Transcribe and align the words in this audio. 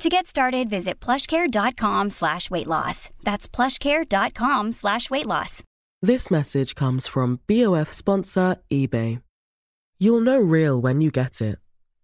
To 0.00 0.08
get 0.08 0.26
started, 0.26 0.70
visit 0.70 0.98
plushcare.com 0.98 2.08
slash 2.08 2.50
weight 2.50 2.66
loss. 2.66 3.10
That's 3.22 3.46
plushcare.com 3.46 4.72
slash 4.72 5.10
weight 5.10 5.26
loss. 5.26 5.62
This 6.00 6.30
message 6.30 6.74
comes 6.74 7.06
from 7.06 7.40
BOF 7.46 7.92
sponsor 7.92 8.56
eBay. 8.72 9.20
You'll 9.98 10.22
know 10.22 10.38
real 10.38 10.80
when 10.80 11.02
you 11.02 11.10
get 11.10 11.42
it. 11.42 11.58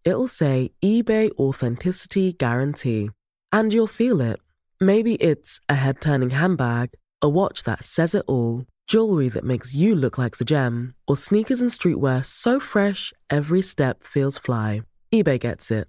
It'll 0.05 0.29
say 0.29 0.73
eBay 0.85 1.31
Authenticity 1.39 2.35
Guarantee. 2.35 3.09
And 3.51 3.73
you'll 3.73 3.87
feel 3.87 4.21
it. 4.21 4.41
Maybe 4.79 5.15
it's 5.15 5.59
a 5.71 5.77
head 5.77 6.03
turning 6.03 6.31
handbag, 6.31 6.91
a 7.23 7.31
watch 7.31 7.63
that 7.63 7.83
says 7.83 8.15
it 8.15 8.27
all, 8.29 8.67
jewelry 8.87 9.31
that 9.31 9.43
makes 9.45 9.75
you 9.75 9.95
look 9.95 10.19
like 10.19 10.37
the 10.37 10.45
gem, 10.45 10.95
or 11.09 11.17
sneakers 11.17 11.63
and 11.63 11.71
streetwear 11.71 12.23
so 12.27 12.61
fresh 12.61 13.15
every 13.31 13.63
step 13.63 14.03
feels 14.03 14.37
fly. 14.37 14.83
eBay 15.15 15.41
gets 15.41 15.71
it. 15.71 15.89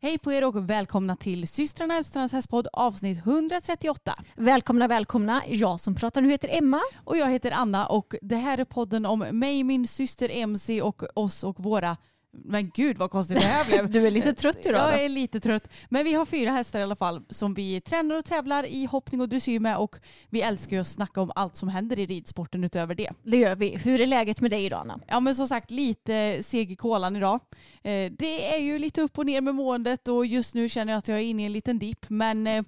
Hej 0.00 0.18
på 0.18 0.32
er 0.32 0.44
och 0.44 0.70
välkomna 0.70 1.16
till 1.16 1.48
systrarna 1.48 1.96
Elfstrands 1.96 2.32
hästpodd 2.32 2.68
avsnitt 2.72 3.18
138. 3.18 4.14
Välkomna, 4.36 4.88
välkomna. 4.88 5.42
Jag 5.46 5.80
som 5.80 5.94
pratar 5.94 6.20
nu 6.20 6.30
heter 6.30 6.48
Emma. 6.58 6.80
Och 7.04 7.16
jag 7.16 7.30
heter 7.30 7.50
Anna 7.50 7.86
och 7.86 8.14
det 8.22 8.36
här 8.36 8.58
är 8.58 8.64
podden 8.64 9.06
om 9.06 9.18
mig, 9.18 9.64
min 9.64 9.86
syster 9.86 10.28
MC 10.28 10.82
och 10.82 11.02
oss 11.14 11.44
och 11.44 11.60
våra 11.60 11.96
men 12.30 12.70
gud 12.70 12.98
vad 12.98 13.10
konstigt 13.10 13.40
det 13.40 13.46
här 13.46 13.64
blev. 13.64 13.90
Du 13.98 14.06
är 14.06 14.10
lite 14.10 14.34
trött 14.34 14.66
idag. 14.66 14.92
Jag 14.92 15.04
är 15.04 15.08
lite 15.08 15.40
trött. 15.40 15.70
Men 15.88 16.04
vi 16.04 16.14
har 16.14 16.24
fyra 16.24 16.50
hästar 16.50 16.78
i 16.78 16.82
alla 16.82 16.96
fall 16.96 17.22
som 17.30 17.54
vi 17.54 17.80
tränar 17.80 18.18
och 18.18 18.24
tävlar 18.24 18.66
i 18.66 18.84
hoppning 18.84 19.20
och 19.20 19.28
dressyr 19.28 19.60
med 19.60 19.76
och 19.76 19.96
vi 20.30 20.40
älskar 20.40 20.76
ju 20.76 20.80
att 20.80 20.86
snacka 20.86 21.20
om 21.20 21.32
allt 21.34 21.56
som 21.56 21.68
händer 21.68 21.98
i 21.98 22.06
ridsporten 22.06 22.64
utöver 22.64 22.94
det. 22.94 23.10
Det 23.22 23.36
gör 23.36 23.56
vi. 23.56 23.76
Hur 23.76 24.00
är 24.00 24.06
läget 24.06 24.40
med 24.40 24.50
dig 24.50 24.64
idag 24.64 24.80
Anna? 24.80 25.00
Ja 25.06 25.20
men 25.20 25.34
som 25.34 25.48
sagt 25.48 25.70
lite 25.70 26.42
seg 26.42 26.72
i 26.72 26.76
kolan 26.76 27.16
idag. 27.16 27.40
Eh, 27.82 28.12
det 28.18 28.54
är 28.54 28.58
ju 28.58 28.78
lite 28.78 29.02
upp 29.02 29.18
och 29.18 29.26
ner 29.26 29.40
med 29.40 29.54
måendet 29.54 30.08
och 30.08 30.26
just 30.26 30.54
nu 30.54 30.68
känner 30.68 30.92
jag 30.92 30.98
att 30.98 31.08
jag 31.08 31.18
är 31.18 31.22
inne 31.22 31.42
i 31.42 31.46
en 31.46 31.52
liten 31.52 31.78
dipp 31.78 32.10
men 32.10 32.46
eh, 32.46 32.62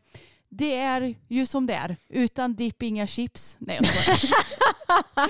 det 0.51 0.77
är 0.77 1.15
ju 1.29 1.47
som 1.47 1.67
det 1.67 1.75
är. 1.75 1.97
Utan 2.09 2.55
dipp, 2.55 2.83
inga 2.83 3.07
chips. 3.07 3.57
Nej 3.61 3.79
jag. 3.83 3.87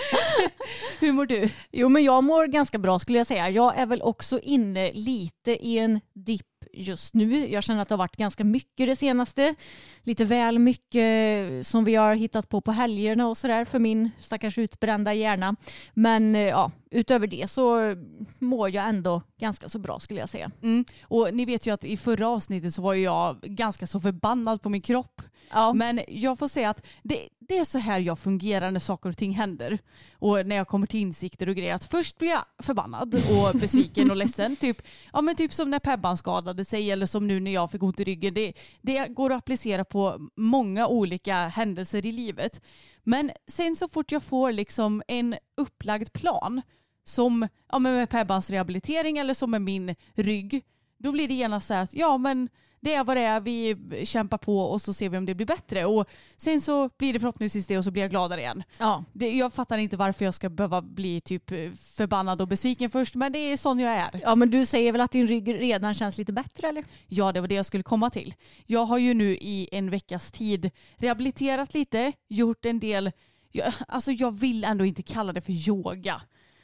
Hur 1.01 1.13
mår 1.13 1.27
du? 1.27 1.51
Jo 1.71 1.89
men 1.89 2.05
jag 2.05 2.25
mår 2.25 2.47
ganska 2.47 2.79
bra 2.79 2.99
skulle 2.99 3.19
jag 3.19 3.27
säga. 3.27 3.51
Jag 3.51 3.79
är 3.79 3.87
väl 3.87 4.03
också 4.03 4.41
inne 4.41 4.93
lite 4.93 5.67
i 5.67 5.79
en 5.79 6.01
dipp 6.13 6.60
just 6.73 7.15
nu. 7.15 7.49
Jag 7.49 7.63
känner 7.63 7.83
att 7.83 7.89
det 7.89 7.95
har 7.95 7.99
varit 7.99 8.17
ganska 8.17 8.45
mycket 8.45 8.87
det 8.87 8.97
senaste. 8.97 9.55
Lite 10.03 10.25
väl 10.25 10.59
mycket 10.59 11.67
som 11.67 11.85
vi 11.85 11.95
har 11.95 12.15
hittat 12.15 12.49
på 12.49 12.61
på 12.61 12.73
helgerna 12.73 13.29
och 13.29 13.37
sådär 13.37 13.65
för 13.65 13.79
min 13.79 14.11
stackars 14.19 14.59
utbrända 14.59 15.15
hjärna. 15.15 15.57
Men 15.95 16.35
eh, 16.35 16.41
ja, 16.41 16.71
utöver 16.91 17.27
det 17.27 17.51
så 17.51 17.95
mår 18.39 18.71
jag 18.71 18.89
ändå 18.89 19.23
ganska 19.41 19.69
så 19.69 19.79
bra 19.79 20.01
skulle 20.01 20.21
jag 20.21 20.29
säga. 20.29 20.51
Mm. 20.63 20.85
Och 21.03 21.35
ni 21.35 21.45
vet 21.45 21.67
ju 21.67 21.75
att 21.75 21.85
i 21.85 21.97
förra 21.97 22.29
avsnittet 22.29 22.75
så 22.75 22.83
var 22.83 22.95
jag 22.95 23.41
ganska 23.41 23.87
så 23.87 24.01
förbannad 24.01 24.63
på 24.63 24.69
min 24.69 24.83
kropp. 24.83 25.23
Ja. 25.51 25.73
Men 25.73 26.01
jag 26.09 26.39
får 26.39 26.49
säga 26.49 26.71
att 26.71 26.87
det, 27.03 27.29
det 27.39 27.59
är 27.59 27.65
så 27.65 27.79
här 27.79 28.01
jag 28.01 28.19
fungerar 28.19 28.71
när 28.71 28.81
saker 28.81 29.11
och 29.11 29.17
ting 29.17 29.33
händer. 29.33 29.79
Och 30.13 30.47
när 30.47 30.57
jag 30.57 30.69
kommer 30.69 30.87
till 30.87 31.01
insikter 31.01 31.49
och 31.49 31.57
grejer. 31.57 31.75
Att 31.75 31.85
först 31.85 32.19
blir 32.19 32.29
jag 32.29 32.45
förbannad 32.59 33.15
och 33.15 33.55
besviken 33.61 34.11
och 34.11 34.17
ledsen. 34.17 34.57
Typ, 34.57 34.83
ja, 35.13 35.21
men 35.21 35.37
typ 35.37 35.53
som 35.53 35.71
när 35.71 35.79
Pebban 35.79 36.17
skadade 36.17 36.65
sig 36.65 36.91
eller 36.91 37.07
som 37.07 37.27
nu 37.27 37.41
när 37.41 37.51
jag 37.51 37.71
fick 37.71 37.83
ont 37.83 38.01
i 38.01 38.05
ryggen. 38.05 38.35
Det, 38.35 38.53
det 38.81 39.09
går 39.09 39.31
att 39.31 39.39
applicera 39.39 39.85
på 39.85 40.29
många 40.37 40.87
olika 40.87 41.35
händelser 41.35 42.07
i 42.07 42.13
livet. 42.13 42.63
Men 43.03 43.31
sen 43.47 43.77
så 43.77 43.89
fort 43.89 44.13
jag 44.13 44.23
får 44.23 44.53
liksom 44.53 45.03
en 45.09 45.37
upplagd 45.57 46.13
plan 46.13 46.63
som 47.05 47.49
ja, 47.73 47.79
men 47.79 47.95
med 47.95 48.11
Pebbans 48.11 48.51
rehabilitering 48.51 49.19
eller 49.19 49.35
som 49.35 49.51
med 49.51 49.63
min 49.63 49.95
rygg. 50.15 50.65
Då 50.99 51.13
blir 51.13 51.29
det 51.29 51.35
genast 51.35 51.67
så 51.67 51.75
här 51.75 51.83
att 51.83 51.95
ja 51.95 52.19
men 52.19 52.49
det 52.83 52.95
är 52.95 53.05
vad 53.05 53.17
det 53.17 53.21
är, 53.21 53.41
vi 53.41 53.77
kämpar 54.07 54.39
på 54.39 54.61
och 54.61 54.83
så 54.83 54.93
ser 54.93 55.09
vi 55.09 55.19
om 55.19 55.27
det 55.27 55.35
blir 55.35 55.47
bättre. 55.47 55.85
Och 55.85 56.09
sen 56.37 56.61
så 56.61 56.91
blir 56.99 57.13
det 57.13 57.21
förhoppningsvis 57.21 57.67
det 57.67 57.79
och 57.79 57.85
så 57.85 57.91
blir 57.91 58.03
jag 58.03 58.11
gladare 58.11 58.41
igen. 58.41 58.63
Ja. 58.79 59.05
Det, 59.13 59.31
jag 59.31 59.53
fattar 59.53 59.79
inte 59.79 59.97
varför 59.97 60.25
jag 60.25 60.35
ska 60.35 60.49
behöva 60.49 60.83
bli 60.83 61.21
typ 61.21 61.51
förbannad 61.97 62.41
och 62.41 62.49
besviken 62.49 62.91
först 62.91 63.15
men 63.15 63.33
det 63.33 63.39
är 63.39 63.57
sån 63.57 63.79
jag 63.79 63.93
är. 63.93 64.21
ja 64.23 64.35
men 64.35 64.51
du 64.51 64.67
säger 64.67 64.93
väl 64.93 65.01
att 65.01 65.11
din 65.11 65.27
rygg 65.27 65.55
redan 65.55 65.95
känns 65.95 66.19
lite 66.19 66.33
bättre 66.33 66.69
eller? 66.69 66.85
Ja, 67.07 67.33
det 67.33 67.41
var 67.41 67.49
det 67.49 67.55
jag 67.55 67.67
skulle 67.67 67.83
komma 67.83 68.11
till. 68.11 68.35
Jag 68.67 68.85
har 68.85 68.99
ju 68.99 69.15
nu 69.15 69.37
i 69.37 69.69
en 69.73 69.91
veckas 69.91 70.33
tid 70.33 70.71
rehabiliterat 70.97 71.75
lite, 71.75 72.13
gjort 72.29 72.65
en 72.65 72.81
del, 72.81 73.13
jag, 73.53 73.73
alltså 73.89 74.13
jag 74.13 74.31
vill 74.39 74.65
ändå 74.65 74.85
inte 74.85 75.03
kalla 75.03 75.33
det 75.33 75.41
för 75.41 75.69
yoga. 75.69 76.23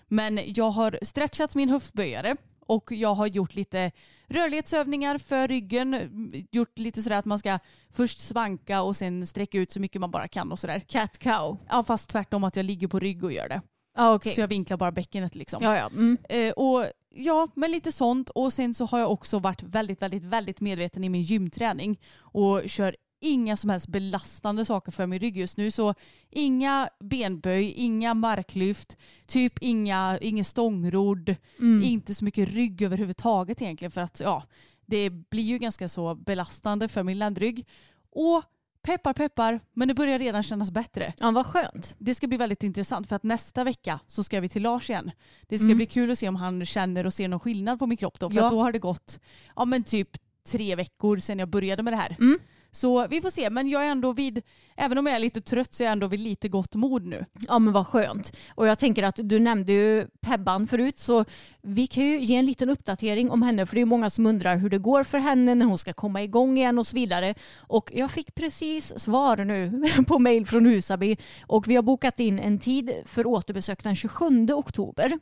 Men 0.09 0.41
jag 0.47 0.71
har 0.71 0.99
stretchat 1.03 1.55
min 1.55 1.69
höftböjare 1.69 2.37
och 2.67 2.93
jag 2.93 3.15
har 3.15 3.27
gjort 3.27 3.55
lite 3.55 3.93
rörlighetsövningar 4.29 5.19
för 5.19 5.49
ryggen. 5.49 6.31
Gjort 6.53 6.79
lite 6.79 7.03
sådär 7.03 7.19
att 7.19 7.25
man 7.25 7.39
ska 7.39 7.59
först 7.91 8.21
svanka 8.21 8.83
och 8.83 8.97
sen 8.97 9.27
sträcka 9.27 9.59
ut 9.59 9.73
så 9.73 9.81
mycket 9.81 10.01
man 10.01 10.11
bara 10.11 10.29
kan 10.29 10.53
och 10.53 10.59
sådär. 10.59 10.81
Cat 10.81 11.19
cow. 11.19 11.59
Ja 11.69 11.83
fast 11.83 12.09
tvärtom 12.09 12.45
att 12.45 12.57
jag 12.57 12.65
ligger 12.65 12.89
på 12.89 12.99
rygg 12.99 13.25
och 13.25 13.33
gör 13.33 13.49
det. 13.49 13.63
Ja 13.97 14.15
okej. 14.15 14.35
Så 14.35 14.41
jag 14.41 14.49
vinklar 14.49 14.77
bara 14.77 14.93
bäckenet 14.93 15.35
liksom. 15.35 15.63
Ja 15.63 15.77
ja. 15.77 15.87
Mm. 15.87 16.19
Eh, 16.29 16.53
och 16.53 16.87
ja, 17.15 17.49
men 17.55 17.71
lite 17.71 17.93
sånt. 17.93 18.31
Och 18.31 18.53
sen 18.53 18.75
så 18.75 18.85
har 18.85 18.99
jag 18.99 19.13
också 19.13 19.39
varit 19.39 19.63
väldigt, 19.63 20.03
väldigt, 20.03 20.23
väldigt 20.23 20.61
medveten 20.61 21.05
i 21.05 21.09
min 21.09 21.23
gymträning 21.23 22.01
och 22.19 22.63
kör 22.67 22.97
inga 23.21 23.57
som 23.57 23.71
helst 23.71 23.89
belastande 23.89 24.65
saker 24.65 24.93
för 24.93 25.07
min 25.07 25.19
rygg 25.19 25.37
just 25.37 25.57
nu. 25.57 25.71
Så 25.71 25.95
inga 26.31 26.89
benböj, 27.01 27.73
inga 27.77 28.15
marklyft, 28.15 28.97
typ 29.27 29.53
inga, 29.61 30.19
ingen 30.21 30.45
stångrodd, 30.45 31.35
Mm. 31.59 31.83
inte 31.83 32.15
så 32.15 32.25
mycket 32.25 32.49
rygg 32.49 32.83
överhuvudtaget 32.83 33.63
egentligen 33.63 33.91
för 33.91 34.01
att 34.01 34.21
ja, 34.21 34.43
det 34.87 35.11
blir 35.11 35.43
ju 35.43 35.59
ganska 35.59 35.89
så 35.89 36.15
belastande 36.15 36.89
för 36.89 37.03
min 37.03 37.19
ländrygg. 37.19 37.67
Och 38.11 38.43
peppar 38.83 39.13
peppar, 39.13 39.61
men 39.73 39.89
det 39.89 39.95
börjar 39.95 40.19
redan 40.19 40.43
kännas 40.43 40.71
bättre. 40.71 41.13
Ja 41.19 41.31
vad 41.31 41.47
skönt. 41.47 41.95
Det 41.99 42.15
ska 42.15 42.27
bli 42.27 42.37
väldigt 42.37 42.63
intressant 42.63 43.09
för 43.09 43.17
att 43.17 43.23
nästa 43.23 43.65
vecka 43.65 44.01
så 44.07 44.23
ska 44.25 44.41
vi 44.41 44.49
till 44.49 44.63
Lars 44.63 44.91
igen. 44.91 45.11
Det 45.43 45.59
ska 45.59 45.65
Mm. 45.65 45.77
bli 45.77 45.87
kul 45.87 46.11
att 46.11 46.19
se 46.19 46.29
om 46.29 46.37
han 46.37 46.67
känner 46.67 47.07
och 47.07 47.15
ser 47.15 47.29
någon 47.29 47.41
skillnad 47.41 47.79
på 47.79 47.87
min 47.87 47.97
kropp 47.99 48.19
då. 48.21 48.31
För 48.31 48.37
Ja. 48.37 48.51
då 48.51 48.63
har 48.63 48.73
det 48.73 48.79
gått 48.79 49.21
ja, 49.57 49.65
men 49.65 49.85
typ 49.85 50.09
tre 50.47 50.75
veckor 50.75 51.17
sedan 51.19 51.39
jag 51.39 51.49
började 51.49 51.83
med 51.83 51.93
det 51.93 51.97
här. 51.97 52.17
Mm. 52.21 52.39
Så 52.77 53.07
vi 53.07 53.21
får 53.21 53.31
se. 53.31 53.51
Men 53.51 53.69
jag 53.69 53.87
är 53.87 53.91
ändå 53.91 54.13
vid, 54.13 54.43
även 54.77 54.99
om 54.99 55.07
jag 55.07 55.17
är 55.17 55.21
lite 55.21 55.41
trött 55.41 55.75
så 55.75 55.83
är 55.83 55.85
jag 55.85 55.93
ändå 55.93 56.07
vid 56.07 56.21
lite 56.21 56.49
gott 56.49 56.75
mod 56.75 57.07
nu. 57.07 57.25
Ja 57.49 57.59
men 57.59 57.73
vad 57.73 57.87
skönt. 57.87 58.37
Och 58.55 58.67
jag 58.67 58.79
tänker 58.79 59.03
att 59.03 59.19
du 59.23 59.39
nämnde 59.39 59.73
ju 59.73 60.07
Pebban 60.21 60.67
förut 60.67 60.99
så 60.99 61.25
vi 61.63 61.87
kan 61.87 62.05
ju 62.05 62.23
ge 62.23 62.37
en 62.37 62.47
liten 62.47 62.71
uppdatering 62.71 63.31
om 63.31 63.43
henne 63.43 63.67
för 63.67 63.75
det 63.75 63.81
är 63.81 63.85
många 63.85 64.11
som 64.11 64.27
undrar 64.27 64.57
hur 64.57 64.71
det 64.71 64.79
går 64.79 65.05
för 65.05 65.19
henne 65.19 65.55
när 65.55 65.67
hon 65.67 65.79
ska 65.79 65.93
komma 65.93 66.23
igång 66.23 66.59
igen 66.59 66.79
och 66.79 66.87
så 66.87 66.97
vidare. 66.97 67.35
Och 67.57 67.91
jag 67.95 68.11
fick 68.11 68.35
precis 68.35 68.99
svar 68.99 69.37
nu 69.37 69.85
på 70.07 70.19
mail 70.19 70.47
från 70.47 70.67
Husaby 70.67 71.17
och 71.47 71.69
vi 71.69 71.77
har 71.77 71.83
bokat 71.83 72.21
in 72.21 72.39
en 72.39 72.59
tid 72.59 72.93
för 73.05 73.27
återbesök 73.27 73.83
den 73.85 73.97
27 73.97 74.49
oktober. 74.53 75.13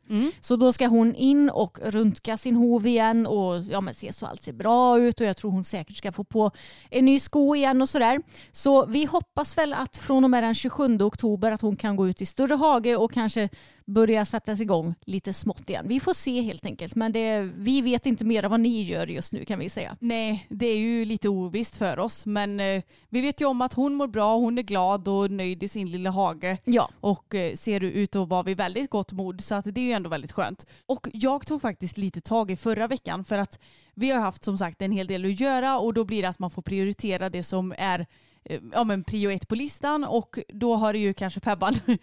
Så 0.40 0.56
då 0.56 0.72
ska 0.72 0.86
hon 0.86 1.14
in 1.14 1.50
och 1.50 1.78
röntga 1.82 2.36
sin 2.36 2.56
hov 2.56 2.86
igen 2.86 3.26
och 3.26 3.62
ja, 3.70 3.80
men 3.80 3.94
se 3.94 4.12
så 4.12 4.26
allt 4.26 4.42
ser 4.42 4.52
bra 4.52 5.00
ut 5.00 5.20
och 5.20 5.26
jag 5.26 5.36
tror 5.36 5.50
hon 5.50 5.64
säkert 5.64 5.96
ska 5.96 6.12
få 6.12 6.24
på 6.24 6.50
en 6.90 7.04
ny 7.04 7.20
sko 7.20 7.43
igen 7.56 7.82
och 7.82 7.88
sådär. 7.88 8.22
Så 8.52 8.86
vi 8.86 9.04
hoppas 9.04 9.58
väl 9.58 9.72
att 9.72 9.96
från 9.96 10.24
och 10.24 10.30
med 10.30 10.42
den 10.42 10.54
27 10.54 10.98
oktober 11.00 11.52
att 11.52 11.60
hon 11.60 11.76
kan 11.76 11.96
gå 11.96 12.08
ut 12.08 12.22
i 12.22 12.26
större 12.26 12.54
hage 12.54 12.96
och 12.96 13.12
kanske 13.12 13.48
börja 13.86 14.24
sättas 14.24 14.60
igång 14.60 14.94
lite 15.04 15.32
smått 15.32 15.70
igen. 15.70 15.84
Vi 15.88 16.00
får 16.00 16.14
se 16.14 16.40
helt 16.40 16.66
enkelt. 16.66 16.94
Men 16.94 17.12
det, 17.12 17.40
vi 17.56 17.80
vet 17.80 18.06
inte 18.06 18.24
mer 18.24 18.42
vad 18.42 18.60
ni 18.60 18.82
gör 18.82 19.06
just 19.06 19.32
nu 19.32 19.44
kan 19.44 19.58
vi 19.58 19.70
säga. 19.70 19.96
Nej, 20.00 20.46
det 20.48 20.66
är 20.66 20.78
ju 20.78 21.04
lite 21.04 21.28
ovisst 21.28 21.76
för 21.76 21.98
oss. 21.98 22.26
Men 22.26 22.60
eh, 22.60 22.82
vi 23.08 23.20
vet 23.20 23.40
ju 23.40 23.44
om 23.44 23.62
att 23.62 23.74
hon 23.74 23.94
mår 23.94 24.06
bra, 24.06 24.36
hon 24.36 24.58
är 24.58 24.62
glad 24.62 25.08
och 25.08 25.30
nöjd 25.30 25.62
i 25.62 25.68
sin 25.68 25.90
lilla 25.90 26.10
hage. 26.10 26.58
Ja. 26.64 26.90
Och 27.00 27.34
eh, 27.34 27.54
ser 27.54 27.80
ut 27.80 28.16
att 28.16 28.28
vara 28.28 28.42
vid 28.42 28.56
väldigt 28.56 28.90
gott 28.90 29.12
mod. 29.12 29.40
Så 29.40 29.54
att 29.54 29.64
det 29.64 29.80
är 29.80 29.84
ju 29.84 29.92
ändå 29.92 30.10
väldigt 30.10 30.32
skönt. 30.32 30.66
Och 30.86 31.08
jag 31.12 31.46
tog 31.46 31.62
faktiskt 31.62 31.98
lite 31.98 32.20
tag 32.20 32.50
i 32.50 32.56
förra 32.56 32.86
veckan 32.86 33.24
för 33.24 33.38
att 33.38 33.58
vi 33.94 34.10
har 34.10 34.20
haft 34.20 34.44
som 34.44 34.58
sagt 34.58 34.82
en 34.82 34.92
hel 34.92 35.06
del 35.06 35.24
att 35.24 35.40
göra 35.40 35.78
och 35.78 35.94
då 35.94 36.04
blir 36.04 36.22
det 36.22 36.28
att 36.28 36.38
man 36.38 36.50
får 36.50 36.62
prioritera 36.62 37.28
det 37.30 37.42
som 37.42 37.74
är 37.78 38.06
eh, 38.44 38.60
ja, 38.72 38.84
men 38.84 39.04
prio 39.04 39.30
ett 39.30 39.48
på 39.48 39.54
listan 39.54 40.04
och 40.04 40.38
då 40.48 40.76
har 40.76 40.92
det 40.92 40.98
ju 40.98 41.14
kanske 41.14 41.40
Pebban 41.40 41.74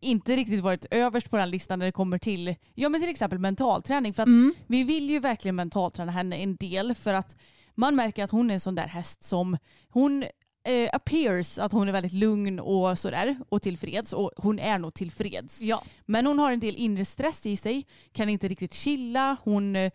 inte 0.00 0.36
riktigt 0.36 0.60
varit 0.60 0.86
överst 0.90 1.30
på 1.30 1.36
den 1.36 1.50
listan 1.50 1.78
när 1.78 1.86
det 1.86 1.92
kommer 1.92 2.18
till 2.18 2.54
ja, 2.74 2.88
men 2.88 3.00
till 3.00 3.10
exempel 3.10 3.38
mentalträning. 3.38 4.14
För 4.14 4.22
att 4.22 4.28
Mm. 4.28 4.54
vi 4.66 4.84
vill 4.84 5.10
ju 5.10 5.18
verkligen 5.20 5.54
mentalträna 5.54 6.12
henne 6.12 6.36
en 6.36 6.56
del 6.56 6.94
för 6.94 7.14
att 7.14 7.36
man 7.74 7.96
märker 7.96 8.24
att 8.24 8.30
hon 8.30 8.50
är 8.50 8.54
en 8.54 8.60
sån 8.60 8.74
där 8.74 8.86
häst 8.86 9.22
som 9.24 9.58
hon 9.88 10.24
eh, 10.66 10.88
appears 10.92 11.58
att 11.58 11.72
hon 11.72 11.88
är 11.88 11.92
väldigt 11.92 12.12
lugn 12.12 12.60
och 12.60 12.98
sådär 12.98 13.36
och 13.48 13.62
tillfreds 13.62 14.12
och 14.12 14.30
hon 14.36 14.58
är 14.58 14.78
nog 14.78 14.94
tillfreds. 14.94 15.62
Ja. 15.62 15.82
Men 16.06 16.26
hon 16.26 16.38
har 16.38 16.52
en 16.52 16.60
del 16.60 16.76
inre 16.76 17.04
stress 17.04 17.46
i 17.46 17.56
sig, 17.56 17.86
kan 18.12 18.28
inte 18.28 18.48
riktigt 18.48 18.74
chilla, 18.74 19.36
hon 19.44 19.76
eh, 19.76 19.90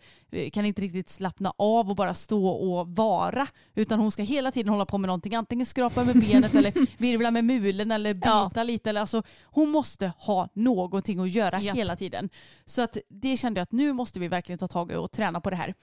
kan 0.52 0.64
inte 0.66 0.82
riktigt 0.82 1.08
slappna 1.08 1.52
av 1.58 1.90
och 1.90 1.96
bara 1.96 2.14
stå 2.14 2.46
och 2.48 2.88
vara. 2.88 3.46
Utan 3.74 3.98
hon 4.00 4.12
ska 4.12 4.22
hela 4.22 4.50
tiden 4.50 4.68
hålla 4.68 4.86
på 4.86 4.98
med 4.98 5.08
någonting, 5.08 5.34
antingen 5.34 5.66
skrapa 5.66 6.04
med 6.04 6.14
benet 6.20 6.54
eller 6.54 6.72
virvla 6.98 7.30
med 7.30 7.44
mulen 7.44 7.90
eller 7.90 8.14
bita 8.14 8.50
Ja. 8.54 8.62
lite. 8.62 8.90
Eller, 8.90 9.00
alltså, 9.00 9.22
hon 9.44 9.70
måste 9.70 10.12
ha 10.18 10.48
någonting 10.54 11.20
att 11.20 11.30
göra 11.30 11.60
Japp. 11.60 11.76
hela 11.76 11.96
tiden. 11.96 12.28
Så 12.64 12.82
att 12.82 12.96
det 13.08 13.36
kände 13.36 13.58
jag 13.58 13.62
att 13.62 13.72
nu 13.72 13.92
måste 13.92 14.20
vi 14.20 14.28
verkligen 14.28 14.58
ta 14.58 14.68
tag 14.68 14.92
i 14.92 14.94
och 14.94 15.10
träna 15.12 15.40
på 15.40 15.50
det 15.50 15.56
här. 15.56 15.74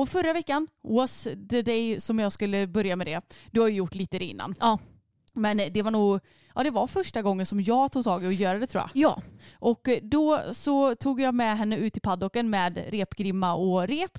Och 0.00 0.08
förra 0.08 0.32
veckan 0.32 0.66
was 0.82 1.28
the 1.50 1.62
day 1.62 2.00
som 2.00 2.18
jag 2.18 2.32
skulle 2.32 2.66
börja 2.66 2.96
med 2.96 3.06
det. 3.06 3.20
Du 3.50 3.60
har 3.60 3.68
ju 3.68 3.74
gjort 3.74 3.94
lite 3.94 4.18
det 4.18 4.24
innan. 4.24 4.54
Ja. 4.60 4.78
Men 5.32 5.56
det 5.56 5.82
var 5.82 5.90
nog, 5.90 6.20
ja 6.54 6.62
det 6.62 6.70
var 6.70 6.86
första 6.86 7.22
gången 7.22 7.46
som 7.46 7.60
jag 7.60 7.92
tog 7.92 8.04
tag 8.04 8.24
i 8.24 8.26
att 8.26 8.34
göra 8.34 8.58
det 8.58 8.66
tror 8.66 8.82
jag. 8.82 8.90
Ja. 8.94 9.22
Och 9.54 9.88
då 10.02 10.42
så 10.52 10.94
tog 10.94 11.20
jag 11.20 11.34
med 11.34 11.58
henne 11.58 11.76
ut 11.76 11.96
i 11.96 12.00
paddocken 12.00 12.50
med 12.50 12.84
repgrimma 12.88 13.54
och 13.54 13.88
rep. 13.88 14.18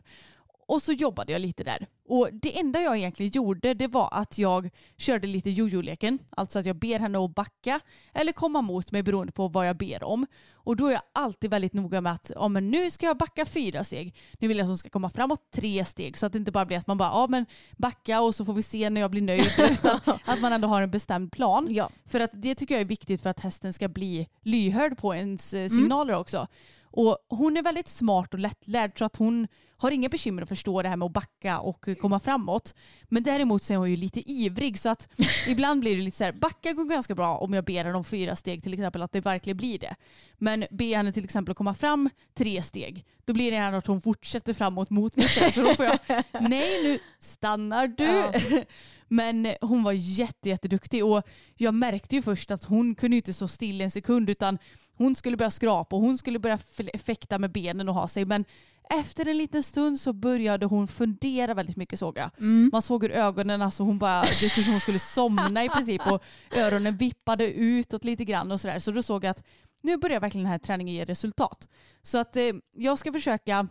Och 0.67 0.81
så 0.81 0.91
jobbade 0.91 1.31
jag 1.31 1.41
lite 1.41 1.63
där. 1.63 1.87
Och 2.11 2.29
det 2.31 2.59
enda 2.59 2.81
jag 2.81 2.97
egentligen 2.97 3.31
gjorde 3.31 3.73
det 3.73 3.87
var 3.87 4.09
att 4.11 4.37
jag 4.37 4.69
körde 4.97 5.27
lite 5.27 5.49
jojo-leken. 5.49 6.19
Alltså 6.29 6.59
att 6.59 6.65
jag 6.65 6.75
ber 6.75 6.99
henne 6.99 7.25
att 7.25 7.35
backa 7.35 7.79
eller 8.13 8.31
komma 8.31 8.61
mot 8.61 8.91
mig 8.91 9.03
beroende 9.03 9.31
på 9.31 9.47
vad 9.47 9.67
jag 9.67 9.77
ber 9.77 10.03
om. 10.03 10.25
Och 10.53 10.75
då 10.75 10.87
är 10.87 10.91
jag 10.91 11.01
alltid 11.13 11.49
väldigt 11.49 11.73
noga 11.73 12.01
med 12.01 12.13
att 12.13 12.31
ja, 12.35 12.47
men 12.47 12.71
nu 12.71 12.91
ska 12.91 13.05
jag 13.05 13.17
backa 13.17 13.45
fyra 13.45 13.83
steg. 13.83 14.15
Nu 14.39 14.47
vill 14.47 14.57
jag 14.57 14.63
att 14.63 14.69
hon 14.69 14.77
ska 14.77 14.89
komma 14.89 15.09
framåt 15.09 15.51
tre 15.51 15.85
steg. 15.85 16.17
Så 16.17 16.25
att 16.25 16.33
det 16.33 16.39
inte 16.39 16.51
bara 16.51 16.65
blir 16.65 16.77
att 16.77 16.87
man 16.87 16.97
bara 16.97 17.09
ja, 17.09 17.27
men 17.29 17.45
backa 17.77 18.21
och 18.21 18.35
så 18.35 18.45
får 18.45 18.53
vi 18.53 18.63
se 18.63 18.89
när 18.89 19.01
jag 19.01 19.11
blir 19.11 19.21
nöjd. 19.21 19.51
Utan 19.71 19.99
att 20.25 20.41
man 20.41 20.53
ändå 20.53 20.67
har 20.67 20.81
en 20.81 20.91
bestämd 20.91 21.31
plan. 21.31 21.67
Ja. 21.69 21.89
För 22.05 22.19
att 22.19 22.31
det 22.33 22.55
tycker 22.55 22.75
jag 22.75 22.81
är 22.81 22.85
viktigt 22.85 23.21
för 23.21 23.29
att 23.29 23.39
hästen 23.39 23.73
ska 23.73 23.87
bli 23.87 24.27
lyhörd 24.41 24.97
på 24.97 25.15
ens 25.15 25.53
eh, 25.53 25.69
signaler 25.69 26.15
också. 26.15 26.47
Och 26.91 27.17
hon 27.29 27.57
är 27.57 27.63
väldigt 27.63 27.87
smart 27.87 28.33
och 28.33 28.39
lättlärd 28.39 28.97
så 28.97 29.05
att 29.05 29.15
hon 29.15 29.47
har 29.77 29.91
inga 29.91 30.09
bekymmer 30.09 30.41
att 30.41 30.49
förstå 30.49 30.81
det 30.81 30.89
här 30.89 30.95
med 30.95 31.05
att 31.05 31.11
backa 31.11 31.59
och 31.59 31.85
komma 32.01 32.19
framåt. 32.19 32.75
Men 33.03 33.23
däremot 33.23 33.63
så 33.63 33.73
är 33.73 33.77
hon 33.77 33.89
ju 33.89 33.97
lite 33.97 34.31
ivrig 34.31 34.79
så 34.79 34.89
att 34.89 35.09
ibland 35.47 35.81
blir 35.81 35.95
det 35.95 36.01
lite 36.01 36.17
så 36.17 36.23
här, 36.23 36.31
backa 36.31 36.73
går 36.73 36.85
ganska 36.85 37.15
bra 37.15 37.37
om 37.37 37.53
jag 37.53 37.65
ber 37.65 37.83
henne 37.83 37.97
om 37.97 38.03
fyra 38.03 38.35
steg 38.35 38.63
till 38.63 38.73
exempel 38.73 39.01
att 39.01 39.11
det 39.11 39.21
verkligen 39.21 39.57
blir 39.57 39.79
det. 39.79 39.95
Men 40.37 40.65
ber 40.71 40.95
henne 40.95 41.13
till 41.13 41.23
exempel 41.23 41.51
att 41.51 41.57
komma 41.57 41.73
fram 41.73 42.09
tre 42.33 42.61
steg 42.61 43.05
då 43.25 43.33
blir 43.33 43.51
det 43.51 43.57
gärna 43.57 43.77
att 43.77 43.87
hon 43.87 44.01
fortsätter 44.01 44.53
framåt 44.53 44.89
mot 44.89 45.15
mig. 45.15 45.27
Så 45.51 45.61
då 45.61 45.75
får 45.75 45.85
jag, 45.85 45.99
nej 46.41 46.83
nu 46.83 46.99
stannar 47.19 47.87
du. 47.87 48.03
Ja. 48.03 48.63
Men 49.07 49.53
hon 49.61 49.83
var 49.83 49.91
jätte, 49.91 50.49
jätteduktig 50.49 51.05
och 51.05 51.23
jag 51.57 51.73
märkte 51.73 52.15
ju 52.15 52.21
först 52.21 52.51
att 52.51 52.63
hon 52.63 52.95
kunde 52.95 53.17
inte 53.17 53.33
stå 53.33 53.47
still 53.47 53.81
en 53.81 53.91
sekund 53.91 54.29
utan 54.29 54.57
hon 55.01 55.15
skulle 55.15 55.37
börja 55.37 55.51
skrapa 55.51 55.95
och 55.95 56.01
hon 56.01 56.17
skulle 56.17 56.39
börja 56.39 56.57
fäkta 57.05 57.39
med 57.39 57.51
benen 57.51 57.89
och 57.89 57.95
ha 57.95 58.07
sig. 58.07 58.25
Men 58.25 58.45
efter 58.89 59.25
en 59.25 59.37
liten 59.37 59.63
stund 59.63 59.99
så 59.99 60.13
började 60.13 60.65
hon 60.65 60.87
fundera 60.87 61.53
väldigt 61.53 61.77
mycket 61.77 61.99
såg 61.99 62.17
jag. 62.17 62.29
Mm. 62.37 62.69
Man 62.73 62.81
såg 62.81 63.03
ur 63.03 63.11
ögonen, 63.11 63.61
alltså 63.61 63.83
hon 63.83 63.99
bara, 63.99 64.21
det 64.21 64.27
såg 64.49 64.59
ut 64.59 64.65
som 64.65 64.73
hon 64.73 64.81
skulle 64.81 64.99
somna 64.99 65.63
i 65.63 65.69
princip 65.69 66.01
och 66.07 66.23
öronen 66.55 66.97
vippade 66.97 67.51
utåt 67.53 68.03
lite 68.03 68.25
grann 68.25 68.51
och 68.51 68.61
sådär. 68.61 68.79
Så 68.79 68.91
då 68.91 69.03
såg 69.03 69.23
jag 69.23 69.31
att 69.31 69.43
nu 69.83 69.97
börjar 69.97 70.19
verkligen 70.19 70.43
den 70.43 70.51
här 70.51 70.59
träningen 70.59 70.95
ge 70.95 71.05
resultat. 71.05 71.67
Så 72.01 72.17
att 72.17 72.35
eh, 72.35 72.43
jag 72.75 72.99
ska 72.99 73.11
försöka, 73.13 73.67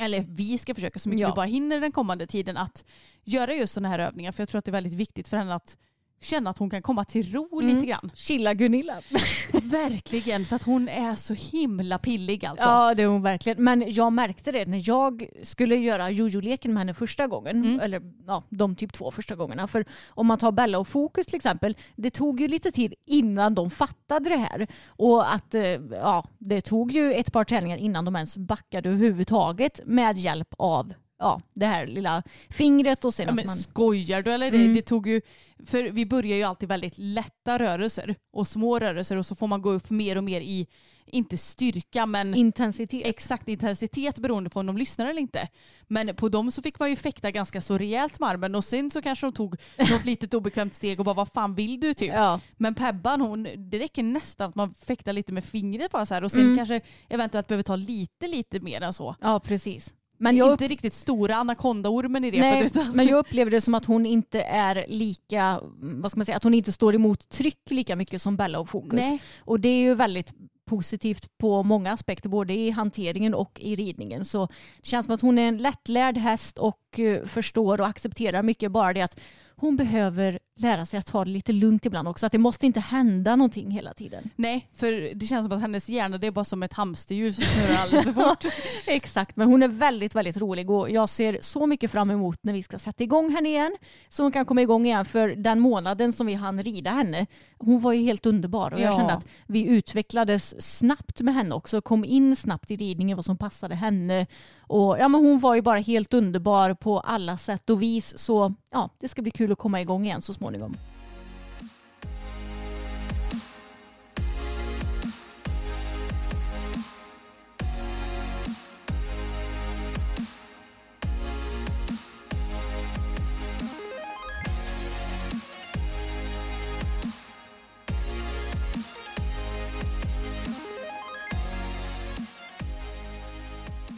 eller 0.00 0.20
vi 0.28 0.58
ska 0.58 0.74
försöka 0.74 0.98
så 0.98 1.08
mycket 1.08 1.20
Ja. 1.20 1.28
vi 1.28 1.34
bara 1.34 1.46
hinner 1.46 1.80
den 1.80 1.92
kommande 1.92 2.26
tiden 2.26 2.56
att 2.56 2.84
göra 3.24 3.54
just 3.54 3.72
sådana 3.72 3.88
här 3.88 3.98
övningar. 3.98 4.32
För 4.32 4.42
jag 4.42 4.48
tror 4.48 4.58
att 4.58 4.64
det 4.64 4.70
är 4.70 4.72
väldigt 4.72 4.94
viktigt 4.94 5.28
för 5.28 5.36
henne 5.36 5.54
att 5.54 5.76
känna 6.20 6.50
att 6.50 6.58
hon 6.58 6.70
kan 6.70 6.82
komma 6.82 7.04
till 7.04 7.32
ro 7.32 7.60
Mm. 7.60 7.74
lite 7.74 7.86
grann. 7.86 8.10
Chilla 8.14 8.54
Gunilla. 8.54 8.94
Verkligen, 9.62 10.44
för 10.44 10.56
att 10.56 10.62
hon 10.62 10.88
är 10.88 11.14
så 11.14 11.34
himla 11.34 11.98
pillig 11.98 12.46
alltså. 12.46 12.64
Ja 12.68 12.94
det 12.94 13.02
är 13.02 13.06
hon 13.06 13.22
verkligen. 13.22 13.64
Men 13.64 13.92
jag 13.92 14.12
märkte 14.12 14.52
det 14.52 14.66
när 14.66 14.88
jag 14.88 15.26
skulle 15.42 15.76
göra 15.76 16.10
jojo-leken 16.10 16.74
med 16.74 16.80
henne 16.80 16.94
första 16.94 17.26
gången. 17.26 17.56
Mm. 17.64 17.80
Eller 17.80 18.02
ja, 18.26 18.42
de 18.48 18.76
typ 18.76 18.92
två 18.92 19.10
första 19.10 19.34
gångerna. 19.34 19.66
För 19.66 19.84
om 20.08 20.26
man 20.26 20.38
tar 20.38 20.52
Bella 20.52 20.78
och 20.78 20.88
Fokus 20.88 21.26
till 21.26 21.36
exempel. 21.36 21.76
Det 21.96 22.10
tog 22.10 22.40
ju 22.40 22.48
lite 22.48 22.70
tid 22.70 22.94
innan 23.06 23.54
de 23.54 23.70
fattade 23.70 24.28
det 24.30 24.36
här. 24.36 24.66
Och 24.86 25.34
att 25.34 25.54
eh, 25.54 25.62
ja, 25.90 26.24
det 26.38 26.60
tog 26.60 26.92
ju 26.92 27.12
ett 27.12 27.32
par 27.32 27.44
träningar 27.44 27.76
innan 27.76 28.04
de 28.04 28.16
ens 28.16 28.36
backade 28.36 28.88
överhuvudtaget 28.88 29.80
med 29.84 30.18
hjälp 30.18 30.54
av 30.58 30.92
ja, 31.18 31.40
det 31.54 31.66
här 31.66 31.86
lilla 31.86 32.22
fingret 32.50 33.04
och 33.04 33.14
sen 33.14 33.26
Ja, 33.28 33.34
men 33.34 33.46
man... 33.46 33.56
skojar 33.56 34.22
du 34.22 34.32
eller? 34.32 34.50
Det, 34.50 34.56
Mm. 34.56 34.74
det 34.74 34.82
tog 34.82 35.06
ju, 35.06 35.20
för 35.66 35.82
vi 35.82 36.06
börjar 36.06 36.36
ju 36.36 36.42
alltid 36.42 36.68
väldigt 36.68 36.94
lätta 36.96 37.58
rörelser 37.58 38.14
och 38.32 38.48
små 38.48 38.78
rörelser 38.78 39.16
och 39.16 39.26
så 39.26 39.34
får 39.34 39.46
man 39.46 39.62
gå 39.62 39.70
upp 39.72 39.90
mer 39.90 40.16
och 40.18 40.24
mer 40.24 40.40
i, 40.40 40.66
inte 41.06 41.38
styrka 41.38 42.06
men 42.06 42.34
Intensitet. 42.34 43.02
exakt 43.06 43.48
intensitet 43.48 44.18
beroende 44.18 44.50
på 44.50 44.60
om 44.60 44.66
de 44.66 44.76
lyssnar 44.78 45.06
eller 45.06 45.20
inte. 45.20 45.48
Men 45.88 46.16
på 46.16 46.28
dem 46.28 46.50
så 46.52 46.62
fick 46.62 46.78
man 46.78 46.90
ju 46.90 46.96
fäkta 46.96 47.30
ganska 47.30 47.60
så 47.60 47.78
rejält 47.78 48.20
med 48.20 48.28
armen 48.28 48.54
och 48.54 48.64
sen 48.64 48.90
så 48.90 49.02
kanske 49.02 49.26
de 49.26 49.32
tog 49.32 49.56
något 49.90 50.04
litet 50.04 50.34
obekvämt 50.34 50.74
steg 50.74 50.98
och 50.98 51.04
bara 51.04 51.14
vad 51.14 51.28
fan 51.28 51.54
vill 51.54 51.80
du 51.80 51.94
typ? 51.94 52.12
Ja. 52.14 52.40
Men 52.56 52.74
Pebban 52.74 53.20
hon, 53.20 53.48
det 53.70 53.78
räcker 53.78 54.02
nästan 54.02 54.48
att 54.48 54.54
man 54.54 54.74
fäktar 54.74 55.12
lite 55.12 55.32
med 55.32 55.44
fingret 55.44 55.92
bara 55.92 56.06
så 56.06 56.14
här 56.14 56.24
och 56.24 56.32
sen 56.32 56.40
Mm. 56.42 56.56
kanske 56.56 56.80
eventuellt 57.08 57.46
behöver 57.48 57.62
ta 57.62 57.76
lite 57.76 58.26
lite 58.28 58.60
mer 58.60 58.80
än 58.80 58.92
så. 58.92 59.14
ja, 59.20 59.40
precis. 59.40 59.94
Men 60.18 60.36
jag 60.36 60.52
inte 60.52 60.68
riktigt 60.68 60.94
stora 60.94 61.36
anakondaormen 61.36 62.24
i 62.24 62.30
repet 62.30 62.40
Nej, 62.40 62.64
utan 62.64 62.96
men 62.96 63.06
jag 63.06 63.18
upplever 63.18 63.50
det 63.50 63.60
som 63.60 63.74
att 63.74 63.84
hon 63.84 64.06
inte 64.06 64.42
är 64.42 64.84
lika, 64.88 65.60
vad 65.76 66.10
ska 66.10 66.18
man 66.18 66.26
säga, 66.26 66.36
att 66.36 66.44
hon 66.44 66.54
inte 66.54 66.72
står 66.72 66.94
emot 66.94 67.28
tryck 67.28 67.70
lika 67.70 67.96
mycket 67.96 68.22
som 68.22 68.36
Bella 68.36 68.58
och 68.58 68.68
Fokus. 68.68 69.00
Nej. 69.00 69.22
Och 69.38 69.60
det 69.60 69.68
är 69.68 69.80
ju 69.80 69.94
väldigt 69.94 70.32
positivt 70.66 71.38
på 71.38 71.62
många 71.62 71.92
aspekter, 71.92 72.28
både 72.28 72.54
i 72.54 72.70
hanteringen 72.70 73.34
och 73.34 73.60
i 73.60 73.76
ridningen. 73.76 74.24
Så 74.24 74.46
det 74.80 74.88
känns 74.88 75.06
som 75.06 75.14
att 75.14 75.20
hon 75.20 75.38
är 75.38 75.48
en 75.48 75.58
lättlärd 75.58 76.18
häst 76.18 76.58
och 76.58 77.00
eh, 77.00 77.24
förstår 77.24 77.80
och 77.80 77.86
accepterar 77.86 78.42
mycket. 78.42 78.72
Bara 78.72 78.92
det 78.92 79.02
att 79.02 79.20
hon 79.60 79.76
behöver 79.76 80.38
lära 80.58 80.86
sig 80.86 80.98
att 80.98 81.06
ta 81.06 81.24
det 81.24 81.30
lite 81.30 81.52
lugnt 81.52 81.86
ibland 81.86 82.08
också. 82.08 82.26
Att 82.26 82.32
det 82.32 82.38
måste 82.38 82.66
inte 82.66 82.80
hända 82.80 83.36
någonting 83.36 83.70
hela 83.70 83.94
tiden. 83.94 84.30
Nej, 84.36 84.68
för 84.74 85.14
det 85.14 85.26
känns 85.26 85.46
som 85.46 85.56
att 85.56 85.60
hennes 85.62 85.88
hjärna 85.88 86.18
det 86.18 86.26
är 86.26 86.30
bara 86.30 86.44
som 86.44 86.62
ett 86.62 86.72
hamsterhjul 86.72 87.34
som 87.34 87.44
snurrar 87.44 87.78
alldeles 87.82 88.04
för 88.04 88.12
fort. 88.12 88.44
Exakt, 88.86 89.36
men 89.36 89.48
hon 89.48 89.62
är 89.62 89.68
väldigt, 89.68 90.14
väldigt 90.14 90.36
rolig 90.36 90.70
och 90.70 90.90
jag 90.90 91.08
ser 91.08 91.38
så 91.40 91.66
mycket 91.66 91.90
fram 91.90 92.10
emot 92.10 92.38
när 92.42 92.52
vi 92.52 92.62
ska 92.62 92.78
sätta 92.78 93.04
igång 93.04 93.30
henne 93.34 93.48
igen. 93.48 93.76
Så 94.08 94.22
hon 94.22 94.32
kan 94.32 94.44
komma 94.44 94.62
igång 94.62 94.86
igen 94.86 95.04
för 95.04 95.28
den 95.28 95.60
månaden 95.60 96.12
som 96.12 96.26
vi 96.26 96.34
hann 96.34 96.62
rida 96.62 96.90
henne, 96.90 97.26
hon 97.58 97.80
var 97.80 97.92
ju 97.92 98.02
helt 98.02 98.26
underbar 98.26 98.70
och 98.74 98.80
jag 98.80 98.92
Ja. 98.92 98.96
kände 98.96 99.12
att 99.12 99.26
vi 99.46 99.66
utvecklades 99.66 100.62
snabbt 100.78 101.20
med 101.20 101.34
henne 101.34 101.54
också, 101.54 101.80
kom 101.80 102.04
in 102.04 102.36
snabbt 102.36 102.70
i 102.70 102.76
ridningen, 102.76 103.16
vad 103.16 103.24
som 103.24 103.36
passade 103.38 103.74
henne. 103.74 104.26
Och 104.66 104.98
ja, 104.98 105.08
men 105.08 105.20
hon 105.20 105.38
var 105.38 105.54
ju 105.54 105.62
bara 105.62 105.78
helt 105.78 106.14
underbar 106.14 106.74
på 106.74 107.00
alla 107.00 107.36
sätt 107.36 107.70
och 107.70 107.82
vis 107.82 108.18
så 108.18 108.54
ja, 108.70 108.90
det 108.98 109.08
ska 109.08 109.22
bli 109.22 109.30
kul 109.30 109.52
att 109.52 109.58
komma 109.58 109.80
igång 109.80 110.04
igen 110.04 110.22
så 110.22 110.32
småningom. 110.32 110.76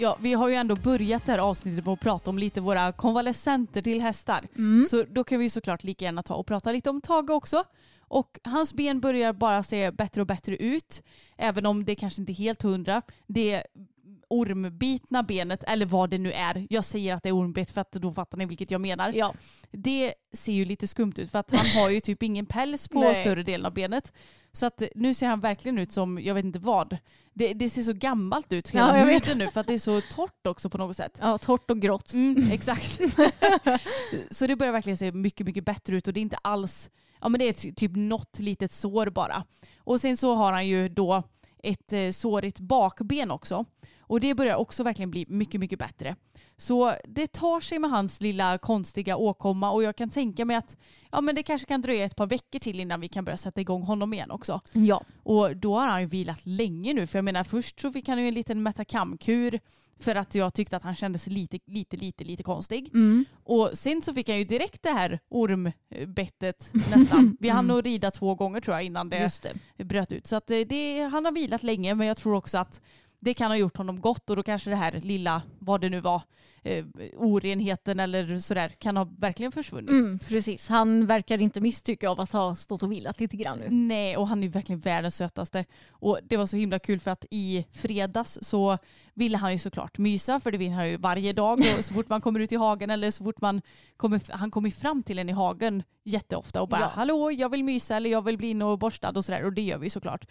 Ja, 0.01 0.17
vi 0.21 0.33
har 0.33 0.49
ju 0.49 0.55
ändå 0.55 0.77
börjat 0.77 1.27
det 1.27 1.33
här 1.33 1.39
avsnittet 1.39 1.85
med 1.85 1.93
att 1.93 2.01
prata 2.01 2.31
om 2.31 2.39
lite 2.39 2.61
våra 2.61 2.93
konvalescenter 2.93 3.83
till 3.83 4.01
hästar. 4.01 4.49
Mm. 4.57 4.87
Så 4.91 5.05
då 5.11 5.25
kan 5.25 5.39
vi 5.39 5.51
såklart 5.51 5.85
lika 5.85 6.05
gärna 6.05 6.23
ta 6.23 6.35
och 6.35 6.47
prata 6.47 6.73
lite 6.73 6.91
om 6.91 7.01
Tage 7.01 7.31
också. 7.31 7.65
Och 8.01 8.39
hans 8.45 8.75
ben 8.75 9.01
börjar 9.01 9.33
bara 9.33 9.63
se 9.63 9.91
bättre 9.91 10.21
och 10.21 10.27
bättre 10.27 10.57
ut. 10.57 11.03
Även 11.37 11.67
om 11.67 11.85
det 11.85 11.95
kanske 11.95 12.21
inte 12.23 12.33
är 12.33 12.35
helt 12.35 12.63
hundra. 12.63 13.03
Det 13.27 13.65
ormbitna 14.31 15.23
benet, 15.23 15.65
eller 15.65 15.87
vad 15.87 16.11
det 16.11 16.19
nu 16.19 16.33
är. 16.33 16.67
Jag 16.71 16.85
säger 16.85 17.15
att 17.15 17.23
det 17.23 17.29
är 17.29 17.37
ormbett 17.37 17.71
för 17.71 17.81
att 17.81 17.93
då 17.93 18.13
fattar 18.13 18.39
ni 18.39 18.47
vilket 18.47 18.71
jag 18.71 18.81
menar. 18.81 19.13
Ja. 19.15 19.35
Det 19.71 20.15
ser 20.33 20.53
ju 20.53 20.65
lite 20.65 20.87
skumt 20.89 21.13
ut 21.17 21.31
för 21.31 21.39
att 21.39 21.51
han 21.51 21.67
har 21.83 21.91
ju 21.91 22.01
typ 22.01 22.23
ingen 22.23 22.47
päls 22.47 22.89
på 22.89 23.01
Nej. 23.01 23.15
större 23.15 23.43
delen 23.43 23.67
av 23.67 23.73
benet. 23.75 24.13
Så 24.53 24.67
att 24.67 24.83
nu 24.95 25.15
ser 25.15 25.27
han 25.27 25.41
verkligen 25.41 25.79
ut 25.79 25.93
som, 25.93 26.19
jag 26.23 26.35
vet 26.35 26.45
inte 26.45 26.59
vad. 26.59 26.97
Det, 27.35 27.53
det 27.53 27.71
ser 27.71 27.83
så 27.83 27.93
gammalt 27.93 28.53
ut 28.53 28.69
hela 28.69 28.89
Ja, 28.89 28.99
jag 28.99 29.07
vet. 29.07 29.27
huden 29.29 29.39
nu 29.39 29.51
för 29.51 29.61
att 29.61 29.67
det 29.67 29.75
är 29.75 29.79
så 29.79 30.01
torrt 30.01 30.47
också 30.47 30.71
på 30.71 30.79
något 30.79 30.97
sätt. 30.97 31.19
ja, 31.23 31.39
torrt 31.39 31.71
och 31.71 31.81
grått. 31.81 32.13
Mm, 32.13 32.51
exakt. 32.53 33.01
så 34.31 34.47
det 34.47 34.57
börjar 34.57 34.73
verkligen 34.73 34.97
se 34.97 35.13
mycket, 35.13 35.47
mycket 35.47 35.65
bättre 35.65 35.97
ut 35.97 36.07
och 36.09 36.13
det 36.15 36.21
är 36.21 36.23
inte 36.23 36.37
alls, 36.43 36.91
ja 37.21 37.29
men 37.29 37.39
det 37.39 37.45
är 37.49 37.53
ty- 37.53 37.75
typ 37.75 37.93
något 37.97 38.39
litet 38.39 38.73
sår 38.73 39.11
bara. 39.11 39.45
Och 39.79 40.01
sen 40.01 40.17
så 40.17 40.35
har 40.35 40.53
han 40.53 40.67
ju 40.69 40.89
då 40.89 41.23
ett 41.63 41.93
eh, 41.93 42.11
sårigt 42.11 42.61
bakben 42.61 43.31
också. 43.31 43.65
Och 44.09 44.21
det 44.21 44.35
börjar 44.35 44.57
också 44.57 44.83
verkligen 44.83 45.11
bli 45.11 45.25
mycket, 45.29 45.61
mycket 45.61 45.79
bättre. 45.79 46.17
Så 46.57 46.95
det 47.05 47.33
tar 47.33 47.61
sig 47.61 47.79
med 47.79 47.91
hans 47.91 48.21
lilla 48.21 48.59
konstiga 48.59 49.17
åkomma 49.17 49.71
och 49.71 49.83
jag 49.83 49.97
kan 49.97 50.11
tänka 50.11 50.45
mig 50.45 50.57
att 50.57 50.77
ja, 51.11 51.21
men 51.21 51.35
det 51.35 51.43
kanske 51.43 51.67
kan 51.67 51.83
dröja 51.83 52.05
ett 52.05 52.17
par 52.17 52.27
veckor 52.27 52.59
till 52.59 52.81
innan 52.81 53.01
vi 53.01 53.09
kan 53.09 53.25
börja 53.25 53.37
sätta 53.37 53.61
igång 53.61 53.83
honom 53.83 54.13
igen 54.13 54.31
också. 54.31 54.61
Ja. 54.73 55.05
Och 55.23 55.57
då 55.57 55.79
har 55.79 55.89
han 55.89 56.01
ju 56.01 56.07
vilat 56.07 56.47
länge 56.47 56.95
nu. 56.95 57.07
För 57.07 57.19
jag 57.19 57.25
menar 57.25 57.45
först 57.45 57.81
så 57.81 57.93
fick 57.93 58.09
han 58.09 58.23
ju 58.23 58.29
en 58.29 58.35
liten 58.35 58.63
metakamkur 58.63 59.61
för 60.01 60.15
att 60.15 60.35
jag 60.35 60.55
tyckte 60.55 60.77
att 60.77 60.83
han 60.83 60.95
kändes 60.95 61.27
lite, 61.27 61.59
lite, 61.67 61.97
lite, 61.97 62.25
lite 62.25 62.43
konstig. 62.43 62.91
Mm. 62.95 63.25
Och 63.45 63.71
sen 63.73 64.03
så 64.03 64.15
fick 64.15 64.29
han 64.29 64.39
ju 64.39 64.45
direkt 64.45 64.83
det 64.83 64.91
här 64.91 65.19
ormbettet 65.29 66.71
nästan. 66.97 67.37
Vi 67.41 67.49
hann 67.49 67.67
nog 67.67 67.87
rida 67.87 68.11
två 68.11 68.35
gånger 68.35 68.61
tror 68.61 68.77
jag 68.77 68.85
innan 68.85 69.09
det 69.09 69.31
det. 69.77 69.85
bröt 69.85 70.13
ut. 70.13 70.27
Så 70.27 70.37
att 70.37 70.51
eh, 70.51 70.59
det, 70.59 71.01
han 71.01 71.25
har 71.25 71.33
vilat 71.33 71.63
länge 71.63 71.95
men 71.95 72.07
jag 72.07 72.17
tror 72.17 72.35
också 72.35 72.59
att 72.59 72.81
det 73.21 73.35
kan 73.35 73.51
ha 73.51 73.57
gjort 73.57 73.77
honom 73.77 74.01
gott 74.01 74.31
och 74.31 74.37
då 74.37 74.43
kanske 74.43 74.71
det 74.71 74.77
här 74.77 74.93
lilla, 74.93 75.43
vad 75.59 75.81
det 75.81 75.89
nu 75.89 76.01
var, 76.01 76.23
eh, 76.63 76.85
orenheten 77.17 78.01
eller 78.01 78.39
sådär 78.39 78.69
kan 78.69 78.97
ha 78.97 79.05
verkligen 79.19 79.53
försvunnit. 79.53 79.91
Mm, 79.91 80.19
precis. 80.19 80.69
Han 80.69 81.07
verkar 81.07 81.43
inte 81.43 81.61
misstycka 81.61 82.11
av 82.11 82.21
att 82.21 82.33
ha 82.33 82.57
stått 82.57 82.83
och 82.83 82.93
vilat 82.93 83.21
lite 83.21 83.37
grann 83.37 83.59
nu. 83.59 83.67
Nej, 83.71 84.17
och 84.17 84.29
han 84.29 84.45
är 84.45 84.49
verkligen 84.49 84.81
världens 84.81 85.17
sötaste. 85.17 85.65
Och 85.91 86.19
det 86.23 86.37
var 86.37 86.47
så 86.47 86.57
himla 86.57 86.79
kul 86.79 87.01
för 87.01 87.11
att 87.11 87.27
i 87.31 87.65
fredags 87.73 88.39
så 88.43 88.79
ville 89.15 89.37
han 89.37 89.53
ju 89.53 89.59
såklart 89.59 89.99
mysa, 89.99 90.41
för 90.41 90.53
det 90.53 90.59
vill 90.59 90.71
han 90.73 90.89
ju 90.89 90.97
varje 90.97 91.33
dag. 91.33 91.61
Och 91.79 91.85
så 91.85 91.95
fort 91.95 92.09
man 92.09 92.21
kommer 92.21 92.41
ut 92.41 92.53
i 92.53 92.57
hagen 92.57 92.91
eller 92.91 93.11
så 93.11 93.25
fort 93.25 93.41
man 93.41 93.63
kommer, 93.97 94.21
han 94.33 94.51
kommer 94.51 94.71
fram 94.71 95.03
till 95.03 95.19
en 95.19 95.29
i 95.29 95.33
hagen 95.33 95.83
jätteofta 96.05 96.63
och 96.63 96.69
bara 96.69 96.81
Ja. 96.81 96.91
hallå 96.95 97.31
jag 97.33 97.49
vill 97.49 97.65
mysa 97.65 97.97
eller 97.97 98.11
jag 98.11 98.23
vill 98.25 98.39
bli 98.39 98.51
in 98.51 98.63
och 98.63 98.79
borstad 98.79 99.11
och 99.17 99.25
sådär 99.25 99.45
och 99.45 99.53
det 99.53 99.63
gör 99.63 99.79
vi 99.79 99.91
såklart. 99.91 100.27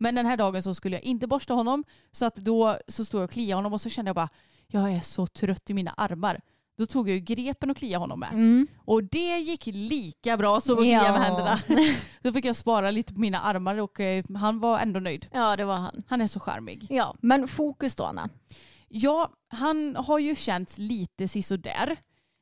Men 0.00 0.14
den 0.14 0.26
här 0.26 0.36
dagen 0.36 0.62
så 0.62 0.74
skulle 0.74 0.96
jag 0.96 1.02
inte 1.02 1.26
borsta 1.26 1.54
honom 1.54 1.84
så 2.12 2.24
att 2.26 2.36
då 2.36 2.78
så 2.88 3.04
stod 3.04 3.20
jag 3.20 3.24
och 3.24 3.30
kliade 3.30 3.54
honom 3.58 3.72
och 3.72 3.80
så 3.80 3.88
kände 3.88 4.08
jag 4.08 4.16
bara 4.16 4.28
jag 4.66 4.92
är 4.92 5.00
så 5.00 5.26
trött 5.26 5.70
i 5.70 5.74
mina 5.74 5.90
armar. 5.90 6.40
Då 6.78 6.86
tog 6.86 7.08
jag 7.08 7.14
ju 7.14 7.20
grepen 7.20 7.70
och 7.70 7.76
kliade 7.76 8.02
honom 8.02 8.20
med. 8.20 8.32
Mm. 8.32 8.66
Och 8.78 9.04
det 9.04 9.38
gick 9.38 9.66
lika 9.66 10.36
bra 10.36 10.60
som 10.60 10.74
att 10.78 10.84
klia 10.84 11.04
Ja. 11.04 11.12
med 11.12 11.20
händerna. 11.22 11.58
Då 12.22 12.32
fick 12.32 12.44
jag 12.44 12.56
spara 12.56 12.90
lite 12.90 13.14
på 13.14 13.20
mina 13.20 13.40
armar 13.40 13.76
och 13.76 14.00
eh, 14.00 14.24
han 14.36 14.60
var 14.60 14.78
ändå 14.78 15.00
nöjd. 15.00 15.26
Ja, 15.32 15.56
det 15.56 15.64
var 15.64 15.76
han. 15.76 16.02
Han 16.08 16.20
är 16.20 16.26
så 16.26 16.40
charmig. 16.40 16.86
Ja, 16.90 17.16
men 17.20 17.48
fokus 17.48 17.94
då 17.94 18.04
Anna. 18.04 18.28
Ja, 18.88 19.30
han 19.48 19.96
har 19.96 20.18
ju 20.18 20.36
känts 20.36 20.78
lite 20.78 21.28
sisådär 21.28 21.96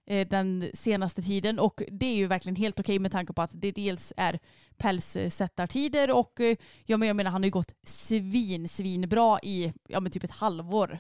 den 0.09 0.71
senaste 0.75 1.23
tiden 1.23 1.59
och 1.59 1.83
det 1.91 2.07
är 2.07 2.15
ju 2.17 2.27
verkligen 2.27 2.57
helt 2.57 2.81
okej 2.81 2.99
med 2.99 3.13
tanke 3.13 3.33
på 3.33 3.43
att 3.43 3.51
det 3.55 3.73
dels 3.73 4.13
är 4.17 4.39
pälssättartider 4.77 6.11
och 6.11 6.41
eh, 6.41 6.57
ja, 6.87 6.97
men 6.97 7.09
jag 7.09 7.17
menar 7.17 7.31
han 7.31 7.43
har 7.43 7.47
ju 7.47 7.51
gått 7.51 7.75
svin, 7.83 8.69
svin 8.69 9.09
bra 9.09 9.41
i 9.43 9.73
ja, 9.89 10.01
men 10.01 10.13
typ 10.13 10.25
ett 10.25 10.31
halvår. 10.31 10.99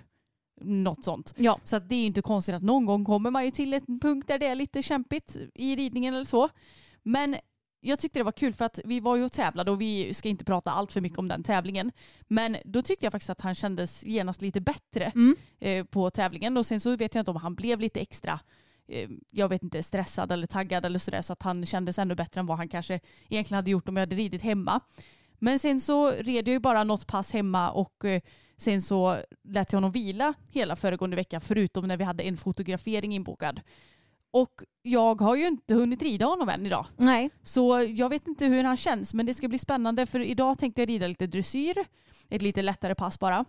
Något 0.60 1.04
sånt. 1.04 1.34
Ja. 1.36 1.58
Så 1.64 1.76
att 1.76 1.88
det 1.88 1.94
är 1.94 2.00
ju 2.00 2.06
inte 2.06 2.22
konstigt 2.22 2.54
att 2.54 2.62
någon 2.62 2.86
gång 2.86 3.04
kommer 3.04 3.30
man 3.30 3.44
ju 3.44 3.50
till 3.50 3.74
en 3.74 4.00
punkt 4.00 4.28
där 4.28 4.38
det 4.38 4.46
är 4.46 4.54
lite 4.54 4.82
kämpigt 4.82 5.36
i 5.54 5.76
ridningen 5.76 6.14
eller 6.14 6.24
så. 6.24 6.48
Men 7.02 7.36
jag 7.80 7.98
tyckte 7.98 8.18
det 8.18 8.22
var 8.24 8.32
kul 8.32 8.54
för 8.54 8.64
att 8.64 8.80
vi 8.84 9.00
var 9.00 9.16
ju 9.16 9.24
och 9.24 9.32
tävlade 9.32 9.70
och 9.70 9.80
vi 9.80 10.14
ska 10.14 10.28
inte 10.28 10.44
prata 10.44 10.70
allt 10.70 10.92
för 10.92 11.00
mycket 11.00 11.18
om 11.18 11.28
den 11.28 11.42
tävlingen. 11.42 11.92
Men 12.28 12.56
då 12.64 12.82
tyckte 12.82 13.06
jag 13.06 13.12
faktiskt 13.12 13.30
att 13.30 13.40
han 13.40 13.54
kändes 13.54 14.04
genast 14.04 14.42
lite 14.42 14.60
bättre 14.60 15.12
Mm. 15.14 15.36
eh, 15.60 15.84
på 15.84 16.10
tävlingen 16.10 16.56
och 16.56 16.66
sen 16.66 16.80
så 16.80 16.96
vet 16.96 17.14
jag 17.14 17.22
inte 17.22 17.30
om 17.30 17.36
han 17.36 17.54
blev 17.54 17.80
lite 17.80 18.00
extra 18.00 18.32
eh, 18.32 18.38
jag 19.32 19.48
vet 19.48 19.62
inte, 19.62 19.82
stressad 19.82 20.32
eller 20.32 20.46
taggad 20.46 20.84
eller 20.84 20.98
sådär 20.98 21.22
så 21.22 21.32
att 21.32 21.42
han 21.42 21.66
kändes 21.66 21.98
ännu 21.98 22.14
bättre 22.14 22.40
än 22.40 22.46
vad 22.46 22.56
han 22.56 22.68
kanske 22.68 23.00
egentligen 23.28 23.56
hade 23.56 23.70
gjort 23.70 23.88
om 23.88 23.96
jag 23.96 24.02
hade 24.02 24.16
ridit 24.16 24.42
hemma. 24.42 24.80
Men 25.38 25.58
sen 25.58 25.80
så 25.80 26.10
red 26.10 26.48
jag 26.48 26.52
ju 26.52 26.58
bara 26.58 26.84
något 26.84 27.06
pass 27.06 27.32
hemma 27.32 27.70
och 27.70 28.04
eh, 28.04 28.20
sen 28.56 28.82
så 28.82 29.22
lät 29.44 29.72
jag 29.72 29.76
honom 29.76 29.92
vila 29.92 30.34
hela 30.50 30.76
föregående 30.76 31.16
vecka 31.16 31.40
förutom 31.40 31.88
när 31.88 31.96
vi 31.96 32.04
hade 32.04 32.22
en 32.22 32.36
fotografering 32.36 33.14
inbokad. 33.14 33.60
Och 34.30 34.62
jag 34.82 35.20
har 35.20 35.36
ju 35.36 35.46
inte 35.46 35.74
hunnit 35.74 36.02
rida 36.02 36.26
honom 36.26 36.48
än 36.48 36.66
idag. 36.66 36.86
Nej. 36.96 37.30
Så 37.42 37.86
jag 37.88 38.08
vet 38.08 38.26
inte 38.26 38.46
hur 38.46 38.64
han 38.64 38.76
känns 38.76 39.14
men 39.14 39.26
det 39.26 39.34
ska 39.34 39.48
bli 39.48 39.58
spännande 39.58 40.06
för 40.06 40.20
idag 40.20 40.58
tänkte 40.58 40.82
jag 40.82 40.88
rida 40.88 41.06
lite 41.06 41.26
dressyr. 41.26 41.84
Ett 42.28 42.42
lite 42.42 42.62
lättare 42.62 42.94
pass 42.94 43.18
bara. 43.18 43.44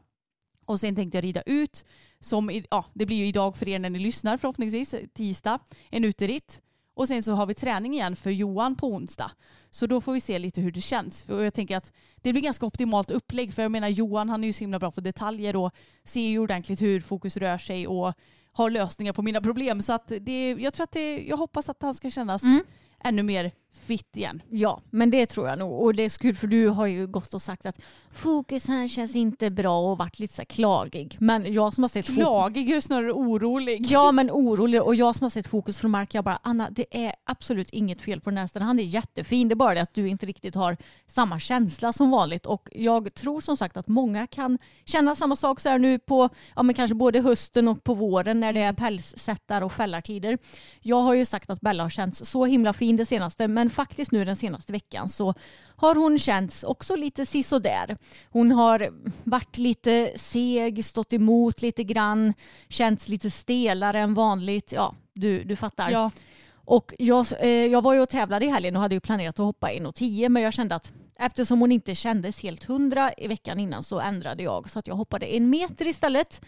Och 0.66 0.80
sen 0.80 0.96
tänkte 0.96 1.18
jag 1.18 1.24
rida 1.24 1.42
ut, 1.42 1.86
som 2.20 2.62
ja, 2.72 2.86
det 2.94 3.06
blir 3.06 3.18
ju 3.18 3.26
idag 3.26 3.56
för 3.56 3.68
er 3.68 3.80
när 3.80 3.90
ni 3.90 4.00
lyssnar 4.00 4.38
förhoppningsvis, 4.38 4.96
tisdag, 5.14 5.60
en 5.90 6.06
uteritt. 6.06 6.62
Och 6.94 7.08
sen 7.08 7.24
så 7.24 7.32
har 7.32 7.46
vi 7.46 7.54
träning 7.54 7.94
igen 7.94 8.16
för 8.16 8.30
Johan 8.30 8.76
på 8.76 8.88
onsdag. 8.88 9.32
Så 9.72 9.88
då 9.88 10.02
får 10.02 10.14
vi 10.14 10.22
se 10.22 10.40
lite 10.40 10.62
hur 10.62 10.72
det 10.72 10.82
känns. 10.82 11.24
För 11.24 11.44
jag 11.44 11.54
tänker 11.54 11.78
att 11.78 11.94
det 12.16 12.32
blir 12.32 12.42
ganska 12.42 12.66
optimalt 12.66 13.12
upplägg. 13.12 13.54
För 13.54 13.62
jag 13.62 13.72
menar 13.72 13.88
Johan 13.88 14.30
han 14.30 14.44
är 14.44 14.48
ju 14.48 14.54
så 14.54 14.60
himla 14.60 14.80
bra 14.80 14.92
på 14.92 15.02
detaljer 15.02 15.56
och 15.56 15.72
ser 16.04 16.28
ju 16.28 16.40
ordentligt 16.40 16.82
hur 16.82 17.02
fokus 17.02 17.38
rör 17.38 17.58
sig 17.58 17.88
och 17.88 18.14
har 18.52 18.70
lösningar 18.70 19.14
på 19.14 19.22
mina 19.22 19.42
problem. 19.42 19.82
Så 19.82 19.94
att 19.94 20.12
det, 20.22 20.52
jag 20.52 20.74
tror 20.74 20.84
att 20.84 20.92
det, 20.92 21.28
jag 21.28 21.38
hoppas 21.38 21.70
att 21.70 21.82
han 21.82 21.94
ska 21.94 22.12
kännas 22.12 22.44
Mm. 22.44 22.64
ännu 23.04 23.24
mer 23.24 23.52
fit 23.74 24.18
igen. 24.18 24.42
Ja, 24.50 24.82
men 24.90 25.12
det 25.12 25.26
tror 25.26 25.48
jag 25.48 25.60
nog. 25.60 25.82
Och 25.82 25.96
det 25.96 26.04
är 26.04 26.10
så 26.10 26.20
kul 26.20 26.36
för 26.36 26.48
du 26.48 26.68
har 26.68 26.86
ju 26.86 27.08
gått 27.08 27.34
och 27.34 27.42
sagt 27.42 27.66
att 27.66 27.82
fokus 28.12 28.68
här 28.68 28.88
känns 28.88 29.16
inte 29.16 29.52
bra 29.52 29.92
och 29.92 29.98
varit 29.98 30.20
lite 30.20 30.34
så 30.34 30.42
här 30.42 30.46
klagig. 30.46 31.18
Men 31.20 31.54
jag 31.54 31.74
som 31.74 31.84
har 31.84 31.90
sett. 31.90 32.06
Klagig, 32.06 32.72
är 32.72 32.82
snarare 32.82 33.12
orolig. 33.12 33.86
Ja 33.86 34.12
men 34.12 34.32
orolig 34.32 34.84
och 34.84 34.96
jag 34.96 35.16
som 35.16 35.26
har 35.26 35.30
sett 35.30 35.48
fokus 35.48 35.78
från 35.78 35.92
mark 35.92 36.14
jag 36.14 36.24
bara 36.24 36.40
Anna 36.44 36.70
det 36.70 37.06
är 37.06 37.14
absolut 37.24 37.70
inget 37.70 38.02
fel 38.02 38.22
på 38.22 38.30
den 38.30 38.38
här. 38.38 38.60
Han 38.60 38.80
är 38.80 38.84
jättefin. 38.84 39.50
Det 39.50 39.54
är 39.54 39.56
bara 39.56 39.74
det 39.74 39.82
att 39.82 39.94
du 39.94 40.08
inte 40.08 40.26
riktigt 40.26 40.56
har 40.56 40.78
samma 41.08 41.40
känsla 41.40 41.94
som 41.94 42.12
vanligt 42.12 42.46
och 42.46 42.70
jag 42.72 43.14
tror 43.14 43.42
som 43.42 43.58
sagt 43.58 43.78
att 43.78 43.88
många 43.88 44.28
kan 44.28 44.58
känna 44.86 45.16
samma 45.16 45.36
sak 45.36 45.60
så 45.60 45.70
här 45.70 45.80
nu 45.80 46.00
på 46.00 46.30
ja 46.56 46.64
men 46.64 46.76
kanske 46.76 46.96
både 46.96 47.22
hösten 47.22 47.68
och 47.68 47.84
på 47.84 47.94
våren 47.94 48.40
när 48.40 48.54
det 48.54 48.62
är 48.62 48.74
pälssättar 48.74 49.62
och 49.62 49.74
fällartider. 49.74 50.38
Jag 50.82 51.02
har 51.02 51.14
ju 51.14 51.26
sagt 51.26 51.50
att 51.50 51.62
Bella 51.62 51.84
har 51.84 51.90
känts 51.90 52.30
så 52.30 52.46
himla 52.46 52.74
fin 52.74 52.98
det 52.98 53.06
senaste 53.06 53.48
men 53.60 53.70
faktiskt 53.70 54.12
nu 54.12 54.26
den 54.26 54.36
senaste 54.36 54.72
veckan 54.72 55.10
så 55.10 55.34
har 55.76 55.96
hon 55.96 56.20
känts 56.20 56.64
också 56.64 56.96
lite 56.96 57.26
sisådär. 57.26 57.98
Hon 58.30 58.52
har 58.52 58.90
varit 59.24 59.58
lite 59.58 60.12
seg, 60.16 60.86
stått 60.86 61.14
emot 61.14 61.62
lite 61.62 61.84
grann, 61.84 62.34
känts 62.70 63.08
lite 63.08 63.32
stelare 63.32 64.00
än 64.00 64.14
vanligt. 64.14 64.72
Ja, 64.72 64.96
du, 65.14 65.44
du 65.44 65.56
fattar. 65.56 65.92
Ja, 65.92 66.12
Och 66.52 66.94
jag, 67.00 67.26
eh, 67.40 67.48
jag 67.50 67.82
var 67.82 67.94
ju 67.94 68.00
och 68.00 68.10
tävlade 68.10 68.46
i 68.46 68.50
helgen 68.50 68.76
och 68.76 68.82
hade 68.82 68.96
ju 68.96 69.02
planerat 69.02 69.40
att 69.40 69.46
hoppa 69.46 69.68
1,10 69.68 70.30
men 70.30 70.44
jag 70.44 70.54
kände 70.54 70.76
att 70.76 70.94
eftersom 71.16 71.60
hon 71.60 71.72
inte 71.72 71.96
kändes 71.96 72.44
helt 72.44 72.64
hundra 72.64 73.12
i 73.18 73.28
veckan 73.28 73.60
innan 73.60 73.84
så 73.84 74.00
ändrade 74.00 74.44
jag 74.44 74.70
så 74.70 74.80
att 74.80 74.88
jag 74.88 74.96
hoppade 74.96 75.26
en 75.26 75.50
meter 75.50 75.88
istället. 75.88 76.42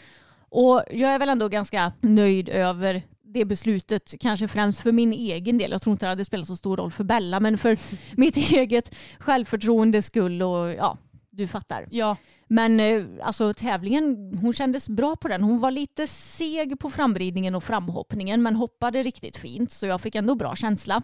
Och 0.49 0.83
jag 0.91 1.11
är 1.11 1.19
väl 1.19 1.29
ändå 1.29 1.47
ganska 1.47 1.91
nöjd 2.01 2.49
över 2.49 3.03
det 3.33 3.45
beslutet, 3.45 4.13
kanske 4.19 4.47
främst 4.47 4.79
för 4.79 4.91
min 4.91 5.13
egen 5.13 5.57
del. 5.57 5.71
Jag 5.71 5.81
tror 5.81 5.91
inte 5.91 6.05
det 6.05 6.09
hade 6.09 6.25
spelat 6.25 6.47
så 6.47 6.55
stor 6.55 6.77
roll 6.77 6.91
för 6.91 7.03
Bella, 7.03 7.39
men 7.39 7.57
för 7.57 7.77
mitt 8.17 8.37
eget 8.37 8.91
självförtroendes 9.19 10.05
skull 10.05 10.41
och 10.41 10.69
ja, 10.69 10.97
du 11.29 11.47
fattar. 11.47 11.87
ja. 11.91 12.17
Men 12.47 12.79
eh, 12.79 13.03
alltså 13.21 13.53
tävlingen, 13.53 14.37
hon 14.41 14.53
kändes 14.53 14.89
bra 14.89 15.15
på 15.15 15.27
den. 15.27 15.43
Hon 15.43 15.59
var 15.59 15.71
lite 15.71 16.07
seg 16.07 16.79
på 16.79 16.89
framridningen 16.89 17.55
och 17.55 17.63
framhoppningen 17.63 18.41
men 18.43 18.55
hoppade 18.55 19.03
riktigt 19.03 19.37
fint 19.37 19.71
så 19.71 19.85
jag 19.85 20.01
fick 20.01 20.15
ändå 20.15 20.35
bra 20.35 20.55
känsla. 20.55 21.01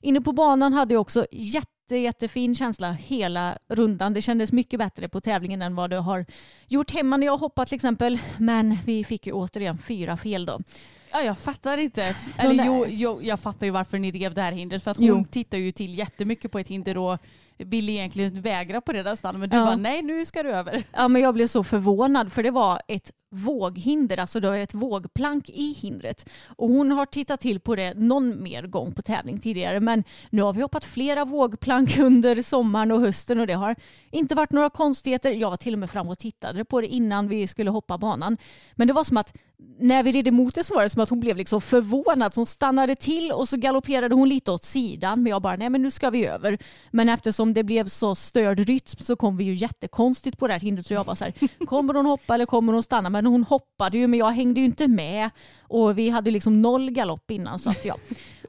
Inne 0.00 0.20
på 0.20 0.32
banan 0.32 0.72
hade 0.72 0.94
jag 0.94 1.00
också 1.00 1.26
jätte, 1.32 1.96
jättefin 1.96 2.54
känsla 2.54 2.92
hela 2.92 3.58
rundan. 3.68 4.14
Det 4.14 4.22
kändes 4.22 4.52
mycket 4.52 4.78
bättre 4.78 5.08
på 5.08 5.20
tävlingen 5.20 5.62
än 5.62 5.74
vad 5.74 5.90
det 5.90 5.96
har 5.96 6.26
gjort 6.68 6.90
hemma 6.90 7.16
när 7.16 7.26
jag 7.26 7.36
hoppat 7.36 7.68
till 7.68 7.76
exempel. 7.76 8.18
Men 8.38 8.78
vi 8.84 9.04
fick 9.04 9.26
ju 9.26 9.32
återigen 9.32 9.78
fyra 9.78 10.16
fel 10.16 10.46
då. 10.46 10.60
Ja, 11.14 11.22
jag 11.22 11.38
fattar 11.38 11.78
inte. 11.78 12.16
Eller 12.38 12.64
jo, 12.64 12.86
jo, 12.88 13.22
jag 13.22 13.40
fattar 13.40 13.66
ju 13.66 13.70
varför 13.70 13.98
ni 13.98 14.10
rev 14.10 14.34
det 14.34 14.42
här 14.42 14.52
hindret. 14.52 14.82
För 14.84 14.90
att 14.90 14.96
Jo. 15.00 15.14
hon 15.14 15.24
tittar 15.24 15.58
ju 15.58 15.72
till 15.72 15.98
jättemycket 15.98 16.52
på 16.52 16.58
ett 16.58 16.68
hinder 16.68 16.96
och 16.98 17.18
ville 17.58 17.92
egentligen 17.92 18.42
vägra 18.42 18.80
på 18.80 18.92
det 18.92 19.02
nästan. 19.02 19.38
Men 19.40 19.48
du 19.50 19.56
Ja. 19.56 19.64
bara, 19.64 19.76
nej 19.76 20.02
nu 20.02 20.24
ska 20.24 20.42
du 20.42 20.48
över. 20.50 20.82
Ja, 20.92 21.08
men 21.08 21.22
jag 21.22 21.34
blev 21.34 21.46
så 21.46 21.64
förvånad 21.64 22.32
för 22.32 22.42
det 22.42 22.50
var 22.50 22.80
ett 22.88 23.12
våghinder, 23.30 24.18
alltså 24.20 24.40
det 24.40 24.48
är 24.48 24.58
ett 24.62 24.74
vågplank 24.74 25.48
i 25.48 25.72
hindret. 25.72 26.28
Och 26.56 26.68
hon 26.68 26.90
har 26.92 27.06
tittat 27.06 27.40
till 27.40 27.60
på 27.60 27.76
det 27.76 27.94
någon 27.94 28.42
mer 28.42 28.62
gång 28.66 28.92
på 28.94 29.02
tävling 29.02 29.40
tidigare 29.40 29.80
men 29.80 30.04
nu 30.30 30.42
har 30.42 30.52
vi 30.52 30.62
hoppat 30.62 30.84
flera 30.84 31.24
vågplank 31.24 31.98
under 31.98 32.42
sommaren 32.42 32.92
och 32.92 33.00
hösten 33.00 33.40
och 33.40 33.46
det 33.46 33.52
har 33.52 33.76
inte 34.10 34.34
varit 34.34 34.52
några 34.52 34.70
konstigheter. 34.70 35.30
Jag 35.30 35.50
var 35.50 35.56
till 35.56 35.72
och 35.72 35.78
med 35.78 35.90
fram 35.90 36.08
och 36.08 36.18
tittade 36.18 36.64
på 36.64 36.80
det 36.80 36.86
innan 36.86 37.28
vi 37.28 37.46
skulle 37.46 37.70
hoppa 37.70 37.98
banan. 37.98 38.36
Men 38.74 38.86
det 38.88 38.92
var 38.94 39.04
som 39.04 39.16
att 39.16 39.36
när 39.80 40.02
vi 40.02 40.12
red 40.12 40.28
emot 40.28 40.54
det 40.54 40.64
så 40.64 40.74
var 40.74 40.82
det 40.82 40.88
som 40.90 41.02
att 41.02 41.10
hon 41.10 41.20
blev 41.20 41.36
liksom 41.36 41.60
förvånad. 41.60 42.34
Så 42.34 42.40
hon 42.40 42.46
stannade 42.46 42.96
till 42.96 43.32
och 43.32 43.48
så 43.48 43.56
galopperade 43.56 44.14
hon 44.14 44.28
lite 44.28 44.50
åt 44.50 44.62
sidan. 44.64 45.22
Men 45.22 45.30
jag 45.30 45.42
bara, 45.42 45.56
nej 45.56 45.70
men 45.70 45.82
nu 45.82 45.90
ska 45.90 46.10
vi 46.10 46.26
över. 46.26 46.58
Men 46.90 47.08
eftersom 47.08 47.43
det 47.52 47.64
blev 47.64 47.88
så 47.88 48.14
störd 48.14 48.58
rytm 48.60 49.04
så 49.04 49.16
kom 49.16 49.36
vi 49.36 49.44
ju 49.44 49.54
jättekonstigt 49.54 50.38
på 50.38 50.46
det 50.46 50.52
här 50.52 50.60
hindret. 50.60 50.86
Så 50.86 50.94
jag 50.94 51.04
var 51.04 51.14
så 51.14 51.24
här, 51.24 51.34
kommer 51.66 51.94
hon 51.94 52.06
hoppa 52.06 52.34
eller 52.34 52.46
kommer 52.46 52.72
hon 52.72 52.82
stanna? 52.82 53.10
Men 53.10 53.26
hon 53.26 53.44
hoppade 53.44 53.98
ju, 53.98 54.06
men 54.06 54.18
jag 54.18 54.30
hängde 54.30 54.60
ju 54.60 54.66
inte 54.66 54.88
med. 54.88 55.30
Och 55.60 55.98
vi 55.98 56.08
hade 56.08 56.30
liksom 56.30 56.62
noll 56.62 56.90
galopp 56.90 57.30
innan. 57.30 57.58
Så 57.58 57.70
att 57.70 57.84
ja, 57.84 57.96